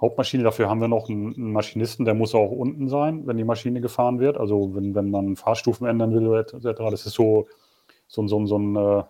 Hauptmaschine, 0.00 0.44
dafür 0.44 0.68
haben 0.68 0.80
wir 0.80 0.88
noch 0.88 1.08
einen, 1.08 1.34
einen 1.34 1.52
Maschinisten, 1.52 2.04
der 2.04 2.14
muss 2.14 2.34
auch 2.34 2.50
unten 2.50 2.88
sein, 2.88 3.26
wenn 3.26 3.36
die 3.36 3.44
Maschine 3.44 3.80
gefahren 3.80 4.20
wird. 4.20 4.36
Also 4.36 4.74
wenn, 4.74 4.94
wenn 4.94 5.10
man 5.10 5.36
Fahrstufen 5.36 5.86
ändern 5.86 6.12
will, 6.14 6.38
etc. 6.38 6.62
Das 6.90 7.06
ist 7.06 7.14
so, 7.14 7.48
so, 8.06 8.22
ein- 8.22 8.28
so, 8.28 8.44
so 8.46 8.58
ein 8.58 8.76
äh, 8.76 9.02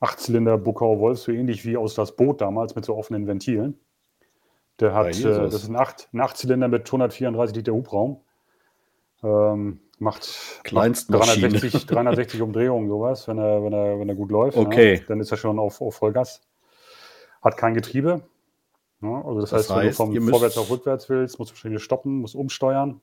Achtzylinder 0.00 0.58
Buckau 0.58 0.98
Wolf, 0.98 1.18
so 1.20 1.32
ähnlich 1.32 1.64
wie 1.64 1.76
aus 1.76 1.94
das 1.94 2.16
Boot 2.16 2.40
damals 2.40 2.74
mit 2.74 2.84
so 2.84 2.96
offenen 2.96 3.26
Ventilen. 3.26 3.78
Der 4.80 4.92
hat, 4.92 5.06
äh, 5.08 5.10
das 5.44 5.54
ist 5.54 5.68
ein, 5.68 5.76
Acht, 5.76 6.08
ein 6.12 6.20
Achtzylinder 6.20 6.68
mit 6.68 6.86
134 6.86 7.56
Liter 7.56 7.72
Hubraum. 7.72 8.20
Ähm, 9.22 9.80
macht 9.98 10.60
Kleinstmaschine. 10.64 11.48
360, 11.48 11.86
360 11.86 12.42
Umdrehungen, 12.42 12.88
sowas, 12.88 13.26
wenn 13.28 13.38
er, 13.38 13.62
wenn 13.62 13.72
er, 13.72 13.98
wenn 13.98 14.08
er 14.08 14.14
gut 14.14 14.30
läuft. 14.30 14.56
Okay. 14.56 14.94
Ja, 14.96 15.00
dann 15.08 15.20
ist 15.20 15.30
er 15.30 15.36
schon 15.36 15.58
auf, 15.58 15.80
auf 15.80 15.96
Vollgas. 15.96 16.42
Hat 17.42 17.56
kein 17.56 17.74
Getriebe. 17.74 18.22
Ja, 19.02 19.22
also 19.24 19.40
das, 19.40 19.50
Das 19.50 19.58
heißt, 19.60 19.70
wenn 19.70 19.76
du 19.80 19.86
heißt, 19.88 19.96
vom 19.96 20.28
Vorwärts 20.28 20.58
auf 20.58 20.70
Rückwärts 20.70 21.08
willst, 21.08 21.38
musst 21.38 21.50
du 21.50 21.54
wahrscheinlich 21.54 21.82
stoppen, 21.82 22.20
musst 22.20 22.34
umsteuern 22.34 23.00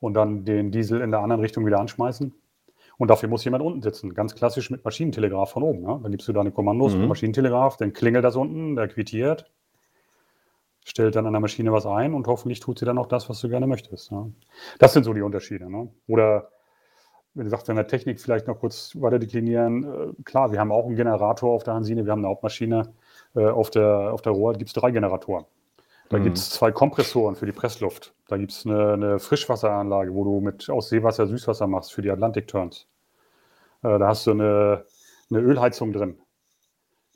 und 0.00 0.14
dann 0.14 0.44
den 0.44 0.70
Diesel 0.70 1.00
in 1.00 1.10
der 1.10 1.20
anderen 1.20 1.40
Richtung 1.42 1.66
wieder 1.66 1.80
anschmeißen. 1.80 2.34
Und 2.98 3.08
dafür 3.08 3.28
muss 3.28 3.44
jemand 3.44 3.62
unten 3.62 3.80
sitzen. 3.82 4.14
Ganz 4.14 4.34
klassisch 4.34 4.70
mit 4.70 4.84
Maschinentelegraph 4.84 5.50
von 5.52 5.62
oben. 5.62 5.82
Ja? 5.82 5.98
Dann 6.02 6.10
gibst 6.10 6.26
du 6.26 6.32
deine 6.32 6.50
Kommandos 6.50 6.94
Mhm. 6.94 7.00
mit 7.00 7.08
Maschinentelegraph, 7.10 7.76
dann 7.76 7.92
klingelt 7.92 8.24
das 8.24 8.34
unten, 8.36 8.74
der 8.74 8.88
quittiert, 8.88 9.48
stellt 10.88 11.16
dann 11.16 11.26
an 11.26 11.32
der 11.32 11.40
Maschine 11.40 11.72
was 11.72 11.86
ein 11.86 12.14
und 12.14 12.26
hoffentlich 12.26 12.60
tut 12.60 12.78
sie 12.78 12.86
dann 12.86 12.98
auch 12.98 13.06
das, 13.06 13.28
was 13.28 13.40
du 13.40 13.48
gerne 13.48 13.66
möchtest. 13.66 14.10
Ja? 14.10 14.26
Das 14.78 14.92
sind 14.94 15.04
so 15.04 15.12
die 15.12 15.22
Unterschiede. 15.22 15.70
Ne? 15.70 15.88
Oder 16.06 16.48
du 17.34 17.48
sagst, 17.48 17.68
wenn 17.68 17.76
wir 17.76 17.86
Technik 17.86 18.20
vielleicht 18.20 18.46
noch 18.46 18.58
kurz 18.58 18.92
weiter 18.96 19.18
deklinieren, 19.18 19.84
äh, 19.84 20.22
klar, 20.24 20.50
wir 20.50 20.58
haben 20.60 20.72
auch 20.72 20.86
einen 20.86 20.96
Generator 20.96 21.52
auf 21.54 21.62
der 21.62 21.74
Hansine, 21.74 22.04
wir 22.04 22.12
haben 22.12 22.20
eine 22.20 22.28
Hauptmaschine. 22.28 22.94
Äh, 23.36 23.46
auf 23.46 23.70
der, 23.70 24.12
auf 24.12 24.22
der 24.22 24.32
Rohr 24.32 24.54
gibt 24.54 24.68
es 24.68 24.74
drei 24.74 24.90
Generatoren. 24.90 25.44
Da 26.08 26.18
Mhm. 26.18 26.24
gibt 26.24 26.38
es 26.38 26.50
zwei 26.50 26.72
Kompressoren 26.72 27.36
für 27.36 27.44
die 27.44 27.52
Pressluft. 27.52 28.14
Da 28.28 28.38
gibt 28.38 28.52
es 28.52 28.64
eine, 28.64 28.94
eine 28.94 29.18
Frischwasseranlage, 29.18 30.14
wo 30.14 30.24
du 30.24 30.40
mit 30.40 30.70
aus 30.70 30.88
Seewasser 30.88 31.26
Süßwasser 31.26 31.66
machst 31.66 31.92
für 31.92 32.00
die 32.00 32.10
Atlantic-Turns. 32.10 32.86
Äh, 33.82 33.98
da 33.98 34.08
hast 34.08 34.26
du 34.26 34.30
eine, 34.30 34.84
eine 35.30 35.40
Ölheizung 35.40 35.92
drin 35.92 36.18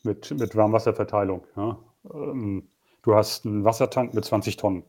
mit, 0.02 0.30
mit 0.38 0.54
Warmwasserverteilung. 0.54 1.46
Ja. 1.56 1.78
Ähm, 2.12 2.68
du 3.02 3.14
hast 3.14 3.44
einen 3.46 3.64
Wassertank 3.64 4.14
mit 4.14 4.24
20 4.24 4.56
Tonnen 4.56 4.84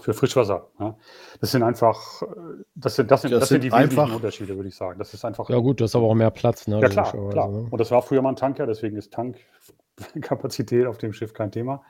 für 0.00 0.12
Frischwasser. 0.12 0.68
Ja. 0.78 0.96
Das 1.40 1.52
sind 1.52 1.62
einfach, 1.62 2.20
äh, 2.22 2.26
das 2.74 2.96
sind, 2.96 3.10
das 3.10 3.22
sind, 3.22 3.30
Das 3.32 3.40
das 3.40 3.48
sind 3.48 3.64
die 3.64 3.72
wesentlichen 3.72 4.00
einfach- 4.00 4.14
Unterschiede, 4.16 4.54
würde 4.56 4.68
ich 4.68 4.76
sagen. 4.76 4.98
Das 4.98 5.14
ist 5.14 5.24
einfach. 5.24 5.48
Ja 5.48 5.58
gut, 5.58 5.80
das 5.80 5.90
ist 5.92 5.96
aber 5.96 6.06
auch 6.06 6.14
mehr 6.14 6.30
Platz, 6.30 6.66
ne? 6.68 6.80
Ja, 6.80 6.88
klar, 6.88 7.10
klar. 7.30 7.48
ne? 7.48 7.66
Und 7.70 7.78
das 7.80 7.90
war 7.90 8.02
früher 8.02 8.20
mal 8.22 8.30
ein 8.30 8.36
Tanker, 8.36 8.66
deswegen 8.66 8.96
ist 8.96 9.12
Tankkapazität 9.12 10.86
auf 10.86 10.98
dem 10.98 11.12
Schiff 11.12 11.32
kein 11.32 11.50
Thema. 11.50 11.82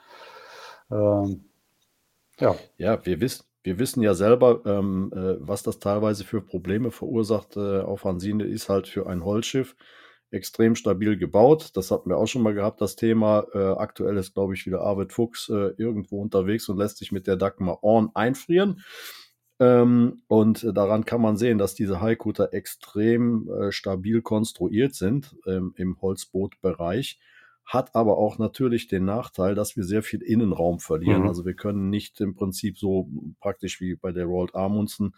Ähm, 0.90 1.46
ja, 2.38 2.54
Ja, 2.76 3.04
wir 3.04 3.20
wissen, 3.20 3.44
wir 3.64 3.78
wissen 3.80 4.02
ja 4.02 4.14
selber, 4.14 4.60
ähm, 4.66 5.12
äh, 5.12 5.36
was 5.40 5.64
das 5.64 5.80
teilweise 5.80 6.22
für 6.24 6.40
Probleme 6.40 6.92
verursacht 6.92 7.56
äh, 7.56 7.80
auf 7.80 8.04
Hansine, 8.04 8.44
ist 8.44 8.68
halt 8.68 8.86
für 8.86 9.08
ein 9.08 9.24
Holzschiff 9.24 9.74
extrem 10.30 10.74
stabil 10.74 11.16
gebaut. 11.16 11.70
Das 11.74 11.90
hatten 11.90 12.10
wir 12.10 12.18
auch 12.18 12.26
schon 12.26 12.42
mal 12.42 12.54
gehabt, 12.54 12.80
das 12.80 12.96
Thema. 12.96 13.46
Äh, 13.52 13.58
aktuell 13.58 14.16
ist, 14.16 14.34
glaube 14.34 14.54
ich, 14.54 14.66
wieder 14.66 14.80
Arvid 14.80 15.12
Fuchs 15.12 15.48
äh, 15.48 15.72
irgendwo 15.76 16.20
unterwegs 16.20 16.68
und 16.68 16.78
lässt 16.78 16.98
sich 16.98 17.12
mit 17.12 17.26
der 17.26 17.36
Dagmar 17.36 17.82
Orn 17.82 18.10
einfrieren. 18.14 18.82
Ähm, 19.58 20.22
und 20.26 20.66
daran 20.74 21.04
kann 21.04 21.22
man 21.22 21.36
sehen, 21.36 21.58
dass 21.58 21.74
diese 21.74 22.00
Haikutter 22.00 22.52
extrem 22.52 23.48
äh, 23.48 23.72
stabil 23.72 24.20
konstruiert 24.20 24.94
sind 24.94 25.36
ähm, 25.46 25.72
im 25.76 26.00
Holzbootbereich 26.00 27.18
hat 27.66 27.96
aber 27.96 28.16
auch 28.16 28.38
natürlich 28.38 28.86
den 28.86 29.04
Nachteil, 29.04 29.56
dass 29.56 29.76
wir 29.76 29.82
sehr 29.82 30.04
viel 30.04 30.22
Innenraum 30.22 30.78
verlieren. 30.78 31.22
Mhm. 31.22 31.28
Also 31.28 31.44
wir 31.44 31.54
können 31.54 31.90
nicht 31.90 32.20
im 32.20 32.34
Prinzip 32.34 32.78
so 32.78 33.10
praktisch 33.40 33.80
wie 33.80 33.96
bei 33.96 34.12
der 34.12 34.26
Roald 34.26 34.54
Amundsen 34.54 35.16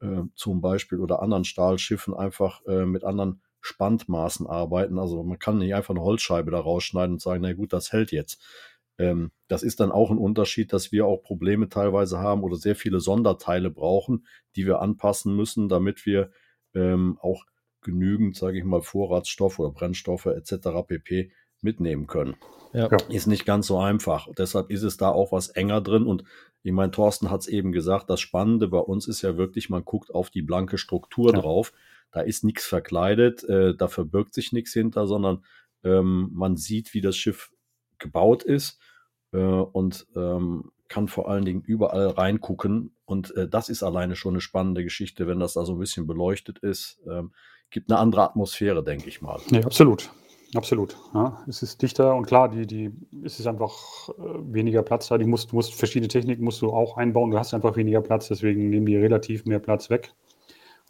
äh, 0.00 0.22
zum 0.34 0.62
Beispiel 0.62 0.98
oder 0.98 1.20
anderen 1.20 1.44
Stahlschiffen 1.44 2.14
einfach 2.14 2.64
äh, 2.66 2.86
mit 2.86 3.04
anderen 3.04 3.42
Spandmaßen 3.60 4.46
arbeiten. 4.46 4.98
Also 4.98 5.22
man 5.22 5.38
kann 5.38 5.58
nicht 5.58 5.74
einfach 5.74 5.94
eine 5.94 6.02
Holzscheibe 6.02 6.50
da 6.50 6.60
rausschneiden 6.60 7.14
und 7.14 7.22
sagen, 7.22 7.42
na 7.42 7.52
gut, 7.52 7.72
das 7.72 7.92
hält 7.92 8.12
jetzt. 8.12 8.42
Ähm, 8.98 9.30
das 9.48 9.62
ist 9.62 9.80
dann 9.80 9.92
auch 9.92 10.10
ein 10.10 10.18
Unterschied, 10.18 10.72
dass 10.72 10.92
wir 10.92 11.06
auch 11.06 11.22
Probleme 11.22 11.68
teilweise 11.68 12.18
haben 12.18 12.42
oder 12.42 12.56
sehr 12.56 12.76
viele 12.76 13.00
Sonderteile 13.00 13.70
brauchen, 13.70 14.26
die 14.56 14.66
wir 14.66 14.80
anpassen 14.80 15.34
müssen, 15.34 15.68
damit 15.68 16.06
wir 16.06 16.30
ähm, 16.74 17.18
auch 17.20 17.44
genügend, 17.80 18.36
sage 18.36 18.58
ich 18.58 18.64
mal, 18.64 18.82
Vorratsstoffe 18.82 19.58
oder 19.58 19.70
Brennstoffe 19.70 20.26
etc. 20.26 20.86
pp 20.86 21.32
mitnehmen 21.62 22.06
können. 22.06 22.36
Ja. 22.72 22.88
Ist 23.08 23.26
nicht 23.26 23.46
ganz 23.46 23.66
so 23.66 23.78
einfach. 23.78 24.28
Deshalb 24.38 24.70
ist 24.70 24.82
es 24.82 24.96
da 24.96 25.08
auch 25.10 25.32
was 25.32 25.48
enger 25.48 25.80
drin. 25.80 26.06
Und 26.06 26.24
ich 26.62 26.72
meine, 26.72 26.92
Thorsten 26.92 27.30
hat 27.30 27.40
es 27.40 27.48
eben 27.48 27.72
gesagt, 27.72 28.10
das 28.10 28.20
Spannende 28.20 28.68
bei 28.68 28.78
uns 28.78 29.08
ist 29.08 29.22
ja 29.22 29.36
wirklich, 29.36 29.70
man 29.70 29.84
guckt 29.84 30.14
auf 30.14 30.30
die 30.30 30.42
blanke 30.42 30.78
Struktur 30.78 31.32
Ja. 31.34 31.40
drauf. 31.40 31.72
Da 32.12 32.20
ist 32.20 32.44
nichts 32.44 32.66
verkleidet, 32.66 33.44
äh, 33.44 33.74
da 33.76 33.88
verbirgt 33.88 34.34
sich 34.34 34.52
nichts 34.52 34.72
hinter, 34.72 35.06
sondern 35.06 35.44
ähm, 35.84 36.30
man 36.32 36.56
sieht, 36.56 36.94
wie 36.94 37.00
das 37.00 37.16
Schiff 37.16 37.50
gebaut 37.98 38.42
ist 38.42 38.78
äh, 39.32 39.38
und 39.38 40.06
ähm, 40.16 40.72
kann 40.88 41.08
vor 41.08 41.28
allen 41.28 41.44
Dingen 41.44 41.62
überall 41.62 42.08
reingucken. 42.08 42.96
Und 43.04 43.34
äh, 43.36 43.48
das 43.48 43.68
ist 43.68 43.82
alleine 43.82 44.16
schon 44.16 44.34
eine 44.34 44.40
spannende 44.40 44.82
Geschichte, 44.82 45.26
wenn 45.26 45.38
das 45.38 45.54
da 45.54 45.64
so 45.64 45.74
ein 45.74 45.78
bisschen 45.78 46.06
beleuchtet 46.06 46.58
ist. 46.58 47.00
Ähm, 47.08 47.32
gibt 47.70 47.90
eine 47.90 48.00
andere 48.00 48.22
Atmosphäre, 48.22 48.82
denke 48.82 49.08
ich 49.08 49.22
mal. 49.22 49.40
Nee, 49.50 49.62
absolut. 49.62 50.10
Absolut. 50.54 50.96
Ja, 51.14 51.44
es 51.46 51.62
ist 51.62 51.80
dichter 51.80 52.16
und 52.16 52.26
klar, 52.26 52.48
die, 52.48 52.66
die, 52.66 52.90
es 53.24 53.38
ist 53.38 53.46
einfach 53.46 54.08
äh, 54.08 54.12
weniger 54.52 54.82
Platz 54.82 55.06
da. 55.06 55.16
Die 55.16 55.24
musst, 55.24 55.52
musst 55.52 55.74
verschiedene 55.74 56.08
Techniken 56.08 56.42
musst 56.42 56.60
du 56.60 56.72
auch 56.72 56.96
einbauen. 56.96 57.30
Du 57.30 57.38
hast 57.38 57.54
einfach 57.54 57.76
weniger 57.76 58.00
Platz, 58.00 58.26
deswegen 58.26 58.68
nehmen 58.68 58.86
die 58.86 58.96
relativ 58.96 59.44
mehr 59.44 59.60
Platz 59.60 59.90
weg. 59.90 60.12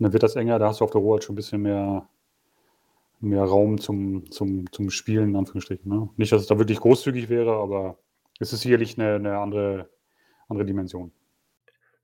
Und 0.01 0.05
dann 0.05 0.13
wird 0.15 0.23
das 0.23 0.35
enger, 0.35 0.59
da 0.59 0.69
hast 0.69 0.81
du 0.81 0.85
auf 0.85 0.93
der 0.93 1.03
Rohr 1.03 1.17
halt 1.17 1.25
schon 1.25 1.35
ein 1.35 1.37
bisschen 1.37 1.61
mehr, 1.61 2.09
mehr 3.21 3.45
Raum 3.45 3.77
zum, 3.77 4.31
zum, 4.31 4.73
zum 4.73 4.89
Spielen, 4.89 5.29
in 5.29 5.37
Anführungsstrichen. 5.37 5.93
Ne? 5.93 6.09
Nicht, 6.17 6.33
dass 6.33 6.41
es 6.41 6.49
da 6.49 6.57
wirklich 6.57 6.81
großzügig 6.81 7.29
wäre, 7.29 7.53
aber 7.53 7.99
es 8.39 8.55
ist 8.55 8.63
sicherlich 8.63 8.99
eine, 8.99 9.17
eine 9.17 9.39
andere, 9.39 9.91
andere 10.49 10.65
Dimension. 10.65 11.13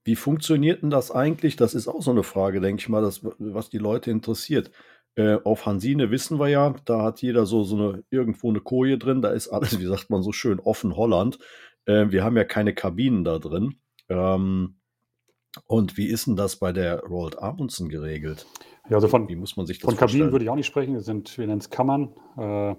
Wie 0.03 0.15
funktioniert 0.15 0.83
denn 0.83 0.91
das 0.91 1.09
eigentlich? 1.09 1.55
Das 1.55 1.73
ist 1.73 1.87
auch 1.87 2.03
so 2.03 2.11
eine 2.11 2.21
Frage, 2.21 2.61
denke 2.61 2.81
ich 2.81 2.87
mal, 2.87 3.01
das, 3.01 3.21
was 3.39 3.71
die 3.71 3.79
Leute 3.79 4.11
interessiert. 4.11 4.69
Äh, 5.15 5.39
auf 5.43 5.65
Hansine 5.65 6.11
wissen 6.11 6.39
wir 6.39 6.49
ja, 6.49 6.75
da 6.85 7.01
hat 7.01 7.23
jeder 7.23 7.47
so, 7.47 7.63
so 7.63 7.77
eine, 7.77 8.03
irgendwo 8.11 8.49
eine 8.49 8.59
Koje 8.59 8.99
drin, 8.99 9.23
da 9.23 9.31
ist 9.31 9.47
alles, 9.47 9.79
wie 9.79 9.85
sagt 9.87 10.11
man 10.11 10.21
so 10.21 10.31
schön, 10.31 10.59
offen 10.59 10.95
Holland. 10.95 11.39
Äh, 11.85 12.11
wir 12.11 12.23
haben 12.23 12.37
ja 12.37 12.43
keine 12.43 12.75
Kabinen 12.75 13.23
da 13.23 13.39
drin. 13.39 13.79
Ähm, 14.07 14.76
und 15.65 15.97
wie 15.97 16.07
ist 16.07 16.27
denn 16.27 16.35
das 16.35 16.55
bei 16.57 16.71
der 16.71 17.01
Roald 17.03 17.41
Amundsen 17.41 17.89
geregelt? 17.89 18.45
Ja, 18.89 18.95
also 18.97 19.07
von, 19.07 19.27
Wie 19.27 19.35
muss 19.35 19.57
man 19.57 19.65
sich 19.65 19.79
das 19.79 19.85
Von 19.89 19.95
Kabinen 19.97 20.07
vorstellen? 20.19 20.31
würde 20.31 20.45
ich 20.45 20.49
auch 20.49 20.55
nicht 20.55 20.67
sprechen. 20.67 20.93
Das 20.93 21.05
sind, 21.05 21.37
wir 21.37 21.47
nennen 21.47 21.59
es 21.59 21.69
Kammern. 21.69 22.13
Äh, 22.37 22.75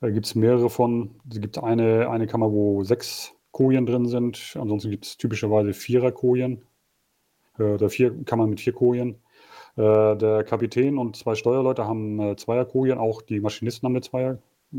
da 0.00 0.10
gibt 0.10 0.26
es 0.26 0.34
mehrere 0.34 0.68
von. 0.68 1.14
Es 1.30 1.40
gibt 1.40 1.58
eine, 1.58 2.08
eine 2.10 2.26
Kammer, 2.26 2.50
wo 2.50 2.82
sechs 2.82 3.32
Kojen 3.52 3.86
drin 3.86 4.06
sind. 4.06 4.56
Ansonsten 4.58 4.90
gibt 4.90 5.04
es 5.06 5.16
typischerweise 5.18 5.72
Vierer-Kojen. 5.74 6.62
Äh, 7.58 7.62
oder 7.62 7.88
vier 7.88 8.24
Kammern 8.24 8.50
mit 8.50 8.60
vier 8.60 8.72
Kojen. 8.72 9.16
Äh, 9.76 10.16
der 10.16 10.42
Kapitän 10.44 10.98
und 10.98 11.14
zwei 11.16 11.34
Steuerleute 11.36 11.86
haben 11.86 12.18
äh, 12.18 12.36
Zweierkojen. 12.36 12.98
Auch 12.98 13.22
die 13.22 13.38
Maschinisten 13.40 13.86
haben 13.86 13.92
eine 13.94 14.02
Zweier, 14.02 14.38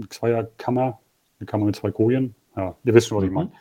Zweierkammer. 0.10 1.00
Eine 1.40 1.46
Kammer 1.48 1.66
mit 1.66 1.76
zwei 1.78 1.92
Kojen. 1.92 2.36
Ja, 2.56 2.76
ihr 2.84 2.94
wisst 2.94 3.08
schon, 3.08 3.18
was 3.18 3.24
ich 3.24 3.30
Mhm. 3.30 3.36
meine. 3.36 3.52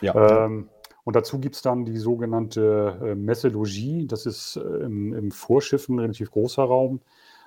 Ja, 0.00 0.44
Ähm, 0.46 0.68
und 1.10 1.16
dazu 1.16 1.40
gibt 1.40 1.56
es 1.56 1.62
dann 1.62 1.84
die 1.84 1.96
sogenannte 1.96 3.00
äh, 3.02 3.14
Messelogie. 3.16 4.06
Das 4.06 4.26
ist 4.26 4.54
äh, 4.54 4.60
im, 4.60 5.12
im 5.12 5.32
Vorschiff 5.32 5.88
ein 5.88 5.98
relativ 5.98 6.30
großer 6.30 6.62
Raum, 6.62 7.00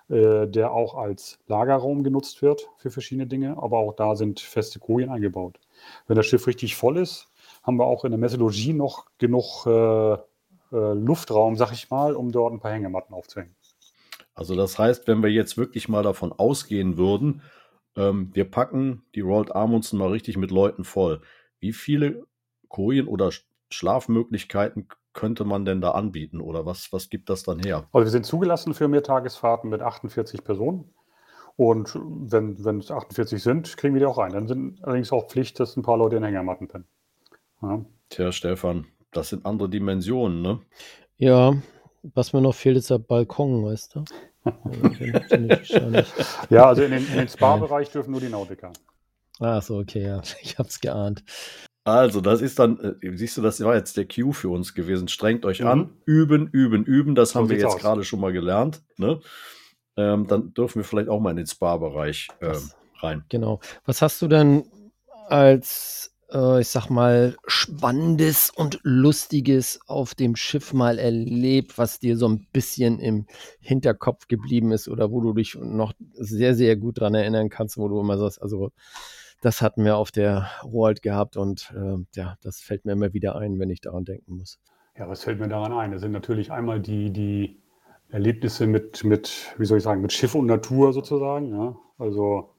äh, 0.10 0.48
der 0.48 0.74
auch 0.74 0.96
als 0.96 1.40
Lagerraum 1.48 2.04
genutzt 2.04 2.42
wird 2.42 2.68
für 2.76 2.92
verschiedene 2.92 3.26
Dinge. 3.26 3.56
Aber 3.56 3.78
auch 3.78 3.94
da 3.94 4.18
sind 4.18 4.42
feste 4.42 4.80
Kojen 4.80 5.10
eingebaut. 5.10 5.62
Wenn 6.08 6.18
das 6.18 6.26
Schiff 6.26 6.46
richtig 6.46 6.76
voll 6.76 6.98
ist, 6.98 7.30
haben 7.64 7.78
wir 7.78 7.86
auch 7.86 8.04
in 8.04 8.12
der 8.12 8.20
Messelogie 8.20 8.74
noch 8.74 9.06
genug 9.18 9.66
äh, 9.66 10.16
äh, 10.16 10.18
Luftraum, 10.72 11.56
sag 11.56 11.72
ich 11.72 11.90
mal, 11.90 12.18
um 12.18 12.34
dort 12.34 12.52
ein 12.52 12.60
paar 12.60 12.74
Hängematten 12.74 13.16
aufzuhängen. 13.16 13.56
also 14.36 14.58
das 14.58 14.78
heißt, 14.78 15.08
wenn 15.08 15.24
wir 15.24 15.30
jetzt 15.30 15.58
wirklich 15.58 15.88
mal 15.88 16.04
davon 16.04 16.34
ausgehen 16.34 16.98
würden, 16.98 17.44
ähm, 17.96 18.30
wir 18.34 18.44
packen 18.44 19.06
die 19.16 19.22
Roald 19.22 19.56
Amundsen 19.56 20.00
mal 20.00 20.10
richtig 20.10 20.36
mit 20.36 20.52
Leuten 20.52 20.84
voll. 20.84 21.22
Wie 21.62 21.72
viele 21.72 22.26
Kojen 22.68 23.08
oder 23.08 23.32
Schlafmöglichkeiten 23.74 24.88
könnte 25.14 25.46
man 25.46 25.66
denn 25.66 25.82
da 25.82 25.92
anbieten 25.92 26.42
oder 26.42 26.66
was, 26.66 26.92
was 26.92 27.10
gibt 27.10 27.30
das 27.30 27.44
dann 27.44 27.60
her? 27.60 27.88
Also 27.92 28.06
wir 28.06 28.12
sind 28.12 28.26
zugelassen 28.26 28.74
für 28.74 28.88
Mehrtagesfahrten 28.88 29.70
mit 29.70 29.82
48 29.82 30.44
Personen. 30.44 30.94
Und 31.56 31.96
wenn, 31.96 32.64
wenn 32.66 32.80
es 32.80 32.90
48 32.90 33.42
sind, 33.42 33.78
kriegen 33.78 33.94
wir 33.94 34.00
die 34.00 34.08
auch 34.08 34.18
rein. 34.18 34.34
Dann 34.34 34.48
sind 34.48 34.84
allerdings 34.84 35.12
auch 35.12 35.28
Pflicht, 35.28 35.60
dass 35.60 35.78
ein 35.78 35.84
paar 35.84 35.98
Leute 35.98 36.16
in 36.16 36.24
Hängematten 36.24 36.68
pennen. 36.68 36.88
Ja. 37.62 37.86
Tja, 38.10 38.32
Stefan, 38.32 38.88
das 39.12 39.30
sind 39.30 39.46
andere 39.46 39.70
Dimensionen, 39.70 40.42
ne? 40.42 40.62
Ja, 41.18 41.54
was 42.02 42.34
mir 42.34 42.42
noch 42.42 42.56
fehlt, 42.56 42.78
ist 42.78 42.90
der 42.90 42.98
Balkon, 42.98 43.64
weißt 43.64 43.96
du? 43.96 44.04
Ja, 46.50 46.68
also 46.68 46.84
in 46.84 46.92
den, 46.92 47.08
in 47.08 47.18
den 47.18 47.30
Spa-Bereich 47.30 47.90
dürfen 47.92 48.12
nur 48.12 48.20
die 48.20 48.28
Nautiker. 48.28 48.74
Ach 49.40 49.62
so, 49.62 49.78
okay, 49.78 50.04
ja. 50.04 50.22
Ich 50.42 50.58
hab's 50.58 50.82
geahnt. 50.82 51.24
Also, 51.86 52.22
das 52.22 52.42
ist 52.42 52.60
dann, 52.60 52.98
äh, 53.02 53.18
siehst 53.18 53.38
du, 53.38 53.42
das 53.42 53.62
war 53.62 53.76
jetzt 53.76 53.98
der 53.98 54.08
Cue 54.08 54.34
für 54.34 54.50
uns 54.50 54.74
gewesen. 54.74 55.08
Strengt 55.10 55.46
euch 55.46 55.60
Mhm. 55.62 55.68
an, 55.68 55.90
üben, 56.06 56.48
üben, 56.52 56.86
üben. 56.86 57.14
Das 57.16 57.32
So 57.32 57.40
haben 57.40 57.50
wir 57.50 57.58
jetzt 57.58 57.80
gerade 57.80 58.04
schon 58.04 58.22
mal 58.22 58.32
gelernt. 58.32 58.82
Ne? 58.98 59.20
Ähm, 59.98 60.28
dann 60.28 60.54
dürfen 60.54 60.80
wir 60.80 60.86
vielleicht 60.86 61.10
auch 61.10 61.20
mal 61.20 61.32
in 61.32 61.38
den 61.38 61.46
Spa-Bereich 61.48 62.30
ähm, 62.42 62.72
rein. 63.02 63.26
Genau. 63.30 63.60
Was 63.86 64.02
hast 64.02 64.22
du 64.22 64.28
denn 64.28 64.64
als, 65.28 66.16
äh, 66.32 66.62
ich 66.62 66.70
sag 66.70 66.90
mal, 66.90 67.36
Spannendes 67.48 68.50
und 68.50 68.80
Lustiges 68.84 69.80
auf 69.86 70.16
dem 70.16 70.36
Schiff 70.38 70.74
mal 70.74 70.98
erlebt, 71.00 71.78
was 71.78 72.00
dir 72.00 72.18
so 72.18 72.28
ein 72.30 72.48
bisschen 72.54 73.00
im 73.00 73.28
Hinterkopf 73.60 74.28
geblieben 74.28 74.72
ist 74.72 74.88
oder 74.88 75.12
wo 75.12 75.22
du 75.22 75.34
dich 75.34 75.56
noch 75.56 75.94
sehr, 76.14 76.56
sehr 76.56 76.76
gut 76.78 77.00
dran 77.02 77.14
erinnern 77.14 77.50
kannst, 77.50 77.78
wo 77.78 77.88
du 77.90 78.00
immer 78.00 78.18
sagst, 78.18 78.42
also 78.42 78.72
das 79.44 79.62
hatten 79.62 79.84
wir 79.84 79.98
auf 79.98 80.12
der 80.12 80.50
Roald 80.64 81.02
gehabt 81.02 81.36
und 81.36 81.74
äh, 81.76 81.98
ja, 82.16 82.36
das 82.42 82.62
fällt 82.62 82.86
mir 82.86 82.94
immer 82.94 83.14
wieder 83.14 83.36
ein, 83.36 83.60
wenn 83.60 83.70
ich 83.70 83.82
daran 83.82 84.06
denken 84.06 84.38
muss. 84.38 84.58
Ja, 84.98 85.10
was 85.10 85.24
fällt 85.24 85.40
mir 85.40 85.50
daran 85.50 85.74
ein? 85.74 85.92
Das 85.92 86.02
sind 86.02 86.14
natürlich 86.14 86.52
einmal 86.52 86.80
die, 86.80 87.12
die 87.12 87.60
Erlebnisse 88.10 88.68
mit, 88.68 89.04
mit, 89.04 89.54
wie 89.58 89.66
soll 89.66 89.80
ich 89.80 89.84
sagen, 89.84 90.02
mit 90.02 90.14
Schiff 90.14 90.34
und 90.36 90.46
Natur 90.46 90.94
sozusagen. 90.94 91.52
Ja? 91.52 91.76
Also 91.98 92.54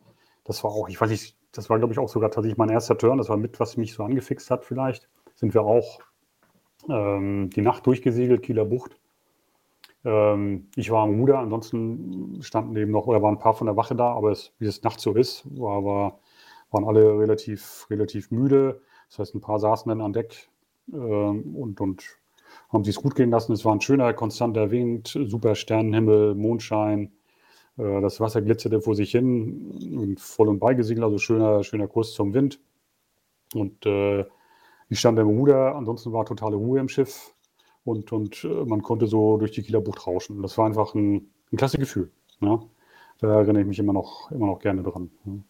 das 0.44 0.62
war 0.62 0.72
auch, 0.72 0.88
ich 0.88 1.00
weiß 1.00 1.08
nicht, 1.08 1.38
das 1.52 1.70
war, 1.70 1.78
glaube 1.78 1.94
ich, 1.94 1.98
auch 1.98 2.08
sogar 2.08 2.30
tatsächlich 2.30 2.58
mein 2.58 2.68
erster 2.68 2.98
Turn. 2.98 3.18
Das 3.18 3.30
war 3.30 3.36
mit, 3.36 3.60
was 3.60 3.76
mich 3.76 3.94
so 3.94 4.02
angefixt 4.02 4.50
hat 4.50 4.64
vielleicht. 4.64 5.08
Sind 5.34 5.54
wir 5.54 5.62
auch 5.62 6.00
ähm, 6.90 7.50
die 7.50 7.62
Nacht 7.62 7.86
durchgesegelt, 7.86 8.42
Kieler 8.42 8.66
Bucht. 8.66 8.98
Ähm, 10.04 10.68
ich 10.76 10.90
war 10.90 11.04
am 11.04 11.18
Ruder, 11.18 11.38
ansonsten 11.38 12.42
standen 12.42 12.76
eben 12.76 12.90
noch, 12.90 13.06
oder 13.06 13.22
waren 13.22 13.36
ein 13.36 13.40
paar 13.40 13.54
von 13.54 13.68
der 13.68 13.76
Wache 13.76 13.94
da, 13.94 14.12
aber 14.12 14.32
es, 14.32 14.52
wie 14.58 14.66
es 14.66 14.82
nachts 14.82 15.02
so 15.02 15.14
ist, 15.14 15.44
war, 15.58 15.84
war, 15.84 16.18
waren 16.74 16.84
alle 16.84 17.18
relativ, 17.18 17.86
relativ 17.88 18.30
müde. 18.30 18.82
Das 19.08 19.20
heißt, 19.20 19.34
ein 19.34 19.40
paar 19.40 19.60
saßen 19.60 19.88
dann 19.88 20.00
an 20.00 20.12
Deck 20.12 20.48
ähm, 20.92 21.56
und, 21.56 21.80
und 21.80 22.04
haben 22.68 22.84
sich 22.84 22.96
es 22.96 23.02
gut 23.02 23.14
gehen 23.14 23.30
lassen. 23.30 23.52
Es 23.52 23.64
war 23.64 23.74
ein 23.74 23.80
schöner, 23.80 24.12
konstanter 24.12 24.70
Wind, 24.70 25.08
super 25.08 25.54
Sternenhimmel, 25.54 26.34
Mondschein. 26.34 27.12
Äh, 27.78 28.00
das 28.00 28.20
Wasser 28.20 28.42
glitzerte 28.42 28.80
vor 28.80 28.94
sich 28.94 29.12
hin 29.12 29.96
und 29.96 30.20
voll 30.20 30.48
und 30.48 30.58
beigesegelt, 30.58 31.04
also 31.04 31.18
schöner, 31.18 31.64
schöner 31.64 31.88
Kurs 31.88 32.12
zum 32.12 32.34
Wind. 32.34 32.60
Und 33.54 33.86
äh, 33.86 34.24
ich 34.88 34.98
stand 34.98 35.18
im 35.18 35.28
Ruder, 35.28 35.76
ansonsten 35.76 36.12
war 36.12 36.26
totale 36.26 36.56
Ruhe 36.56 36.80
im 36.80 36.88
Schiff 36.88 37.34
und, 37.84 38.12
und 38.12 38.44
äh, 38.44 38.64
man 38.64 38.82
konnte 38.82 39.06
so 39.06 39.38
durch 39.38 39.52
die 39.52 39.62
Kieler 39.62 39.80
Bucht 39.80 40.06
rauschen. 40.06 40.42
Das 40.42 40.58
war 40.58 40.66
einfach 40.66 40.94
ein, 40.94 41.30
ein 41.52 41.56
klasse 41.56 41.78
Gefühl. 41.78 42.10
Ne? 42.40 42.60
Da 43.20 43.28
erinnere 43.28 43.62
ich 43.62 43.68
mich 43.68 43.78
immer 43.78 43.92
noch, 43.92 44.30
immer 44.32 44.46
noch 44.46 44.58
gerne 44.58 44.82
dran. 44.82 45.10
Ne? 45.24 45.44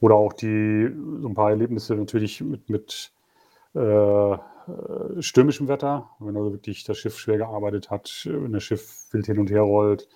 Oder 0.00 0.14
auch 0.16 0.32
die, 0.32 0.90
so 1.20 1.28
ein 1.28 1.34
paar 1.34 1.50
Erlebnisse 1.50 1.94
natürlich 1.94 2.40
mit, 2.42 2.68
mit 2.68 3.12
äh, 3.74 4.32
äh, 4.32 4.38
stürmischem 5.20 5.68
Wetter, 5.68 6.10
wenn 6.18 6.36
also 6.36 6.52
wirklich 6.52 6.84
das 6.84 6.98
Schiff 6.98 7.18
schwer 7.18 7.38
gearbeitet 7.38 7.90
hat, 7.90 8.26
wenn 8.30 8.52
das 8.52 8.64
Schiff 8.64 9.06
wild 9.12 9.26
hin 9.26 9.38
und 9.38 9.50
her 9.50 9.62
rollt. 9.62 10.08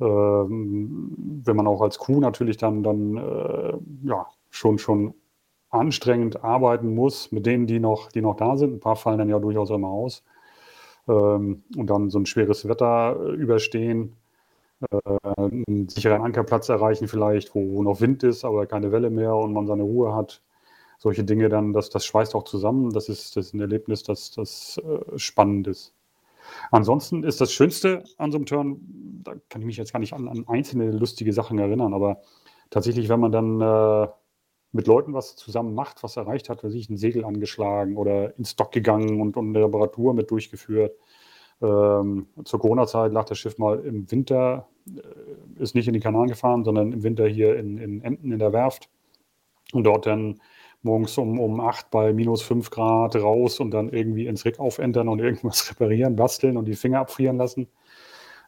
Ähm, 0.00 1.42
wenn 1.44 1.56
man 1.56 1.66
auch 1.66 1.80
als 1.80 1.98
Crew 1.98 2.20
natürlich 2.20 2.58
dann, 2.58 2.82
dann 2.82 3.16
äh, 3.16 3.78
ja, 4.04 4.26
schon, 4.50 4.78
schon 4.78 5.14
anstrengend 5.70 6.44
arbeiten 6.44 6.94
muss 6.94 7.32
mit 7.32 7.46
denen, 7.46 7.66
die 7.66 7.80
noch, 7.80 8.10
die 8.12 8.20
noch 8.20 8.36
da 8.36 8.56
sind. 8.56 8.74
Ein 8.74 8.80
paar 8.80 8.96
fallen 8.96 9.18
dann 9.18 9.28
ja 9.28 9.38
durchaus 9.38 9.70
immer 9.70 9.88
aus. 9.88 10.22
Ähm, 11.08 11.64
und 11.76 11.88
dann 11.88 12.10
so 12.10 12.18
ein 12.18 12.26
schweres 12.26 12.68
Wetter 12.68 13.16
äh, 13.18 13.30
überstehen, 13.32 14.16
einen 15.36 15.88
sicheren 15.88 16.22
Ankerplatz 16.22 16.68
erreichen 16.68 17.08
vielleicht, 17.08 17.54
wo, 17.54 17.82
noch 17.82 18.00
Wind 18.00 18.22
ist, 18.22 18.44
aber 18.44 18.66
keine 18.66 18.92
Welle 18.92 19.10
mehr 19.10 19.34
und 19.34 19.52
man 19.52 19.66
seine 19.66 19.82
Ruhe 19.82 20.14
hat. 20.14 20.42
Solche 20.98 21.24
Dinge 21.24 21.48
dann, 21.48 21.72
das, 21.72 21.90
das 21.90 22.04
schweißt 22.04 22.34
auch 22.34 22.44
zusammen. 22.44 22.92
Das 22.92 23.08
ist, 23.08 23.36
das 23.36 23.46
ist 23.46 23.54
ein 23.54 23.60
Erlebnis, 23.60 24.02
das, 24.02 24.30
das 24.30 24.78
äh, 24.78 25.18
spannend 25.18 25.68
ist. 25.68 25.94
Ansonsten 26.70 27.24
ist 27.24 27.40
das 27.40 27.52
Schönste 27.52 28.04
an 28.18 28.30
so 28.30 28.38
einem 28.38 28.46
Turn, 28.46 28.80
da 29.24 29.34
kann 29.48 29.60
ich 29.62 29.66
mich 29.66 29.76
jetzt 29.76 29.92
gar 29.92 30.00
nicht 30.00 30.12
an, 30.12 30.28
an 30.28 30.46
einzelne 30.48 30.90
lustige 30.90 31.32
Sachen 31.32 31.58
erinnern, 31.58 31.92
aber 31.92 32.22
tatsächlich, 32.70 33.08
wenn 33.08 33.20
man 33.20 33.32
dann 33.32 33.60
äh, 33.60 34.08
mit 34.72 34.86
Leuten 34.86 35.14
was 35.14 35.36
zusammen 35.36 35.74
macht, 35.74 36.02
was 36.02 36.16
erreicht 36.16 36.48
hat, 36.48 36.62
weiß 36.62 36.74
ich, 36.74 36.88
ein 36.88 36.96
Segel 36.96 37.24
angeschlagen 37.24 37.96
oder 37.96 38.36
ins 38.38 38.56
Dock 38.56 38.72
gegangen 38.72 39.20
und, 39.20 39.36
und 39.36 39.56
eine 39.56 39.64
Reparatur 39.64 40.14
mit 40.14 40.30
durchgeführt. 40.30 40.96
Ähm, 41.62 42.26
zur 42.44 42.60
Corona-Zeit 42.60 43.12
lag 43.12 43.24
das 43.24 43.38
Schiff 43.38 43.56
mal 43.58 43.78
im 43.80 44.10
Winter 44.10 44.68
äh, 44.86 45.62
ist 45.62 45.74
nicht 45.74 45.88
in 45.88 45.94
die 45.94 46.00
Kanaren 46.00 46.28
gefahren, 46.28 46.64
sondern 46.64 46.92
im 46.92 47.02
Winter 47.02 47.26
hier 47.26 47.56
in, 47.56 47.78
in 47.78 48.02
Emden 48.02 48.32
in 48.32 48.38
der 48.38 48.52
Werft 48.52 48.88
und 49.72 49.84
dort 49.84 50.06
dann 50.06 50.40
morgens 50.82 51.16
um, 51.18 51.40
um 51.40 51.60
8 51.60 51.90
bei 51.90 52.12
minus 52.12 52.42
5 52.42 52.70
Grad 52.70 53.16
raus 53.16 53.58
und 53.58 53.72
dann 53.72 53.88
irgendwie 53.88 54.26
ins 54.26 54.44
Rick 54.44 54.60
aufentern 54.60 55.08
und 55.08 55.18
irgendwas 55.18 55.70
reparieren, 55.70 56.16
basteln 56.16 56.56
und 56.56 56.66
die 56.66 56.76
Finger 56.76 57.00
abfrieren 57.00 57.36
lassen. 57.38 57.68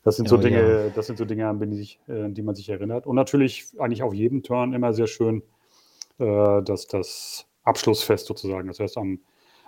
Das 0.04 0.16
sind 0.16 0.28
so 0.28 0.36
Oh, 0.36 0.40
Dinge, 0.40 0.84
ja. 0.84 0.90
das 0.90 1.06
sind 1.06 1.18
so 1.18 1.24
Dinge, 1.24 1.48
an 1.48 1.58
die, 1.58 1.76
sich, 1.76 2.00
äh, 2.08 2.22
an 2.22 2.34
die 2.34 2.42
man 2.42 2.54
sich 2.54 2.68
erinnert. 2.68 3.06
Und 3.06 3.16
natürlich 3.16 3.66
eigentlich 3.78 4.02
auf 4.02 4.14
jedem 4.14 4.42
Turn 4.42 4.72
immer 4.72 4.92
sehr 4.92 5.08
schön 5.08 5.42
äh, 6.18 6.62
das, 6.62 6.86
das 6.86 7.46
Abschlussfest 7.64 8.26
sozusagen. 8.26 8.68
Das 8.68 8.78
heißt, 8.78 8.96
am 8.96 9.20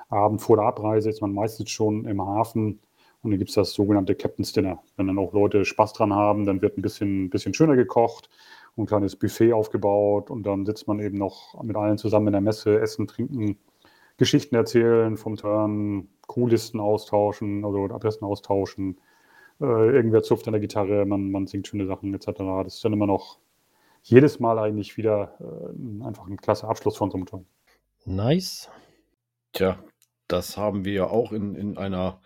Abend 0.09 0.41
vor 0.41 0.57
der 0.57 0.67
Abreise 0.67 1.11
ist 1.11 1.21
man 1.21 1.33
meistens 1.33 1.71
schon 1.71 2.05
im 2.05 2.23
Hafen 2.23 2.81
und 3.23 3.31
dann 3.31 3.39
gibt 3.39 3.51
es 3.51 3.55
das 3.55 3.73
sogenannte 3.73 4.15
Captain's 4.15 4.53
Dinner. 4.53 4.83
Wenn 4.97 5.07
dann 5.07 5.19
auch 5.19 5.33
Leute 5.33 5.65
Spaß 5.65 5.93
dran 5.93 6.15
haben, 6.15 6.47
dann 6.47 6.63
wird 6.63 6.79
ein 6.79 6.83
bisschen, 6.83 7.31
bisschen 7.31 7.53
schöner 7.53 7.77
gekocht 7.77 8.31
und 8.77 8.85
ein 8.85 8.87
kleines 8.87 9.17
Buffet 9.17 9.53
aufgebaut 9.53 10.31
und 10.31 10.45
dann 10.45 10.65
sitzt 10.65 10.89
man 10.89 11.01
eben 11.01 11.19
noch 11.19 11.63
mit 11.63 11.77
allen 11.77 11.99
zusammen 11.99 12.29
in 12.29 12.33
der 12.33 12.41
Messe, 12.41 12.81
essen, 12.81 13.07
trinken, 13.07 13.59
Geschichten 14.17 14.55
erzählen 14.55 15.17
vom 15.17 15.37
Turn, 15.37 16.09
Crewlisten 16.29 16.81
austauschen, 16.81 17.65
also 17.65 17.85
Adressen 17.85 18.25
austauschen. 18.25 18.99
Äh, 19.61 19.65
irgendwer 19.65 20.23
zupft 20.23 20.47
an 20.47 20.53
der 20.53 20.61
Gitarre, 20.61 21.05
man, 21.05 21.31
man 21.31 21.47
singt 21.47 21.67
schöne 21.67 21.87
Sachen 21.87 22.15
etc. 22.15 22.27
Das 22.65 22.75
ist 22.77 22.85
dann 22.85 22.93
immer 22.93 23.07
noch 23.07 23.39
jedes 24.03 24.41
Mal 24.41 24.59
eigentlich 24.59 24.97
wieder 24.97 25.35
äh, 25.41 26.05
einfach 26.05 26.27
ein 26.27 26.39
klasse 26.39 26.67
Abschluss 26.67 26.97
von 26.97 27.11
so 27.11 27.17
einem 27.17 27.27
Turn. 27.27 27.47
Nice. 28.07 28.71
Tja, 29.53 29.79
das 30.29 30.57
haben 30.57 30.85
wir 30.85 30.93
ja 30.93 31.07
auch 31.07 31.33
in, 31.33 31.55
in 31.55 31.77
einer 31.77 32.21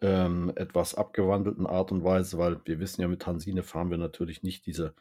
ähm, 0.00 0.52
etwas 0.56 0.94
abgewandelten 0.94 1.66
Art 1.66 1.92
und 1.92 2.04
Weise, 2.04 2.38
weil 2.38 2.60
wir 2.64 2.78
wissen 2.80 3.00
ja, 3.02 3.08
mit 3.08 3.26
Hansine 3.26 3.62
fahren 3.62 3.90
wir 3.90 3.98
natürlich 3.98 4.42
nicht 4.42 4.66
diese, 4.66 4.94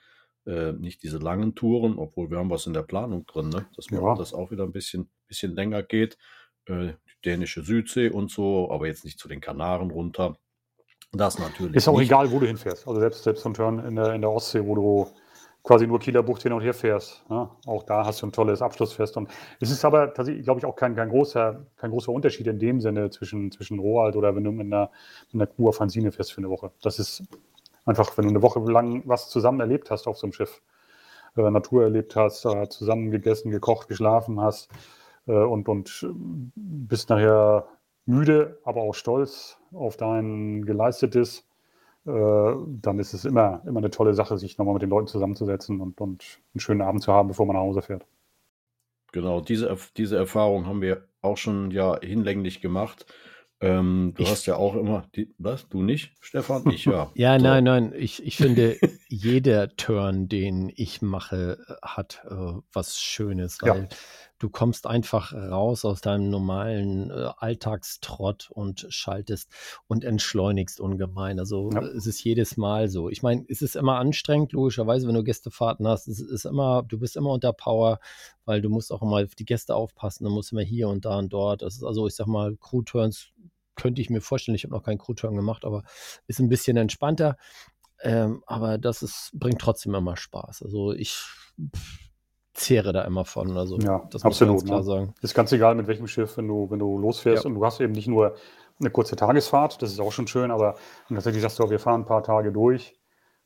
äh, 0.45 0.71
nicht 0.73 1.03
diese 1.03 1.17
langen 1.19 1.55
Touren, 1.55 1.97
obwohl 1.97 2.29
wir 2.31 2.37
haben 2.39 2.49
was 2.49 2.65
in 2.65 2.73
der 2.73 2.83
Planung 2.83 3.25
drin, 3.25 3.49
ne? 3.49 3.67
dass 3.75 3.89
Ja. 3.89 4.15
das 4.15 4.33
auch 4.33 4.49
wieder 4.51 4.63
ein 4.63 4.71
bisschen, 4.71 5.09
bisschen 5.27 5.53
länger 5.55 5.83
geht. 5.83 6.17
Äh, 6.65 6.93
die 7.05 7.21
dänische 7.25 7.63
Südsee 7.63 8.09
und 8.09 8.29
so, 8.31 8.71
aber 8.71 8.87
jetzt 8.87 9.05
nicht 9.05 9.19
zu 9.19 9.27
den 9.27 9.41
Kanaren 9.41 9.91
runter. 9.91 10.37
Das 11.13 11.39
natürlich. 11.39 11.75
Ist 11.75 11.87
auch 11.87 11.97
nicht. 11.99 12.07
egal, 12.09 12.31
wo 12.31 12.39
du 12.39 12.47
hinfährst. 12.47 12.87
Also 12.87 12.99
selbst, 12.99 13.23
selbst 13.23 13.45
ein 13.45 13.53
Turn 13.53 13.79
in 13.79 13.95
der, 13.95 14.13
in 14.13 14.21
der 14.21 14.31
Ostsee, 14.31 14.63
wo 14.65 14.75
du 14.75 15.07
quasi 15.67 15.85
nur 15.85 15.99
Kieler 15.99 16.23
Bucht 16.23 16.43
hin 16.43 16.53
und 16.53 16.61
her 16.61 16.73
fährst. 16.73 17.29
Ne? 17.29 17.49
Auch 17.65 17.83
da 17.83 18.05
hast 18.05 18.21
du 18.21 18.27
ein 18.27 18.31
tolles 18.31 18.61
Abschlussfest. 18.61 19.17
Und 19.17 19.29
es 19.59 19.69
ist 19.69 19.83
aber 19.83 20.13
tatsächlich, 20.13 20.45
glaube 20.45 20.61
ich, 20.61 20.65
auch 20.65 20.77
kein, 20.77 20.95
kein, 20.95 21.09
großer, 21.09 21.65
kein 21.75 21.91
großer 21.91 22.09
Unterschied 22.09 22.47
in 22.47 22.57
dem 22.57 22.79
Sinne 22.79 23.09
zwischen, 23.09 23.51
zwischen 23.51 23.77
Rohalt 23.77 24.15
oder 24.15 24.33
wenn 24.33 24.45
du 24.45 24.51
mit 24.53 24.67
einer, 24.67 24.89
mit 25.33 25.41
einer 25.41 25.47
Crew 25.47 25.67
auf 25.67 25.81
Hansine 25.81 26.13
fährst 26.13 26.31
für 26.31 26.37
eine 26.37 26.49
Woche. 26.49 26.71
Das 26.81 26.99
ist 26.99 27.21
einfach, 27.85 28.17
wenn 28.17 28.23
du 28.23 28.29
eine 28.29 28.41
Woche 28.41 28.59
lang 28.59 29.03
was 29.05 29.29
zusammen 29.29 29.59
erlebt 29.59 29.91
hast 29.91 30.07
auf 30.07 30.17
so 30.17 30.25
einem 30.25 30.31
Schiff, 30.31 30.61
äh, 31.35 31.51
Natur 31.51 31.83
erlebt 31.83 32.15
hast, 32.15 32.45
äh, 32.45 32.69
zusammen 32.69 33.11
gegessen, 33.11 33.51
gekocht, 33.51 33.89
geschlafen 33.89 34.39
hast 34.39 34.69
äh, 35.27 35.33
und, 35.33 35.67
und 35.67 36.07
äh, 36.07 36.13
bist 36.55 37.09
nachher 37.09 37.67
müde, 38.05 38.57
aber 38.63 38.83
auch 38.83 38.95
stolz 38.95 39.57
auf 39.73 39.97
dein 39.97 40.63
Geleistetes, 40.65 41.46
dann 42.07 42.99
ist 42.99 43.13
es 43.13 43.25
immer, 43.25 43.61
immer 43.67 43.79
eine 43.79 43.89
tolle 43.91 44.13
Sache, 44.13 44.37
sich 44.37 44.57
nochmal 44.57 44.73
mit 44.75 44.83
den 44.83 44.89
Leuten 44.89 45.07
zusammenzusetzen 45.07 45.81
und, 45.81 45.99
und 46.01 46.39
einen 46.53 46.59
schönen 46.61 46.81
Abend 46.81 47.03
zu 47.03 47.13
haben, 47.13 47.27
bevor 47.29 47.45
man 47.45 47.55
nach 47.55 47.63
Hause 47.63 47.81
fährt. 47.81 48.05
Genau, 49.13 49.41
diese, 49.41 49.75
diese 49.97 50.17
Erfahrung 50.17 50.65
haben 50.65 50.81
wir 50.81 51.07
auch 51.21 51.37
schon 51.37 51.71
ja 51.71 51.99
hinlänglich 52.01 52.61
gemacht. 52.61 53.05
Ähm, 53.61 54.13
du 54.15 54.23
Ich- 54.23 54.29
hast 54.29 54.45
ja 54.45 54.55
auch 54.57 54.75
immer, 54.75 55.07
die, 55.15 55.33
was, 55.37 55.67
du 55.69 55.81
nicht, 55.81 56.13
Stefan? 56.21 56.65
Ich 56.67 56.85
ja. 56.85 57.13
Ja, 57.15 57.37
So. 57.37 57.43
nein, 57.43 57.63
nein. 57.63 57.93
Ich, 57.97 58.23
ich 58.25 58.37
finde, 58.37 58.79
jeder 59.09 59.75
Turn, 59.75 60.27
den 60.27 60.71
ich 60.75 61.01
mache, 61.01 61.57
hat 61.81 62.21
äh, 62.29 62.53
was 62.73 62.99
Schönes, 62.99 63.57
Ja. 63.63 63.73
weil 63.75 63.89
du 64.39 64.49
kommst 64.49 64.85
einfach 64.85 65.33
raus 65.33 65.85
aus 65.85 66.01
deinem 66.01 66.29
normalen 66.29 67.09
äh, 67.09 67.29
Alltagstrott 67.37 68.49
und 68.51 68.85
schaltest 68.89 69.49
und 69.87 70.03
entschleunigst 70.03 70.79
ungemein. 70.79 71.39
Also 71.39 71.69
Ja. 71.71 71.81
äh, 71.81 71.85
es 71.85 72.05
ist 72.05 72.23
jedes 72.23 72.57
Mal 72.57 72.89
so. 72.89 73.09
Ich 73.09 73.23
meine, 73.23 73.45
es 73.47 73.61
ist 73.61 73.75
immer 73.75 73.97
anstrengend, 73.97 74.51
logischerweise, 74.51 75.07
wenn 75.07 75.15
du 75.15 75.23
Gästefahrten 75.23 75.87
hast. 75.87 76.07
Es 76.07 76.19
ist 76.19 76.45
immer, 76.45 76.83
du 76.83 76.99
bist 76.99 77.15
immer 77.15 77.31
unter 77.31 77.53
Power, 77.53 77.99
weil 78.45 78.61
du 78.61 78.69
musst 78.69 78.91
auch 78.91 79.01
immer 79.01 79.23
auf 79.23 79.35
die 79.35 79.45
Gäste 79.45 79.75
aufpassen. 79.75 80.25
Du 80.25 80.29
musst 80.29 80.51
immer 80.51 80.61
hier 80.61 80.89
und 80.89 81.05
da 81.05 81.17
und 81.17 81.31
dort. 81.31 81.61
Das 81.61 81.75
ist 81.75 81.83
also, 81.83 82.07
ich 82.07 82.15
sag 82.15 82.27
mal, 82.27 82.55
Crew-Turns 82.57 83.29
könnte 83.75 84.01
ich 84.01 84.09
mir 84.09 84.21
vorstellen. 84.21 84.55
Ich 84.55 84.63
habe 84.63 84.73
noch 84.73 84.83
keinen 84.83 84.97
Crew-Turn 84.97 85.35
gemacht, 85.35 85.63
aber 85.63 85.83
ist 86.25 86.39
ein 86.39 86.49
bisschen 86.49 86.77
entspannter. 86.77 87.37
Ähm, 88.01 88.43
aber 88.45 88.77
das 88.77 89.01
ist, 89.01 89.31
bringt 89.33 89.59
trotzdem 89.59 89.95
immer 89.95 90.15
Spaß. 90.17 90.61
Also 90.63 90.93
ich 90.93 91.19
zehre 92.53 92.93
da 92.93 93.03
immer 93.03 93.25
von. 93.25 93.57
Also 93.57 93.77
Ja, 93.79 94.07
das 94.11 94.23
muss 94.23 94.39
man 94.39 94.49
absolut, 94.49 94.65
klar 94.65 94.79
ne? 94.79 94.85
sagen. 94.85 95.13
Ist 95.21 95.33
ganz 95.35 95.51
egal, 95.51 95.75
mit 95.75 95.87
welchem 95.87 96.07
Schiff, 96.07 96.37
wenn 96.37 96.47
du, 96.47 96.69
wenn 96.69 96.79
du 96.79 96.97
losfährst 96.97 97.43
Ja. 97.43 97.49
und 97.49 97.55
du 97.55 97.65
hast 97.65 97.79
eben 97.79 97.93
nicht 97.93 98.07
nur 98.07 98.35
eine 98.79 98.89
kurze 98.91 99.15
Tagesfahrt, 99.15 99.81
das 99.81 99.91
ist 99.91 99.99
auch 99.99 100.11
schon 100.11 100.27
schön, 100.27 100.51
aber 100.51 100.75
wenn 101.07 101.15
tatsächlich 101.15 101.41
sagst, 101.41 101.59
du, 101.59 101.69
wir 101.69 101.79
fahren 101.79 102.01
ein 102.01 102.05
paar 102.05 102.23
Tage 102.23 102.51
durch 102.51 102.95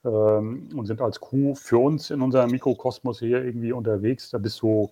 ähm, 0.04 0.70
und 0.76 0.86
sind 0.86 1.02
als 1.02 1.20
Crew 1.22 1.56
für 1.56 1.78
uns 1.78 2.10
in 2.10 2.22
unserem 2.22 2.52
Mikrokosmos 2.52 3.20
hier 3.20 3.44
irgendwie 3.44 3.72
unterwegs, 3.72 4.30
da 4.32 4.38
bist 4.38 4.62
du 4.62 4.92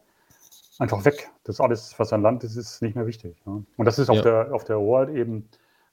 einfach 0.77 1.03
weg. 1.03 1.29
Das 1.43 1.55
ist 1.57 1.59
alles, 1.61 1.95
was 1.97 2.13
an 2.13 2.21
Land 2.21 2.43
ist, 2.45 2.55
ist 2.55 2.81
nicht 2.81 2.95
mehr 2.95 3.05
wichtig. 3.05 3.35
Ne? 3.45 3.65
Und 3.75 3.85
das 3.85 3.99
ist 3.99 4.09
auf 4.09 4.17
Ja. 4.17 4.21
der, 4.21 4.53
auf 4.53 4.63
der 4.63 4.79
World 4.79 5.09
eben 5.15 5.49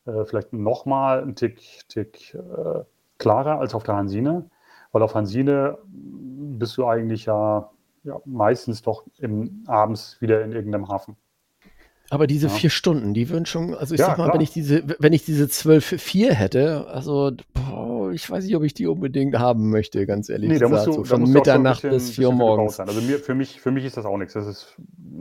äh, 0.07 0.25
vielleicht 0.25 0.53
nochmal 0.53 1.23
ein 1.23 1.35
Tick, 1.35 1.89
Tick 1.89 2.35
äh, 2.35 2.85
klarer 3.19 3.59
als 3.61 3.75
auf 3.75 3.83
der 3.83 3.97
Hansine, 3.97 4.49
weil 4.93 5.03
auf 5.03 5.15
Hansine 5.15 5.79
bist 5.89 6.77
du 6.77 6.87
eigentlich 6.87 7.27
ja, 7.27 7.71
ja 8.05 8.19
meistens 8.25 8.83
doch 8.83 9.05
im, 9.19 9.65
abends 9.67 10.17
wieder 10.21 10.43
in 10.45 10.53
irgendeinem 10.53 10.89
Hafen. 10.89 11.17
Aber 12.09 12.29
diese 12.29 12.47
Ja. 12.47 12.53
vier 12.53 12.71
Stunden, 12.71 13.15
die 13.15 13.29
würden 13.31 13.47
schon, 13.47 13.75
also 13.75 13.95
ich 13.95 14.01
Ja, 14.01 14.07
sag 14.07 14.19
mal, 14.19 14.25
klar. 14.27 14.35
wenn 14.35 14.41
ich 14.41 14.53
diese, 14.53 14.85
wenn 15.01 15.13
ich 15.13 15.25
diese 15.25 15.49
zwölf 15.49 15.85
vier 15.85 16.35
hätte, 16.35 16.87
also 16.87 17.33
boah, 17.53 18.13
ich 18.13 18.31
weiß 18.31 18.45
nicht, 18.45 18.55
ob 18.55 18.63
ich 18.63 18.75
die 18.75 18.87
unbedingt 18.87 19.37
haben 19.37 19.71
möchte, 19.71 20.07
ganz 20.07 20.29
ehrlich 20.29 20.49
Nee, 20.49 20.59
da 20.61 20.69
gesagt. 20.69 20.87
musst 20.87 20.99
du, 20.99 21.05
so 21.05 21.17
von 21.17 21.33
Mitternacht 21.33 21.83
bisschen- 21.83 21.91
bis 21.91 22.11
vier 22.11 22.29
Uhr 22.29 22.35
morgens. 22.35 22.79
Also 22.79 23.01
mir, 23.01 23.19
für, 23.19 23.35
mich, 23.35 23.61
für 23.61 23.73
mich 23.73 23.85
ist 23.85 23.97
das 23.97 24.05
auch 24.07 24.17
nichts. 24.19 24.35
Das 24.35 24.47
ist 24.47 24.77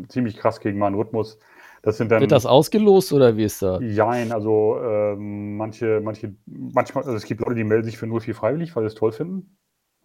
ziemlich 0.10 0.38
krass 0.38 0.60
gegen 0.60 0.78
meinen 0.78 0.94
Rhythmus. 0.94 1.40
Das 1.86 1.98
sind 1.98 2.12
dann 2.12 2.20
Wird 2.20 2.32
das 2.32 2.46
ausgelost 2.46 3.14
oder 3.14 3.38
wie 3.38 3.44
ist 3.44 3.62
das? 3.62 3.80
Jein, 3.82 4.32
also 4.32 4.78
ähm, 4.84 5.56
manche, 5.56 6.02
manche, 6.04 6.36
manchmal, 6.46 7.04
also 7.06 7.16
es 7.16 7.26
gibt 7.26 7.42
Leute, 7.42 7.56
die 7.56 7.64
melden 7.64 7.86
sich 7.86 7.98
für 7.98 8.08
04 8.08 8.34
freiwillig, 8.36 8.76
weil 8.76 8.84
sie 8.84 8.88
es 8.88 8.96
toll 8.96 9.12
finden. 9.12 9.58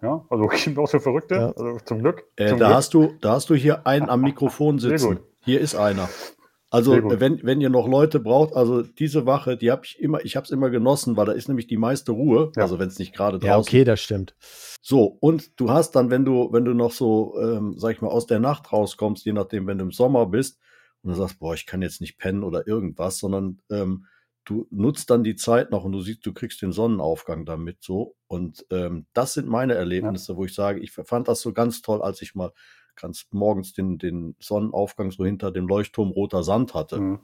Ja, 0.02 0.24
also 0.30 0.48
es 0.52 0.62
gibt 0.64 0.78
auch 0.78 0.86
so 0.88 0.98
Verrückte, 1.00 1.34
Ja. 1.34 1.46
also 1.56 1.78
zum 1.84 2.00
Glück. 2.00 2.24
Äh, 2.36 2.48
zum 2.48 2.58
da, 2.58 2.66
Glück. 2.66 2.76
hast 2.76 2.94
du, 2.94 3.12
da 3.20 3.32
hast 3.32 3.50
du 3.50 3.54
hier 3.54 3.86
einen 3.86 4.08
am 4.08 4.20
Mikrofon 4.30 4.78
Sehr 4.78 4.98
sitzen. 4.98 5.16
gut. 5.16 5.24
Hier 5.44 5.60
ist 5.60 5.74
einer. 5.74 6.08
Also, 6.72 6.92
wenn, 7.18 7.40
wenn 7.42 7.60
ihr 7.60 7.68
noch 7.70 7.88
Leute 7.88 8.20
braucht, 8.20 8.54
also 8.54 8.82
diese 8.82 9.26
Wache, 9.26 9.56
die 9.56 9.72
habe 9.72 9.82
ich 9.84 9.98
immer, 9.98 10.24
ich 10.24 10.36
habe 10.36 10.44
es 10.44 10.50
immer 10.52 10.70
genossen, 10.70 11.16
weil 11.16 11.26
da 11.26 11.32
ist 11.32 11.48
nämlich 11.48 11.66
die 11.66 11.76
meiste 11.78 12.12
Ruhe, 12.12 12.52
Ja. 12.54 12.62
also 12.62 12.78
wenn 12.78 12.86
es 12.86 12.98
nicht 13.00 13.12
gerade 13.12 13.38
draußen 13.40 13.48
Ja, 13.48 13.58
okay, 13.58 13.82
das 13.82 14.00
stimmt. 14.00 14.36
So, 14.80 15.16
und 15.18 15.58
du 15.58 15.70
hast 15.70 15.96
dann, 15.96 16.10
wenn 16.10 16.24
du, 16.24 16.52
wenn 16.52 16.64
du 16.64 16.72
noch 16.74 16.92
so, 16.92 17.34
ähm, 17.42 17.74
sag 17.76 17.90
ich 17.96 18.02
mal, 18.02 18.08
aus 18.08 18.26
der 18.26 18.38
Nacht 18.38 18.72
rauskommst, 18.72 19.24
je 19.26 19.32
nachdem, 19.32 19.66
wenn 19.66 19.78
du 19.78 19.84
im 19.86 19.90
Sommer 19.90 20.26
bist, 20.26 20.60
und 21.02 21.10
du 21.10 21.16
sagst, 21.16 21.38
boah, 21.38 21.54
ich 21.54 21.66
kann 21.66 21.82
jetzt 21.82 22.00
nicht 22.00 22.18
pennen 22.18 22.42
oder 22.42 22.66
irgendwas, 22.66 23.18
sondern 23.18 23.60
ähm, 23.70 24.06
du 24.44 24.66
nutzt 24.70 25.10
dann 25.10 25.22
die 25.24 25.36
Zeit 25.36 25.70
noch 25.70 25.84
und 25.84 25.92
du 25.92 26.00
siehst, 26.00 26.24
du 26.26 26.32
kriegst 26.32 26.60
den 26.62 26.72
Sonnenaufgang 26.72 27.44
damit 27.44 27.82
so. 27.82 28.16
Und 28.26 28.66
ähm, 28.70 29.06
das 29.12 29.34
sind 29.34 29.48
meine 29.48 29.74
Erlebnisse, 29.74 30.36
wo 30.36 30.44
ich 30.44 30.54
sage, 30.54 30.80
ich 30.80 30.92
fand 30.92 31.28
das 31.28 31.40
so 31.40 31.52
ganz 31.52 31.82
toll, 31.82 32.02
als 32.02 32.20
ich 32.22 32.34
mal 32.34 32.52
ganz 32.96 33.26
morgens 33.30 33.72
den, 33.72 33.98
den 33.98 34.36
Sonnenaufgang 34.40 35.10
so 35.10 35.24
hinter 35.24 35.50
dem 35.50 35.68
Leuchtturm 35.68 36.10
Roter 36.10 36.42
Sand 36.42 36.74
hatte. 36.74 37.00
Mhm. 37.00 37.20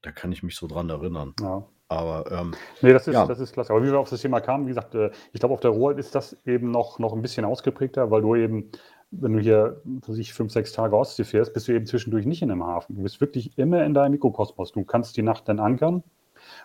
Da 0.00 0.10
kann 0.10 0.32
ich 0.32 0.42
mich 0.42 0.56
so 0.56 0.66
dran 0.66 0.90
erinnern. 0.90 1.34
Ja. 1.40 1.68
Aber 1.88 2.30
ähm, 2.32 2.54
Nee, 2.80 2.92
das 2.92 3.06
ist, 3.06 3.14
Ja. 3.14 3.26
das 3.26 3.38
ist 3.38 3.52
klasse. 3.52 3.72
Aber 3.72 3.82
wie 3.82 3.90
wir 3.90 3.98
auf 4.00 4.08
das 4.08 4.22
Thema 4.22 4.40
kamen, 4.40 4.64
wie 4.64 4.70
gesagt, 4.70 4.94
äh, 4.94 5.10
ich 5.32 5.40
glaube, 5.40 5.54
auf 5.54 5.60
der 5.60 5.72
Ruhr 5.72 5.96
ist 5.98 6.14
das 6.14 6.36
eben 6.46 6.70
noch, 6.70 6.98
noch 6.98 7.12
ein 7.12 7.20
bisschen 7.20 7.44
ausgeprägter, 7.44 8.10
weil 8.10 8.22
du 8.22 8.34
eben, 8.34 8.70
wenn 9.12 9.34
du 9.34 9.38
hier, 9.40 9.80
ich 10.16 10.32
fünf, 10.32 10.52
sechs 10.52 10.72
Tage 10.72 10.96
Ostsee 10.96 11.24
fährst, 11.24 11.52
bist 11.52 11.68
du 11.68 11.72
eben 11.72 11.86
zwischendurch 11.86 12.26
nicht 12.26 12.42
in 12.42 12.50
einem 12.50 12.66
Hafen. 12.66 12.96
Du 12.96 13.02
bist 13.02 13.20
wirklich 13.20 13.56
immer 13.58 13.84
in 13.84 13.94
deinem 13.94 14.12
Mikrokosmos. 14.12 14.72
Du 14.72 14.84
kannst 14.84 15.16
die 15.16 15.22
Nacht 15.22 15.48
dann 15.48 15.60
ankern, 15.60 16.02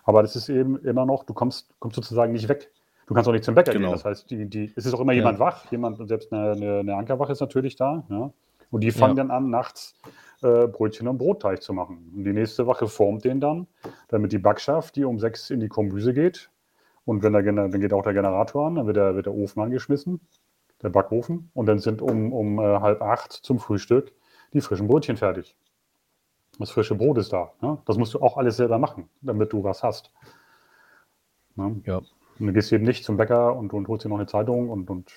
aber 0.04 0.22
das 0.22 0.34
ist 0.34 0.48
eben 0.48 0.78
immer 0.84 1.06
noch, 1.06 1.24
du 1.24 1.34
kommst, 1.34 1.74
kommst 1.78 1.96
sozusagen 1.96 2.32
nicht 2.32 2.48
weg. 2.48 2.70
Du 3.06 3.14
kannst 3.14 3.28
auch 3.28 3.32
nicht 3.32 3.44
zum 3.44 3.54
Bäcker 3.54 3.72
Genau. 3.72 3.88
gehen. 3.88 3.92
Das 3.92 4.04
heißt, 4.04 4.30
die, 4.30 4.46
die, 4.46 4.72
es 4.76 4.86
ist 4.86 4.94
auch 4.94 5.00
immer 5.00 5.12
Ja. 5.12 5.18
jemand 5.18 5.38
wach, 5.38 5.70
jemand, 5.70 5.96
selbst 6.08 6.32
eine, 6.32 6.52
eine, 6.52 6.78
eine 6.80 6.96
Ankerwache 6.96 7.32
ist 7.32 7.40
natürlich 7.40 7.76
da. 7.76 8.04
Ja? 8.10 8.32
Und 8.70 8.82
die 8.82 8.90
fangen 8.90 9.16
Ja. 9.16 9.24
dann 9.24 9.30
an, 9.30 9.50
nachts 9.50 9.94
äh, 10.42 10.66
Brötchen 10.66 11.08
und 11.08 11.18
Brotteig 11.18 11.62
zu 11.62 11.72
machen. 11.72 12.12
Und 12.14 12.24
die 12.24 12.32
nächste 12.32 12.66
Wache 12.66 12.86
formt 12.86 13.24
den 13.24 13.40
dann, 13.40 13.66
damit 14.08 14.32
die 14.32 14.38
Backschaft, 14.38 14.96
die 14.96 15.04
um 15.04 15.18
sechs 15.18 15.50
in 15.50 15.60
die 15.60 15.68
Kombüse 15.68 16.12
geht, 16.14 16.50
und 17.04 17.22
wenn 17.22 17.32
der, 17.32 17.42
dann 17.42 17.80
geht 17.80 17.94
auch 17.94 18.02
der 18.02 18.12
Generator 18.12 18.66
an, 18.66 18.74
dann 18.74 18.86
wird 18.86 18.98
der, 18.98 19.14
wird 19.14 19.24
der 19.24 19.34
Ofen 19.34 19.62
angeschmissen, 19.62 20.20
der 20.82 20.90
Backofen, 20.90 21.50
und 21.54 21.66
dann 21.66 21.78
sind 21.78 22.02
um, 22.02 22.32
um 22.32 22.58
äh, 22.58 22.80
halb 22.80 23.02
acht 23.02 23.32
zum 23.32 23.58
Frühstück 23.58 24.12
die 24.52 24.60
frischen 24.60 24.86
Brötchen 24.86 25.16
fertig. 25.16 25.56
Das 26.58 26.70
frische 26.70 26.94
Brot 26.94 27.18
ist 27.18 27.32
da. 27.32 27.52
Ne? 27.60 27.78
Das 27.86 27.98
musst 27.98 28.14
du 28.14 28.20
auch 28.20 28.36
alles 28.36 28.56
selber 28.56 28.78
machen, 28.78 29.08
damit 29.20 29.52
du 29.52 29.62
was 29.62 29.82
hast. 29.82 30.10
Ne? 31.54 31.80
Ja. 31.84 31.98
Und 32.38 32.46
du 32.46 32.52
gehst 32.52 32.72
eben 32.72 32.84
nicht 32.84 33.04
zum 33.04 33.16
Bäcker 33.16 33.56
und, 33.56 33.72
und 33.72 33.88
holst 33.88 34.04
dir 34.04 34.08
noch 34.08 34.16
eine 34.16 34.26
Zeitung 34.26 34.70
und, 34.70 34.90
und 34.90 35.12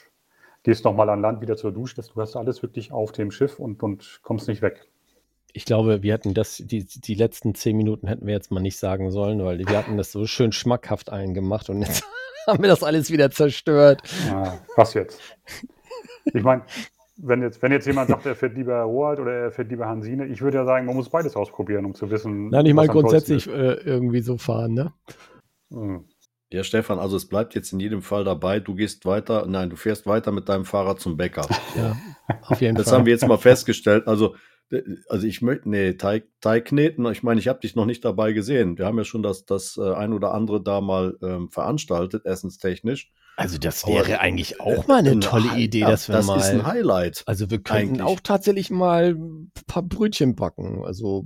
gehst 0.64 0.86
nochmal 0.86 1.10
an 1.10 1.22
Land 1.22 1.42
wieder 1.42 1.58
zur 1.58 1.72
Dusche. 1.72 2.02
Du 2.02 2.22
hast 2.22 2.36
alles 2.36 2.62
wirklich 2.62 2.92
auf 2.92 3.12
dem 3.12 3.32
Schiff 3.32 3.60
und, 3.60 3.82
und 3.84 4.20
kommst 4.24 4.48
nicht 4.48 4.62
weg. 4.62 4.88
Ich 5.54 5.66
glaube, 5.66 6.02
wir 6.02 6.14
hatten 6.14 6.34
das, 6.34 6.58
die, 6.58 6.86
die 6.86 7.16
letzten 7.16 7.56
zehn 7.56 7.76
Minuten 7.76 8.08
hätten 8.08 8.26
wir 8.26 8.34
jetzt 8.34 8.52
mal 8.52 8.62
nicht 8.62 8.78
sagen 8.78 9.12
sollen, 9.12 9.44
weil 9.44 9.60
wir 9.60 9.78
hatten 9.78 9.98
das 9.98 10.12
so 10.12 10.26
schön 10.26 10.52
schmackhaft 10.52 11.12
allen 11.12 11.34
gemacht 11.34 11.70
und 11.70 11.82
jetzt 11.82 12.06
haben 12.48 12.62
wir 12.62 12.70
das 12.70 12.84
alles 12.84 13.12
wieder 13.12 13.32
zerstört. 13.32 14.02
Ah, 14.30 14.58
was 14.76 14.94
jetzt? 14.94 15.20
Ich 16.26 16.44
meine, 16.44 16.64
wenn 17.18 17.42
jetzt, 17.42 17.62
wenn 17.62 17.72
jetzt 17.72 17.86
jemand 17.88 18.10
sagt, 18.10 18.26
er 18.26 18.36
fährt 18.36 18.56
lieber 18.56 18.82
Roald 18.82 19.20
oder 19.20 19.32
er 19.32 19.52
fährt 19.52 19.70
lieber 19.70 19.88
Hansine, 19.88 20.26
ich 20.28 20.42
würde 20.42 20.58
ja 20.58 20.66
sagen, 20.66 20.86
man 20.86 20.96
muss 20.96 21.10
beides 21.10 21.36
ausprobieren, 21.36 21.86
um 21.86 21.94
zu 21.94 22.10
wissen. 22.10 22.50
Nein, 22.50 22.66
ich 22.66 22.74
meine 22.74 22.90
grundsätzlich 22.90 23.48
äh, 23.48 23.74
irgendwie 23.74 24.22
so 24.22 24.38
fahren, 24.38 24.74
ne? 24.74 24.94
Hm. 25.72 26.06
Ja, 26.52 26.64
Stefan, 26.64 27.00
also 27.00 27.16
es 27.16 27.30
bleibt 27.30 27.56
jetzt 27.56 27.72
in 27.72 27.80
jedem 27.80 28.02
Fall 28.02 28.26
dabei, 28.26 28.60
du 28.60 28.76
gehst 28.76 29.06
weiter, 29.06 29.46
nein, 29.48 29.70
du 29.70 29.78
fährst 29.78 30.06
weiter 30.06 30.34
mit 30.34 30.50
deinem 30.50 30.66
Fahrrad 30.66 31.00
zum 31.00 31.16
Bäcker. 31.16 31.48
Ja, 31.78 31.96
auf 32.48 32.60
jeden 32.60 32.76
Das 32.76 32.90
Fall. 32.90 33.00
haben 33.00 33.06
wir 33.06 33.14
jetzt 33.14 33.26
mal 33.26 33.38
festgestellt. 33.38 34.06
Also, 34.08 34.36
also 35.10 35.28
ich 35.28 35.42
möchte, 35.42 35.70
nee, 35.70 35.94
Teig, 35.94 36.26
Teig 36.42 36.66
kneten, 36.66 37.06
ich 37.12 37.24
meine, 37.24 37.40
ich 37.40 37.48
habe 37.48 37.60
dich 37.60 37.76
noch 37.76 37.86
nicht 37.86 38.04
dabei 38.06 38.32
gesehen. 38.34 38.78
Wir 38.78 38.86
haben 38.86 38.98
ja 38.98 39.04
schon 39.04 39.24
das, 39.24 39.46
das 39.46 39.78
äh, 39.78 39.94
ein 39.94 40.14
oder 40.14 40.34
andere 40.34 40.62
da 40.64 40.82
mal 40.82 41.18
ähm, 41.22 41.50
veranstaltet, 41.50 42.26
essenstechnisch. 42.26 43.12
Also 43.38 43.58
das 43.58 43.84
Aber- 43.86 43.94
wäre 43.96 44.20
eigentlich 44.20 44.60
auch 44.60 44.88
mal 44.88 45.00
eine 45.00 45.12
Ein 45.12 45.22
tolle 45.22 45.58
Idee, 45.58 45.80
ja, 45.80 45.90
dass 45.90 46.08
wir 46.10 46.16
das 46.16 46.28
mal. 46.28 46.38
ist 46.38 46.50
ein 46.50 46.66
Highlight. 46.66 47.24
also 47.26 47.50
wir 47.50 47.60
könnten 47.60 47.96
eigentlich. 47.96 48.02
auch 48.04 48.20
tatsächlich 48.20 48.70
mal 48.70 49.16
ein 49.16 49.52
paar 49.68 49.84
Brötchen 49.84 50.36
backen. 50.36 50.84
Also 50.86 51.26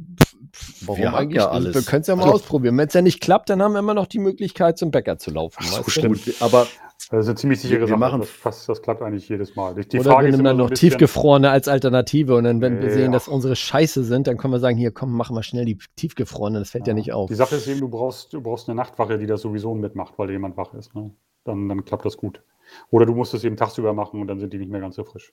warum 0.81 0.99
Wir 1.01 1.11
haben 1.11 1.15
eigentlich 1.17 1.37
ja 1.37 1.49
alles. 1.49 1.73
Wir 1.75 1.81
können 1.81 2.01
es 2.01 2.07
ja 2.07 2.15
mal 2.15 2.23
Also- 2.23 2.35
ausprobieren. 2.35 2.77
Wenn 2.77 2.87
es 2.87 2.93
ja 2.93 3.01
nicht 3.01 3.21
klappt, 3.21 3.49
dann 3.49 3.61
haben 3.61 3.73
wir 3.73 3.79
immer 3.79 3.95
noch 3.95 4.07
die 4.07 4.19
Möglichkeit, 4.19 4.77
zum 4.77 4.91
Bäcker 4.91 5.17
zu 5.17 5.31
laufen. 5.31 5.57
Ach 5.59 5.83
so, 5.83 5.89
stimmt. 5.89 6.23
Gut, 6.25 6.35
aber 6.41 6.67
Das 7.11 7.21
ist 7.25 7.27
eine 7.29 7.35
ziemlich 7.35 7.59
sichere 7.61 7.81
Wir- 7.81 7.87
wir 7.87 7.87
Sache. 7.89 7.99
machen- 8.17 8.27
das, 8.43 8.65
das 8.65 8.81
klappt 8.81 9.01
eigentlich 9.01 9.29
jedes 9.29 9.55
Mal. 9.55 9.75
Die, 9.75 9.99
Oder 9.99 10.09
wir 10.09 10.17
ist 10.19 10.23
nehmen 10.23 10.33
immer 10.39 10.43
dann 10.49 10.57
so 10.57 10.63
noch 10.63 10.69
bisschen- 10.71 10.89
tiefgefrorene 10.89 11.49
als 11.51 11.67
Alternative 11.67 12.35
und 12.35 12.45
dann, 12.45 12.61
wenn 12.61 12.79
wir 12.81 12.87
Ja. 12.87 12.93
sehen, 12.93 13.11
dass 13.11 13.27
unsere 13.27 13.55
Scheiße 13.55 14.03
sind, 14.03 14.27
dann 14.27 14.37
können 14.37 14.53
wir 14.53 14.59
sagen, 14.59 14.77
hier 14.77 14.91
komm, 14.91 15.11
machen 15.15 15.35
wir 15.35 15.43
schnell 15.43 15.65
die 15.65 15.77
tiefgefrorene, 15.95 16.59
das 16.59 16.71
fällt 16.71 16.87
ja, 16.87 16.93
nicht 16.93 17.13
auf. 17.13 17.29
Die 17.29 17.35
Sache 17.35 17.55
ist 17.55 17.67
eben, 17.67 17.79
du 17.81 17.89
brauchst, 17.89 18.33
du 18.33 18.41
brauchst 18.41 18.67
eine 18.69 18.75
Nachtwache, 18.75 19.17
die 19.19 19.27
das 19.27 19.41
sowieso 19.41 19.75
mitmacht, 19.75 20.13
weil 20.17 20.31
jemand 20.31 20.57
wach 20.57 20.73
ist. 20.73 20.95
Ne? 20.95 21.11
Dann, 21.43 21.69
dann 21.69 21.85
klappt 21.85 22.05
das 22.05 22.17
gut. 22.17 22.41
Oder 22.89 23.05
du 23.05 23.13
musst 23.13 23.33
es 23.35 23.43
eben 23.43 23.55
tagsüber 23.57 23.93
machen 23.93 24.19
und 24.19 24.27
dann 24.27 24.39
sind 24.39 24.51
die 24.53 24.57
nicht 24.57 24.71
mehr 24.71 24.81
ganz 24.81 24.95
so 24.95 25.03
frisch. 25.03 25.31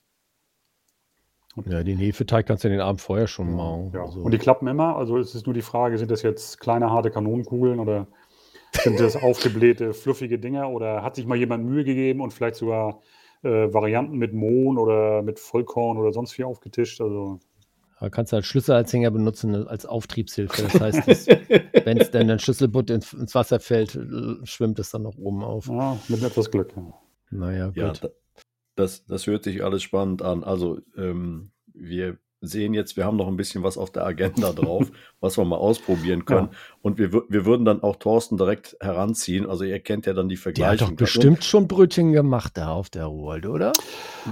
Ja, 1.67 1.83
den 1.83 1.99
Hefeteig 1.99 2.47
kannst 2.47 2.65
du 2.65 2.69
den 2.71 2.81
Abend 2.81 3.01
vorher 3.03 3.27
schon 3.27 3.55
machen. 3.55 3.91
Ja. 3.95 4.05
Also, 4.05 4.21
Und 4.21 4.33
die 4.33 4.39
klappen 4.39 4.67
immer. 4.69 4.97
Also 4.97 5.19
es 5.19 5.35
ist 5.35 5.47
nur 5.47 5.53
die 5.55 5.61
Frage, 5.63 5.99
sind 5.99 6.11
das 6.11 6.23
jetzt 6.23 6.61
kleine, 6.61 6.91
harte 6.91 7.11
Kanonenkugeln 7.11 7.79
oder 7.79 8.07
sind 8.75 8.99
das 9.01 9.17
aufgeblähte, 9.17 9.93
fluffige 9.95 10.39
Dinger 10.39 10.71
oder 10.71 11.03
hat 11.03 11.17
sich 11.17 11.27
mal 11.27 11.37
jemand 11.37 11.65
Mühe 11.65 11.85
gegeben 11.85 12.21
und 12.21 12.33
vielleicht 12.33 12.57
sogar 12.57 13.01
äh, 13.43 13.73
Varianten 13.73 14.17
mit 14.17 14.33
Mohn 14.33 14.79
oder 14.79 15.23
mit 15.23 15.39
Vollkorn 15.39 15.99
oder 15.99 16.13
sonst 16.13 16.37
wie 16.39 16.45
aufgetischt? 16.45 17.01
Also 17.01 17.39
da 18.01 18.11
kannst 18.11 18.33
du 18.33 18.37
als 18.37 18.47
Schlüsselanhänger 18.47 19.13
benutzen 19.13 19.55
als 19.69 19.87
Auftriebshilfe. 19.87 20.63
Das 20.63 20.81
heißt, 20.81 21.29
wenn 21.85 21.99
es 21.99 22.11
dann 22.11 22.29
ein 22.29 22.41
Schlüsselbund 22.41 22.91
ins, 22.91 23.13
ins 23.13 23.35
Wasser 23.35 23.61
fällt, 23.61 23.95
äh, 23.95 24.45
schwimmt 24.45 24.79
es 24.81 24.91
dann 24.91 25.03
noch 25.03 25.17
oben 25.19 25.45
auf. 25.45 25.69
ja, 25.69 25.97
mit 26.09 26.23
etwas 26.23 26.51
Glück. 26.51 26.73
Ja. 26.77 26.93
Naja, 27.31 27.67
gut. 27.69 27.77
ja, 27.77 27.93
da- 27.93 28.09
das, 28.75 29.05
das 29.05 29.27
hört 29.27 29.45
sich 29.45 29.63
alles 29.63 29.83
spannend 29.83 30.23
an. 30.23 30.43
Also, 30.45 30.81
ähm, 30.97 31.53
wir 31.75 32.19
sehen 32.43 32.75
jetzt, 32.75 32.97
wir 32.97 33.05
haben 33.07 33.17
noch 33.17 33.29
ein 33.29 33.37
bisschen 33.37 33.63
was 33.63 33.79
auf 33.79 33.91
der 33.91 34.05
Agenda 34.05 34.53
drauf, 34.53 34.91
was 35.21 35.39
wir 35.39 35.45
mal 35.45 35.57
ausprobieren 35.57 36.25
können. 36.25 36.49
Und 36.83 36.99
wir, 36.99 37.13
wir 37.13 37.47
würden 37.47 37.65
dann 37.65 37.83
auch 37.83 37.97
Thorsten 37.97 38.37
direkt 38.37 38.77
heranziehen. 38.81 39.49
Also, 39.49 39.65
ihr 39.65 39.79
kennt 39.81 40.05
ja 40.07 40.13
dann 40.13 40.29
die 40.29 40.35
Der 40.35 40.43
Vergleiche. 40.43 40.85
hat 40.85 40.91
doch 40.91 40.97
bestimmt 40.97 41.45
schon 41.45 41.69
Brötchen 41.69 42.13
gemacht 42.13 42.57
da 42.59 42.73
auf 42.73 42.91
der 42.91 43.07
Ruhrld, 43.07 43.47
oder? 43.47 43.73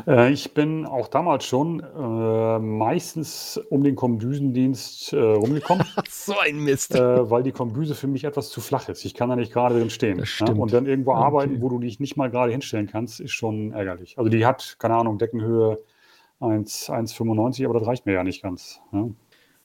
Äh, 0.06 0.32
ich 0.32 0.52
bin 0.52 0.84
auch 0.86 1.08
damals 1.08 1.44
schon 1.44 1.80
äh, 1.80 2.58
meistens 2.58 3.60
um 3.70 3.84
den 3.84 3.94
Kombüsendienst 3.96 5.12
äh, 5.12 5.16
rumgekommen. 5.20 5.84
So 6.08 6.34
ein 6.38 6.58
Mist. 6.58 6.94
äh, 6.94 7.30
weil 7.30 7.42
die 7.42 7.52
Kombüse 7.52 7.94
für 7.94 8.06
mich 8.08 8.24
etwas 8.24 8.50
zu 8.50 8.60
flach 8.60 8.88
ist. 8.88 9.04
Ich 9.04 9.14
kann 9.14 9.28
da 9.28 9.36
nicht 9.36 9.52
gerade 9.52 9.76
drin 9.78 9.90
stehen. 9.90 10.18
Das 10.18 10.28
Ja? 10.38 10.46
stimmt. 10.46 10.58
Und 10.60 10.72
dann 10.72 10.86
irgendwo 10.86 11.12
Okay. 11.12 11.20
arbeiten, 11.20 11.62
wo 11.62 11.68
du 11.68 11.78
dich 11.78 12.00
nicht 12.00 12.16
mal 12.16 12.30
gerade 12.30 12.50
hinstellen 12.52 12.86
kannst, 12.88 13.20
ist 13.20 13.32
schon 13.32 13.72
ärgerlich. 13.72 14.18
Also 14.18 14.28
die 14.30 14.44
hat, 14.44 14.76
keine 14.78 14.94
Ahnung, 14.96 15.18
Deckenhöhe 15.18 15.72
1 15.72 15.78
1,95, 16.40 17.64
aber 17.64 17.78
das 17.78 17.86
reicht 17.86 18.06
mir 18.06 18.14
ja 18.14 18.24
nicht 18.24 18.42
ganz. 18.42 18.80
Ja? 18.92 19.08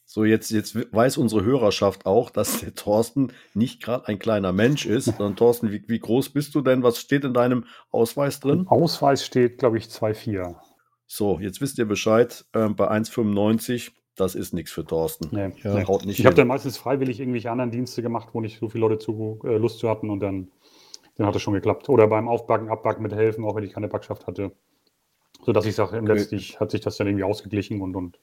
So, 0.08 0.24
jetzt, 0.24 0.52
jetzt 0.52 0.76
weiß 0.94 1.18
unsere 1.18 1.44
Hörerschaft 1.44 2.06
auch, 2.06 2.30
dass 2.30 2.60
der 2.60 2.76
Thorsten 2.76 3.34
nicht 3.56 3.82
gerade 3.82 4.08
ein 4.08 4.20
kleiner 4.20 4.54
Mensch 4.54 4.86
ist, 4.86 5.06
sondern 5.06 5.36
Thorsten, 5.36 5.72
wie, 5.72 5.84
wie 5.88 6.00
groß 6.00 6.30
bist 6.30 6.54
du 6.54 6.62
denn? 6.62 6.84
Was 6.84 7.00
steht 7.00 7.24
in 7.24 7.34
deinem 7.34 7.66
Ausweis 7.90 8.40
drin? 8.40 8.60
Im 8.60 8.68
Ausweis 8.68 9.26
steht, 9.26 9.58
glaube 9.58 9.80
ich, 9.80 9.86
2,4. 9.86 10.56
So, 11.08 11.40
jetzt 11.40 11.60
wisst 11.60 11.80
ihr 11.80 11.86
Bescheid, 11.86 12.46
ähm, 12.54 12.76
bei 12.76 12.90
1,95, 12.90 13.92
das 14.16 14.36
ist 14.36 14.54
nichts 14.54 14.72
für 14.72 14.86
Thorsten. 14.86 15.30
Nee, 15.32 15.52
Ja. 15.64 15.88
Haut 15.88 16.06
nicht 16.06 16.20
Ich 16.20 16.26
habe 16.26 16.36
dann 16.36 16.48
meistens 16.48 16.78
freiwillig 16.78 17.20
irgendwelche 17.20 17.50
anderen 17.50 17.72
Dienste 17.72 18.04
gemacht, 18.04 18.30
wo 18.34 18.42
nicht 18.42 18.60
so 18.60 18.70
viele 18.70 18.82
Leute 18.82 19.00
zu, 19.00 19.40
äh, 19.44 19.58
Lust 19.58 19.80
zu 19.80 19.90
hatten 19.90 20.12
und 20.12 20.20
dann, 20.20 20.50
dann 21.18 21.26
hat 21.26 21.36
es 21.36 21.42
schon 21.42 21.56
geklappt. 21.56 21.90
Oder 21.90 22.08
beim 22.08 22.28
Aufbacken, 22.28 22.70
Abbacken 22.70 23.02
mit 23.02 23.14
helfen, 23.14 23.44
auch 23.44 23.56
wenn 23.56 23.64
ich 23.64 23.74
keine 23.74 23.88
Backschaft 23.88 24.28
hatte. 24.28 24.52
Sodass 25.46 25.66
ich 25.66 25.76
sage, 25.76 25.98
Okay. 25.98 26.08
letztlich 26.14 26.60
hat 26.60 26.72
sich 26.72 26.82
das 26.82 26.98
dann 26.98 27.08
irgendwie 27.08 27.24
ausgeglichen 27.24 27.82
und, 27.82 27.96
und 27.96 28.18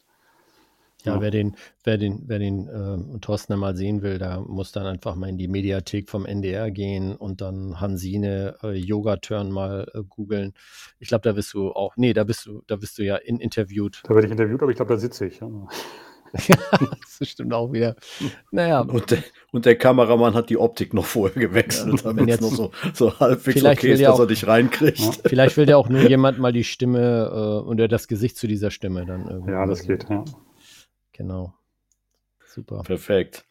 Ja, 1.04 1.14
Ja. 1.16 1.20
wer 1.20 1.30
den, 1.30 1.56
wer 1.84 1.98
den, 1.98 2.22
wer 2.26 2.38
den 2.38 2.68
äh, 2.68 3.18
Thorsten 3.20 3.58
mal 3.58 3.76
sehen 3.76 4.02
will, 4.02 4.18
da 4.18 4.40
muss 4.40 4.70
dann 4.72 4.86
einfach 4.86 5.16
mal 5.16 5.28
in 5.28 5.36
die 5.38 5.48
Mediathek 5.48 6.08
vom 6.08 6.26
NDR 6.26 6.70
gehen 6.70 7.16
und 7.16 7.40
dann 7.40 7.80
Hansine 7.80 8.56
äh, 8.62 8.72
Yoga-Turn 8.72 9.50
mal 9.50 9.88
äh, 9.94 10.02
googeln. 10.08 10.52
Ich 11.00 11.08
glaube, 11.08 11.22
da 11.22 11.32
bist 11.32 11.54
du 11.54 11.72
auch, 11.72 11.96
nee, 11.96 12.12
da 12.12 12.22
bist 12.24 12.46
du, 12.46 12.62
da 12.68 12.76
bist 12.76 12.98
du 12.98 13.02
ja 13.04 13.16
in, 13.16 13.38
interviewt. 13.40 14.00
da 14.04 14.14
werde 14.14 14.26
ich 14.26 14.32
interviewt, 14.32 14.62
aber 14.62 14.70
ich 14.70 14.76
glaube, 14.76 14.94
da 14.94 14.98
sitze 15.00 15.26
ich. 15.26 15.40
Ja. 15.40 15.48
das 17.18 17.28
stimmt 17.28 17.52
auch 17.52 17.72
wieder. 17.72 17.94
Naja, 18.50 18.80
Und 18.80 19.10
der, 19.10 19.22
und 19.52 19.66
der 19.66 19.76
Kameramann 19.76 20.34
hat 20.34 20.48
die 20.50 20.56
Optik 20.56 20.94
noch 20.94 21.04
vorher 21.04 21.40
gewechselt, 21.40 21.96
Ja, 22.02 22.12
damit 22.12 22.24
es 22.24 22.28
jetzt- 22.28 22.40
noch 22.42 22.50
so, 22.52 22.70
so 22.94 23.18
halbwegs 23.20 23.62
okay 23.64 23.92
ist, 23.92 24.00
der 24.00 24.08
dass 24.10 24.18
er 24.18 24.24
auch- 24.24 24.28
dich 24.28 24.46
reinkriegt. 24.46 24.98
Ja. 24.98 25.12
vielleicht 25.26 25.56
will 25.56 25.68
ja 25.68 25.76
auch 25.76 25.88
nur 25.88 26.00
jemand 26.08 26.38
mal 26.38 26.52
die 26.52 26.64
Stimme 26.64 27.30
äh, 27.64 27.68
oder 27.68 27.88
das 27.88 28.08
Gesicht 28.08 28.36
zu 28.36 28.46
dieser 28.46 28.70
Stimme 28.70 29.04
dann 29.06 29.28
irgendwie. 29.28 29.52
Ja, 29.52 29.66
das 29.66 29.86
geht. 29.86 30.08
Ja. 30.08 30.24
Genau. 31.12 31.54
Super. 32.46 32.82
Perfekt. 32.82 33.44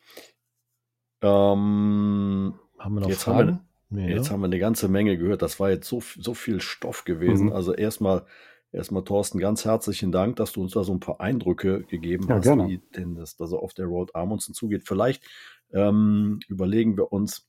Ähm, 1.22 2.54
Haben 2.80 2.94
wir 2.96 3.02
noch 3.02 3.10
Jetzt 3.10 3.28
haben 3.28 3.38
wir- 3.38 3.46
Fragen? 3.46 3.60
nee, 3.90 4.10
Jetzt 4.14 4.26
ne? 4.28 4.32
haben 4.32 4.40
wir 4.42 4.46
eine 4.48 4.60
ganze 4.60 4.88
Menge 4.88 5.18
gehört. 5.18 5.42
Das 5.42 5.60
war 5.60 5.70
jetzt 5.70 5.88
so, 5.88 6.02
so 6.20 6.34
viel 6.34 6.62
Stoff 6.62 7.04
gewesen. 7.06 7.48
Mhm. 7.48 7.54
Also 7.54 7.74
erstmal, 7.74 8.26
erstmal 8.72 9.04
Thorsten, 9.04 9.40
ganz 9.40 9.66
herzlichen 9.66 10.12
Dank, 10.12 10.36
dass 10.38 10.54
du 10.54 10.62
uns 10.62 10.74
da 10.74 10.84
so 10.84 10.94
ein 10.94 11.00
paar 11.00 11.20
Eindrücke 11.20 11.84
gegeben 11.84 12.26
Ja, 12.28 12.36
hast, 12.36 12.44
gerne. 12.44 12.68
wie 12.68 12.82
denn 12.96 13.16
das 13.16 13.36
da 13.36 13.48
so 13.48 13.60
auf 13.60 13.74
der 13.74 13.86
Road 13.86 14.16
Amundsen 14.16 14.54
zugeht. 14.54 14.84
Vielleicht 14.86 15.24
ähm, 15.74 16.40
überlegen 16.48 16.98
wir 16.98 17.12
uns 17.12 17.48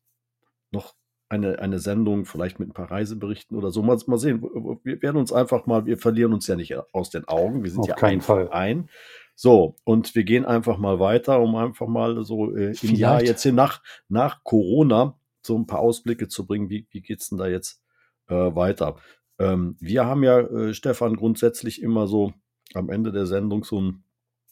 noch 0.71 0.95
eine, 1.29 1.59
eine 1.61 1.79
Sendung, 1.79 2.27
vielleicht 2.27 2.61
mit 2.61 2.69
ein 2.69 2.75
paar 2.75 2.91
Reiseberichten 2.91 3.57
oder 3.57 3.71
so. 3.71 3.83
Mal, 3.83 3.99
mal 4.07 4.19
sehen. 4.19 4.43
Wir 4.85 5.01
werden 5.01 5.17
uns 5.17 5.33
einfach 5.33 5.67
mal, 5.67 5.87
wir 5.87 5.97
verlieren 5.97 6.35
uns 6.35 6.47
ja 6.47 6.57
nicht 6.57 6.77
aus 6.93 7.09
den 7.11 7.27
Augen. 7.27 7.65
Wir 7.65 7.71
sind 7.71 7.81
Auf 7.81 7.89
ja 7.89 7.95
keinen 7.95 8.19
ein 8.19 8.21
Fall. 8.21 8.47
Verein. 8.47 8.91
So, 9.35 9.77
und 9.85 10.15
wir 10.15 10.25
gehen 10.25 10.45
einfach 10.45 10.77
mal 10.77 11.01
weiter, 11.01 11.41
um 11.41 11.57
einfach 11.57 11.87
mal 11.89 12.23
so 12.23 12.55
äh, 12.55 12.75
im. 12.83 12.95
Jahr 12.95 13.25
jetzt 13.25 13.43
hin 13.43 13.55
nach, 13.55 13.83
nach 14.09 14.45
Corona 14.45 15.19
so 15.41 15.57
ein 15.57 15.67
paar 15.67 15.81
Ausblicke 15.81 16.29
zu 16.29 16.47
bringen. 16.47 16.69
Wie, 16.69 16.87
wie 16.91 17.01
geht's 17.01 17.31
denn 17.31 17.39
da 17.39 17.47
jetzt 17.47 17.83
äh, 18.29 18.35
weiter? 18.35 18.97
Ähm, 19.43 19.77
wir 19.81 20.07
haben 20.07 20.23
ja, 20.23 20.39
äh, 20.41 20.75
Stefan, 20.75 21.17
grundsätzlich 21.17 21.83
immer 21.83 22.07
so 22.07 22.33
am 22.75 22.91
Ende 22.91 23.11
der 23.13 23.27
Sendung 23.27 23.65
so 23.65 23.79
einen, 23.79 24.05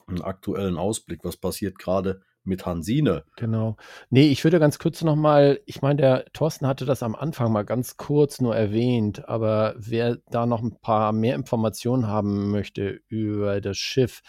einen 0.06 0.22
aktuellen 0.22 0.76
Ausblick. 0.76 1.20
Was 1.22 1.36
passiert 1.36 1.78
gerade 1.78 2.22
mit 2.42 2.66
Hansine? 2.66 3.24
Genau. 3.36 3.76
Nee, 4.08 4.28
ich 4.28 4.42
würde 4.44 4.58
ganz 4.58 4.78
kurz 4.78 5.02
nochmal, 5.02 5.60
ich 5.66 5.82
meine, 5.82 6.00
der 6.00 6.24
Thorsten 6.32 6.66
hatte 6.66 6.86
das 6.86 7.02
am 7.02 7.14
Anfang 7.14 7.52
mal 7.52 7.64
ganz 7.64 7.98
kurz 7.98 8.40
nur 8.40 8.56
erwähnt, 8.56 9.28
aber 9.28 9.74
wer 9.76 10.16
da 10.30 10.46
noch 10.46 10.62
ein 10.62 10.80
paar 10.80 11.12
mehr 11.12 11.34
Informationen 11.34 12.06
haben 12.06 12.50
möchte 12.50 13.02
über 13.08 13.60
das 13.60 13.76
Schiff, 13.76 14.22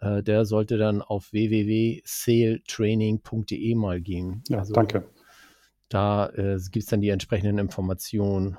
äh, 0.00 0.22
der 0.22 0.46
sollte 0.46 0.78
dann 0.78 1.02
auf 1.02 1.30
www.sailtraining.de 1.32 3.74
mal 3.74 4.00
gehen. 4.00 4.42
ja, 4.48 4.58
Also 4.58 4.72
danke. 4.72 5.04
Da 5.88 6.28
äh, 6.30 6.58
gibt 6.70 6.84
es 6.84 6.86
dann 6.86 7.00
die 7.00 7.08
entsprechenden 7.08 7.58
Informationen. 7.58 8.58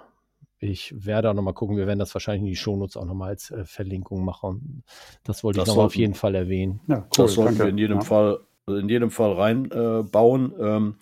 Ich 0.59 0.93
werde 0.95 1.29
auch 1.29 1.33
nochmal 1.33 1.53
gucken, 1.53 1.77
wir 1.77 1.87
werden 1.87 1.99
das 1.99 2.13
wahrscheinlich 2.13 2.41
in 2.41 2.47
die 2.47 2.55
Shownotes 2.55 2.97
auch 2.97 3.05
nochmal 3.05 3.29
als 3.29 3.49
äh, 3.51 3.63
Verlinkung 3.65 4.25
machen. 4.25 4.83
Das 5.23 5.43
wollte 5.43 5.59
Das 5.59 5.67
ich 5.67 5.69
nochmal 5.69 5.85
auf 5.85 5.95
jeden 5.95 6.15
Fall 6.15 6.35
erwähnen. 6.35 6.81
Ja, 6.87 6.97
cool, 6.97 7.07
das 7.15 7.33
sollten 7.33 7.57
danke. 7.57 7.63
wir 7.63 7.69
in 7.69 7.77
jedem 7.77 7.99
ja. 7.99 8.03
Fall, 8.03 8.39
in 8.67 8.89
jedem 8.89 9.11
Fall 9.11 9.33
reinbauen. 9.33 10.05
Äh, 10.05 10.09
bauen. 10.09 10.53
ähm, 10.59 10.95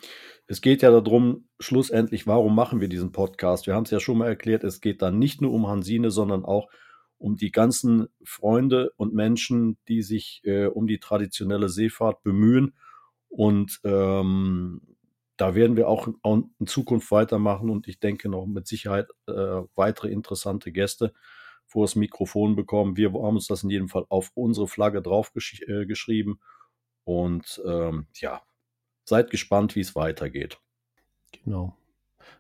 es 0.48 0.62
geht 0.62 0.82
ja 0.82 0.92
darum, 0.92 1.46
schlussendlich, 1.60 2.26
warum 2.28 2.56
machen 2.56 2.80
wir 2.80 2.88
diesen 2.88 3.12
Podcast? 3.12 3.68
Wir 3.68 3.76
haben 3.76 3.84
es 3.84 3.92
ja 3.92 4.00
schon 4.00 4.20
mal 4.20 4.28
erklärt, 4.28 4.64
es 4.64 4.80
geht 4.80 5.02
dann 5.02 5.20
nicht 5.20 5.42
nur 5.42 5.52
um 5.52 5.68
Hansine, 5.68 6.10
sondern 6.10 6.46
auch 6.46 6.70
um 7.18 7.36
die 7.36 7.52
ganzen 7.52 8.08
Freunde 8.24 8.92
und 8.96 9.14
Menschen, 9.14 9.78
die 9.88 10.04
sich 10.04 10.42
äh, 10.44 10.68
um 10.68 10.88
die 10.88 11.00
traditionelle 11.00 11.68
Seefahrt 11.68 12.22
bemühen 12.24 12.76
und 13.28 13.80
ähm, 13.84 14.82
da 15.38 15.56
werden 15.56 15.78
wir 15.78 15.88
auch 15.88 16.08
in 16.24 16.68
Zukunft 16.68 17.12
weitermachen 17.12 17.70
und 17.70 17.88
ich 17.88 18.00
denke 18.00 18.28
noch 18.28 18.46
mit 18.46 18.68
Sicherheit 18.68 19.08
äh, 19.28 19.62
weitere 19.76 20.10
interessante 20.10 20.72
Gäste 20.72 21.14
vor 21.66 21.86
das 21.86 21.96
Mikrofon 21.96 22.56
bekommen. 22.56 22.98
Wir 22.98 23.14
haben 23.14 23.36
uns 23.36 23.48
das 23.48 23.64
in 23.64 23.70
jedem 23.70 23.88
Fall 23.88 24.06
auf 24.10 24.32
unsere 24.34 24.68
Flagge 24.68 25.02
drauf 25.02 25.34
gesch 25.34 25.62
äh, 25.68 25.86
geschrieben 25.86 26.40
und 27.04 27.62
ähm, 27.66 28.08
ja, 28.16 28.42
seid 29.06 29.30
gespannt, 29.30 29.76
wie 29.76 29.82
es 29.82 29.96
weitergeht. 29.96 30.60
Genau. 31.44 31.78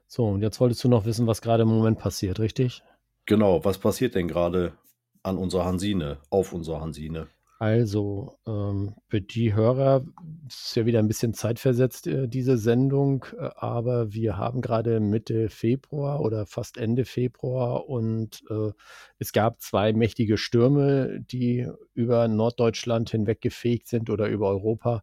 So, 0.08 0.26
und 0.26 0.41
jetzt 0.41 0.60
wolltest 0.60 0.84
du 0.84 0.89
noch 0.89 1.06
wissen, 1.06 1.28
was 1.28 1.41
gerade 1.41 1.64
im 1.64 1.70
Moment 1.70 2.00
passiert, 2.00 2.39
richtig? 2.39 2.82
Genau, 3.26 3.64
was 3.64 3.78
passiert 3.78 4.16
denn 4.16 4.28
gerade 4.28 4.78
an 5.24 5.38
unserer 5.38 5.66
Hansine, 5.66 6.20
auf 6.30 6.54
unserer 6.54 6.82
Hansine? 6.82 7.28
Also, 7.60 8.38
ähm, 8.45 8.93
für 9.08 9.20
die 9.20 9.55
Hörer 9.55 10.05
ist 10.47 10.76
ja 10.76 10.86
wieder 10.86 10.99
ein 10.99 11.08
bisschen 11.08 11.34
zeitversetzt, 11.34 12.05
äh, 12.05 12.28
diese 12.28 12.55
Sendung, 12.55 13.26
äh, 13.36 13.49
aber 13.55 14.14
wir 14.14 14.38
haben 14.38 14.62
gerade 14.62 14.99
Mitte 14.99 15.49
Februar 15.49 16.22
oder 16.22 16.45
fast 16.45 16.78
Ende 16.78 17.03
Februar 17.03 17.89
und 17.89 18.43
äh, 18.51 18.72
es 19.18 19.32
gab 19.34 19.60
zwei 19.60 19.91
mächtige 19.91 20.38
Stürme, 20.38 21.20
die 21.20 21.68
über 21.95 22.28
Norddeutschland 22.28 23.10
hinweg 23.10 23.41
gefegt 23.41 23.88
sind 23.88 24.12
oder 24.12 24.28
über 24.28 24.49
Europa. 24.49 25.01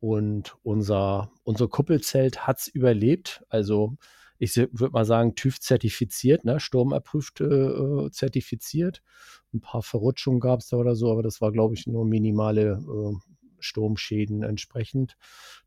Und 0.00 0.56
unser, 0.62 1.32
unser 1.42 1.68
Kuppelzelt 1.68 2.46
hat 2.46 2.58
es 2.58 2.68
überlebt. 2.68 3.42
Also 3.48 3.96
ich 4.38 4.56
würde 4.56 4.92
mal 4.92 5.04
sagen, 5.04 5.34
TÜV 5.34 5.60
zertifiziert, 5.60 6.44
ne? 6.44 6.60
sturmerprüft 6.60 7.40
äh, 7.40 8.10
zertifiziert. 8.10 9.02
Ein 9.52 9.60
paar 9.60 9.82
Verrutschungen 9.82 10.40
gab 10.40 10.60
es 10.60 10.68
da 10.68 10.76
oder 10.76 10.94
so, 10.94 11.10
aber 11.10 11.22
das 11.22 11.40
war, 11.40 11.52
glaube 11.52 11.74
ich, 11.74 11.86
nur 11.86 12.04
minimale 12.04 12.80
äh, 12.80 13.16
Sturmschäden 13.60 14.42
entsprechend. 14.42 15.16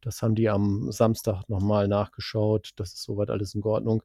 Das 0.02 0.22
haben 0.22 0.36
die 0.36 0.50
am 0.50 0.92
Samstag 0.92 1.44
nochmal 1.50 1.88
nachgeschaut. 1.88 2.72
Das 2.78 2.94
ist 2.94 3.04
soweit 3.04 3.30
alles 3.30 3.56
in 3.56 3.64
Ordnung. 3.64 4.04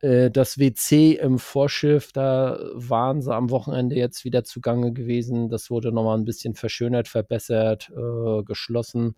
Äh, 0.00 0.30
das 0.30 0.58
WC 0.58 1.14
im 1.14 1.38
Vorschiff, 1.38 2.12
da 2.12 2.58
waren 2.74 3.22
sie 3.22 3.34
am 3.34 3.50
Wochenende 3.50 3.96
jetzt 3.96 4.24
wieder 4.24 4.44
zugange 4.44 4.92
gewesen. 4.92 5.48
Das 5.48 5.70
wurde 5.70 5.92
nochmal 5.92 6.18
ein 6.18 6.24
bisschen 6.24 6.54
verschönert, 6.54 7.08
verbessert, 7.08 7.90
äh, 7.90 8.42
geschlossen, 8.44 9.16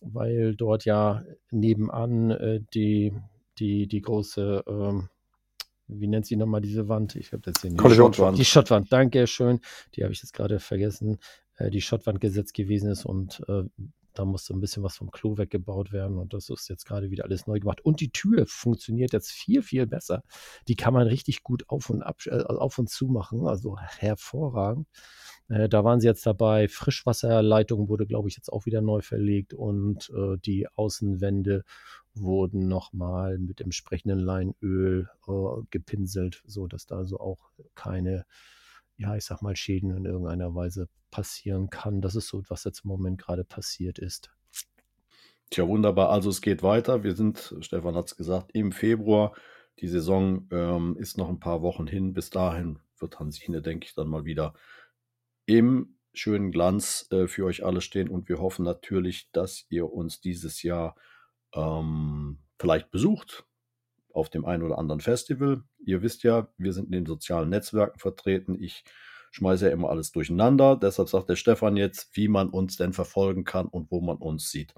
weil 0.00 0.54
dort 0.56 0.84
ja 0.84 1.24
nebenan 1.50 2.30
äh, 2.30 2.60
die 2.74 3.12
die, 3.58 3.86
die 3.86 4.00
große, 4.00 4.64
ähm, 4.66 5.08
wie 5.88 6.06
nennt 6.06 6.26
sie 6.26 6.36
nochmal 6.36 6.60
diese 6.60 6.88
Wand? 6.88 7.16
Ich 7.16 7.32
habe 7.32 7.42
das 7.42 7.62
hier 7.62 7.70
nicht. 7.70 7.80
Kollisionswand. 7.80 8.38
Die 8.38 8.44
Schottwand, 8.44 8.92
danke 8.92 9.26
schön. 9.26 9.60
Die 9.94 10.02
habe 10.02 10.12
ich 10.12 10.22
jetzt 10.22 10.32
gerade 10.32 10.58
vergessen. 10.58 11.18
Äh, 11.56 11.70
die 11.70 11.80
Schottwand 11.80 12.20
gesetzt 12.20 12.54
gewesen 12.54 12.90
ist 12.90 13.04
und 13.04 13.42
äh, 13.48 13.64
da 14.14 14.24
musste 14.24 14.54
ein 14.54 14.60
bisschen 14.60 14.82
was 14.82 14.96
vom 14.96 15.10
Klo 15.10 15.36
weggebaut 15.36 15.92
werden 15.92 16.18
und 16.18 16.32
das 16.32 16.48
ist 16.48 16.68
jetzt 16.68 16.86
gerade 16.86 17.10
wieder 17.10 17.24
alles 17.24 17.46
neu 17.46 17.60
gemacht. 17.60 17.82
Und 17.82 18.00
die 18.00 18.10
Tür 18.10 18.46
funktioniert 18.46 19.12
jetzt 19.12 19.30
viel, 19.30 19.62
viel 19.62 19.86
besser. 19.86 20.22
Die 20.68 20.76
kann 20.76 20.94
man 20.94 21.06
richtig 21.06 21.42
gut 21.42 21.68
auf 21.68 21.90
und, 21.90 22.02
ab, 22.02 22.16
äh, 22.26 22.42
auf 22.42 22.78
und 22.78 22.88
zu 22.88 23.06
machen, 23.06 23.46
also 23.46 23.78
hervorragend. 23.78 24.88
Äh, 25.48 25.68
da 25.68 25.84
waren 25.84 26.00
sie 26.00 26.06
jetzt 26.06 26.26
dabei. 26.26 26.68
Frischwasserleitung 26.68 27.88
wurde, 27.88 28.06
glaube 28.06 28.28
ich, 28.28 28.36
jetzt 28.36 28.52
auch 28.52 28.66
wieder 28.66 28.80
neu 28.80 29.00
verlegt 29.00 29.54
und 29.54 30.10
äh, 30.10 30.36
die 30.38 30.66
Außenwände 30.74 31.64
wurden 32.14 32.66
nochmal 32.66 33.38
mit 33.38 33.60
entsprechenden 33.60 34.18
Leinöl 34.18 35.08
äh, 35.28 35.62
gepinselt, 35.70 36.42
so 36.46 36.66
dass 36.66 36.86
da 36.86 36.96
also 36.96 37.20
auch 37.20 37.50
keine, 37.74 38.24
ja, 38.96 39.14
ich 39.16 39.24
sag 39.24 39.42
mal, 39.42 39.56
Schäden 39.56 39.90
in 39.90 40.04
irgendeiner 40.04 40.54
Weise 40.54 40.88
passieren 41.10 41.70
kann. 41.70 42.00
Das 42.00 42.16
ist 42.16 42.28
so, 42.28 42.42
was 42.48 42.64
jetzt 42.64 42.84
im 42.84 42.88
Moment 42.88 43.18
gerade 43.20 43.44
passiert 43.44 43.98
ist. 43.98 44.30
Tja, 45.50 45.68
wunderbar. 45.68 46.10
Also 46.10 46.30
es 46.30 46.40
geht 46.40 46.62
weiter. 46.62 47.04
Wir 47.04 47.14
sind, 47.14 47.54
Stefan 47.60 47.94
hat 47.94 48.06
es 48.06 48.16
gesagt, 48.16 48.50
im 48.52 48.72
Februar. 48.72 49.34
Die 49.80 49.88
Saison 49.88 50.48
ähm, 50.50 50.96
ist 50.98 51.18
noch 51.18 51.28
ein 51.28 51.38
paar 51.38 51.62
Wochen 51.62 51.86
hin. 51.86 52.14
Bis 52.14 52.30
dahin 52.30 52.80
wird 52.98 53.20
Hansine, 53.20 53.62
denke 53.62 53.86
ich, 53.86 53.94
dann 53.94 54.08
mal 54.08 54.24
wieder 54.24 54.54
im 55.46 55.96
schönen 56.12 56.50
Glanz 56.50 57.06
äh, 57.10 57.26
für 57.28 57.44
euch 57.44 57.64
alle 57.64 57.80
stehen. 57.80 58.08
Und 58.08 58.28
wir 58.28 58.38
hoffen 58.38 58.64
natürlich, 58.64 59.30
dass 59.32 59.66
ihr 59.68 59.92
uns 59.92 60.20
dieses 60.20 60.62
Jahr 60.62 60.96
ähm, 61.54 62.38
vielleicht 62.58 62.90
besucht 62.90 63.46
auf 64.12 64.30
dem 64.30 64.44
einen 64.44 64.62
oder 64.62 64.78
anderen 64.78 65.00
Festival. 65.00 65.62
Ihr 65.84 66.02
wisst 66.02 66.22
ja, 66.22 66.48
wir 66.56 66.72
sind 66.72 66.86
in 66.86 66.92
den 66.92 67.06
sozialen 67.06 67.50
Netzwerken 67.50 67.98
vertreten. 67.98 68.56
Ich 68.60 68.84
schmeiße 69.30 69.66
ja 69.66 69.72
immer 69.72 69.90
alles 69.90 70.12
durcheinander. 70.12 70.76
Deshalb 70.76 71.08
sagt 71.08 71.28
der 71.28 71.36
Stefan 71.36 71.76
jetzt, 71.76 72.16
wie 72.16 72.28
man 72.28 72.48
uns 72.48 72.76
denn 72.76 72.94
verfolgen 72.94 73.44
kann 73.44 73.66
und 73.66 73.90
wo 73.90 74.00
man 74.00 74.16
uns 74.16 74.50
sieht. 74.50 74.72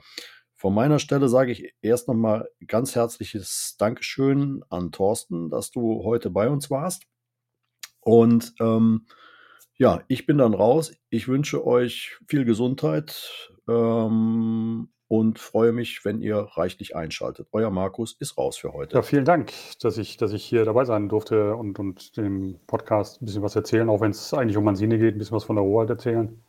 Von 0.56 0.74
meiner 0.74 0.98
Stelle 0.98 1.28
sage 1.28 1.52
ich 1.52 1.72
erst 1.82 2.08
nochmal 2.08 2.48
ganz 2.66 2.96
herzliches 2.96 3.76
Dankeschön 3.78 4.64
an 4.70 4.90
Thorsten, 4.90 5.50
dass 5.50 5.70
du 5.70 6.02
heute 6.02 6.30
bei 6.30 6.48
uns 6.48 6.68
warst. 6.68 7.04
Und 8.00 8.54
ähm, 8.58 9.06
ja, 9.78 10.02
ich 10.08 10.26
bin 10.26 10.38
dann 10.38 10.54
raus. 10.54 10.92
Ich 11.08 11.28
wünsche 11.28 11.64
euch 11.64 12.18
viel 12.26 12.44
Gesundheit 12.44 13.52
ähm, 13.68 14.88
und 15.06 15.38
freue 15.38 15.72
mich, 15.72 16.04
wenn 16.04 16.20
ihr 16.20 16.36
reichlich 16.36 16.96
einschaltet. 16.96 17.46
Euer 17.52 17.70
Markus 17.70 18.16
ist 18.18 18.36
raus 18.36 18.58
für 18.58 18.72
heute. 18.72 18.96
Ja, 18.96 19.02
vielen 19.02 19.24
Dank, 19.24 19.52
dass 19.80 19.96
ich, 19.96 20.16
dass 20.16 20.32
ich 20.32 20.44
hier 20.44 20.64
dabei 20.64 20.84
sein 20.84 21.08
durfte 21.08 21.54
und, 21.54 21.78
und 21.78 22.16
dem 22.16 22.58
Podcast 22.66 23.22
ein 23.22 23.26
bisschen 23.26 23.42
was 23.42 23.54
erzählen, 23.54 23.88
auch 23.88 24.00
wenn 24.00 24.10
es 24.10 24.34
eigentlich 24.34 24.56
um 24.56 24.64
Mansine 24.64 24.98
geht, 24.98 25.14
ein 25.14 25.18
bisschen 25.18 25.36
was 25.36 25.44
von 25.44 25.56
der 25.56 25.64
Rohalt 25.64 25.90
erzählen. 25.90 26.42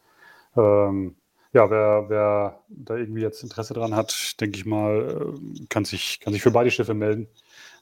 Ähm, 0.58 1.16
ja, 1.54 1.70
wer, 1.70 2.06
wer 2.10 2.64
da 2.68 2.96
irgendwie 2.96 3.22
jetzt 3.22 3.44
Interesse 3.44 3.76
dran 3.76 3.96
hat, 3.96 4.40
denke 4.42 4.58
ich 4.58 4.66
mal, 4.66 5.36
äh, 5.38 5.66
kann 5.70 5.86
sich, 5.86 6.20
kann 6.20 6.34
sich 6.34 6.42
für 6.42 6.52
beide 6.52 6.72
Schiffe 6.72 6.96
melden. 6.96 7.28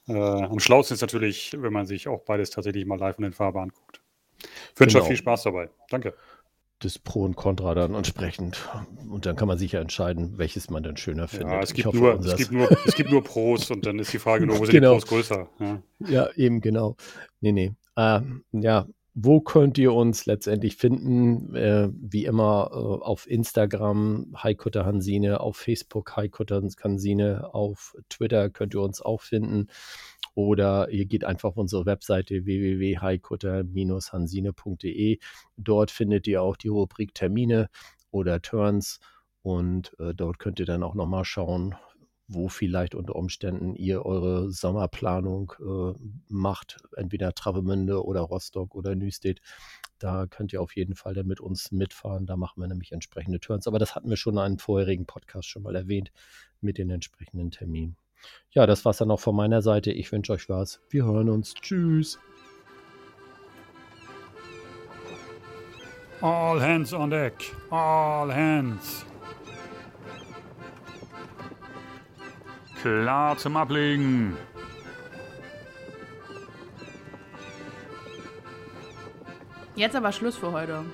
Äh, 0.06 0.12
am 0.12 0.58
schlausten 0.58 0.94
ist 0.94 1.00
natürlich, 1.00 1.56
wenn 1.58 1.72
man 1.72 1.86
sich 1.86 2.06
auch 2.06 2.20
beides 2.24 2.50
tatsächlich 2.50 2.84
mal 2.84 2.98
live 2.98 3.18
in 3.18 3.24
den 3.24 3.32
Farbe 3.32 3.60
anguckt. 3.60 4.02
Ich 4.78 4.80
wünsche 4.80 4.94
genau. 4.94 5.04
euch 5.04 5.08
viel 5.08 5.16
Spaß 5.16 5.42
dabei. 5.42 5.70
Danke 5.90 6.14
das 6.80 6.98
Pro 6.98 7.24
und 7.24 7.34
Contra 7.34 7.74
dann 7.74 7.94
entsprechend. 7.94 8.68
Und 9.08 9.26
dann 9.26 9.36
kann 9.36 9.48
man 9.48 9.58
sich 9.58 9.72
ja 9.72 9.80
entscheiden, 9.80 10.38
welches 10.38 10.70
man 10.70 10.82
dann 10.82 10.96
schöner 10.96 11.26
findet. 11.26 11.48
Ja, 11.48 11.60
es 11.60 11.74
gibt, 11.74 11.86
hoffe, 11.86 11.96
nur, 11.96 12.20
es, 12.20 12.36
gibt 12.36 12.52
nur, 12.52 12.70
es 12.86 12.94
gibt 12.94 13.10
nur 13.10 13.24
Pros 13.24 13.70
und 13.70 13.84
dann 13.84 13.98
ist 13.98 14.12
die 14.12 14.18
Frage 14.18 14.46
nur, 14.46 14.58
wo 14.58 14.64
sind 14.64 14.74
genau. 14.74 14.94
die 14.94 15.00
Pros 15.00 15.08
größer? 15.08 15.48
Ja, 15.58 15.82
ja 16.08 16.30
eben, 16.36 16.60
genau. 16.60 16.96
Nee, 17.40 17.52
nee. 17.52 17.72
Äh, 17.96 18.20
ja, 18.52 18.86
wo 19.14 19.40
könnt 19.40 19.76
ihr 19.78 19.92
uns 19.92 20.26
letztendlich 20.26 20.76
finden? 20.76 21.52
Äh, 21.56 21.88
wie 21.92 22.24
immer 22.24 22.70
äh, 22.70 22.76
auf 22.76 23.28
Instagram 23.28 24.36
Heikutter 24.40 24.86
Hansine, 24.86 25.40
auf 25.40 25.56
Facebook 25.56 26.16
Heikutter 26.16 26.62
Hansine, 26.80 27.52
auf 27.52 27.96
Twitter 28.08 28.50
könnt 28.50 28.74
ihr 28.74 28.82
uns 28.82 29.02
auch 29.02 29.22
finden. 29.22 29.66
Oder 30.38 30.88
ihr 30.90 31.06
geht 31.06 31.24
einfach 31.24 31.48
auf 31.48 31.56
unsere 31.56 31.84
Webseite 31.84 32.44
www.heikutter-hansine.de. 32.44 35.18
Dort 35.56 35.90
findet 35.90 36.28
ihr 36.28 36.42
auch 36.42 36.56
die 36.56 36.68
Rubrik 36.68 37.12
Termine 37.12 37.68
oder 38.12 38.40
Turns. 38.40 39.00
Und 39.42 39.98
äh, 39.98 40.14
dort 40.14 40.38
könnt 40.38 40.60
ihr 40.60 40.66
dann 40.66 40.84
auch 40.84 40.94
nochmal 40.94 41.24
schauen, 41.24 41.74
wo 42.28 42.48
vielleicht 42.48 42.94
unter 42.94 43.16
Umständen 43.16 43.74
ihr 43.74 44.06
eure 44.06 44.52
Sommerplanung 44.52 45.54
äh, 45.58 45.94
macht, 46.28 46.76
entweder 46.94 47.34
Travemünde 47.34 48.04
oder 48.04 48.20
Rostock 48.20 48.76
oder 48.76 48.94
Nüstedt. 48.94 49.40
Da 49.98 50.28
könnt 50.28 50.52
ihr 50.52 50.62
auf 50.62 50.76
jeden 50.76 50.94
Fall 50.94 51.14
dann 51.14 51.26
mit 51.26 51.40
uns 51.40 51.72
mitfahren. 51.72 52.26
Da 52.26 52.36
machen 52.36 52.60
wir 52.60 52.68
nämlich 52.68 52.92
entsprechende 52.92 53.40
Turns. 53.40 53.66
Aber 53.66 53.80
das 53.80 53.96
hatten 53.96 54.08
wir 54.08 54.16
schon 54.16 54.34
in 54.34 54.38
einem 54.38 54.60
vorherigen 54.60 55.04
Podcast 55.04 55.48
schon 55.48 55.64
mal 55.64 55.74
erwähnt 55.74 56.12
mit 56.60 56.78
den 56.78 56.90
entsprechenden 56.90 57.50
Terminen. 57.50 57.96
Ja, 58.50 58.66
das 58.66 58.84
war's 58.84 58.98
dann 58.98 59.10
auch 59.10 59.20
von 59.20 59.36
meiner 59.36 59.62
Seite. 59.62 59.92
Ich 59.92 60.10
wünsche 60.10 60.32
euch 60.32 60.48
was. 60.48 60.80
Wir 60.90 61.04
hören 61.04 61.28
uns. 61.28 61.54
Tschüss. 61.54 62.18
All 66.20 66.60
hands 66.60 66.92
on 66.92 67.10
deck. 67.10 67.34
All 67.70 68.34
hands. 68.34 69.04
Klar 72.80 73.36
zum 73.36 73.56
Ablegen. 73.56 74.36
Jetzt 79.76 79.94
aber 79.94 80.10
Schluss 80.10 80.36
für 80.36 80.50
heute. 80.50 80.84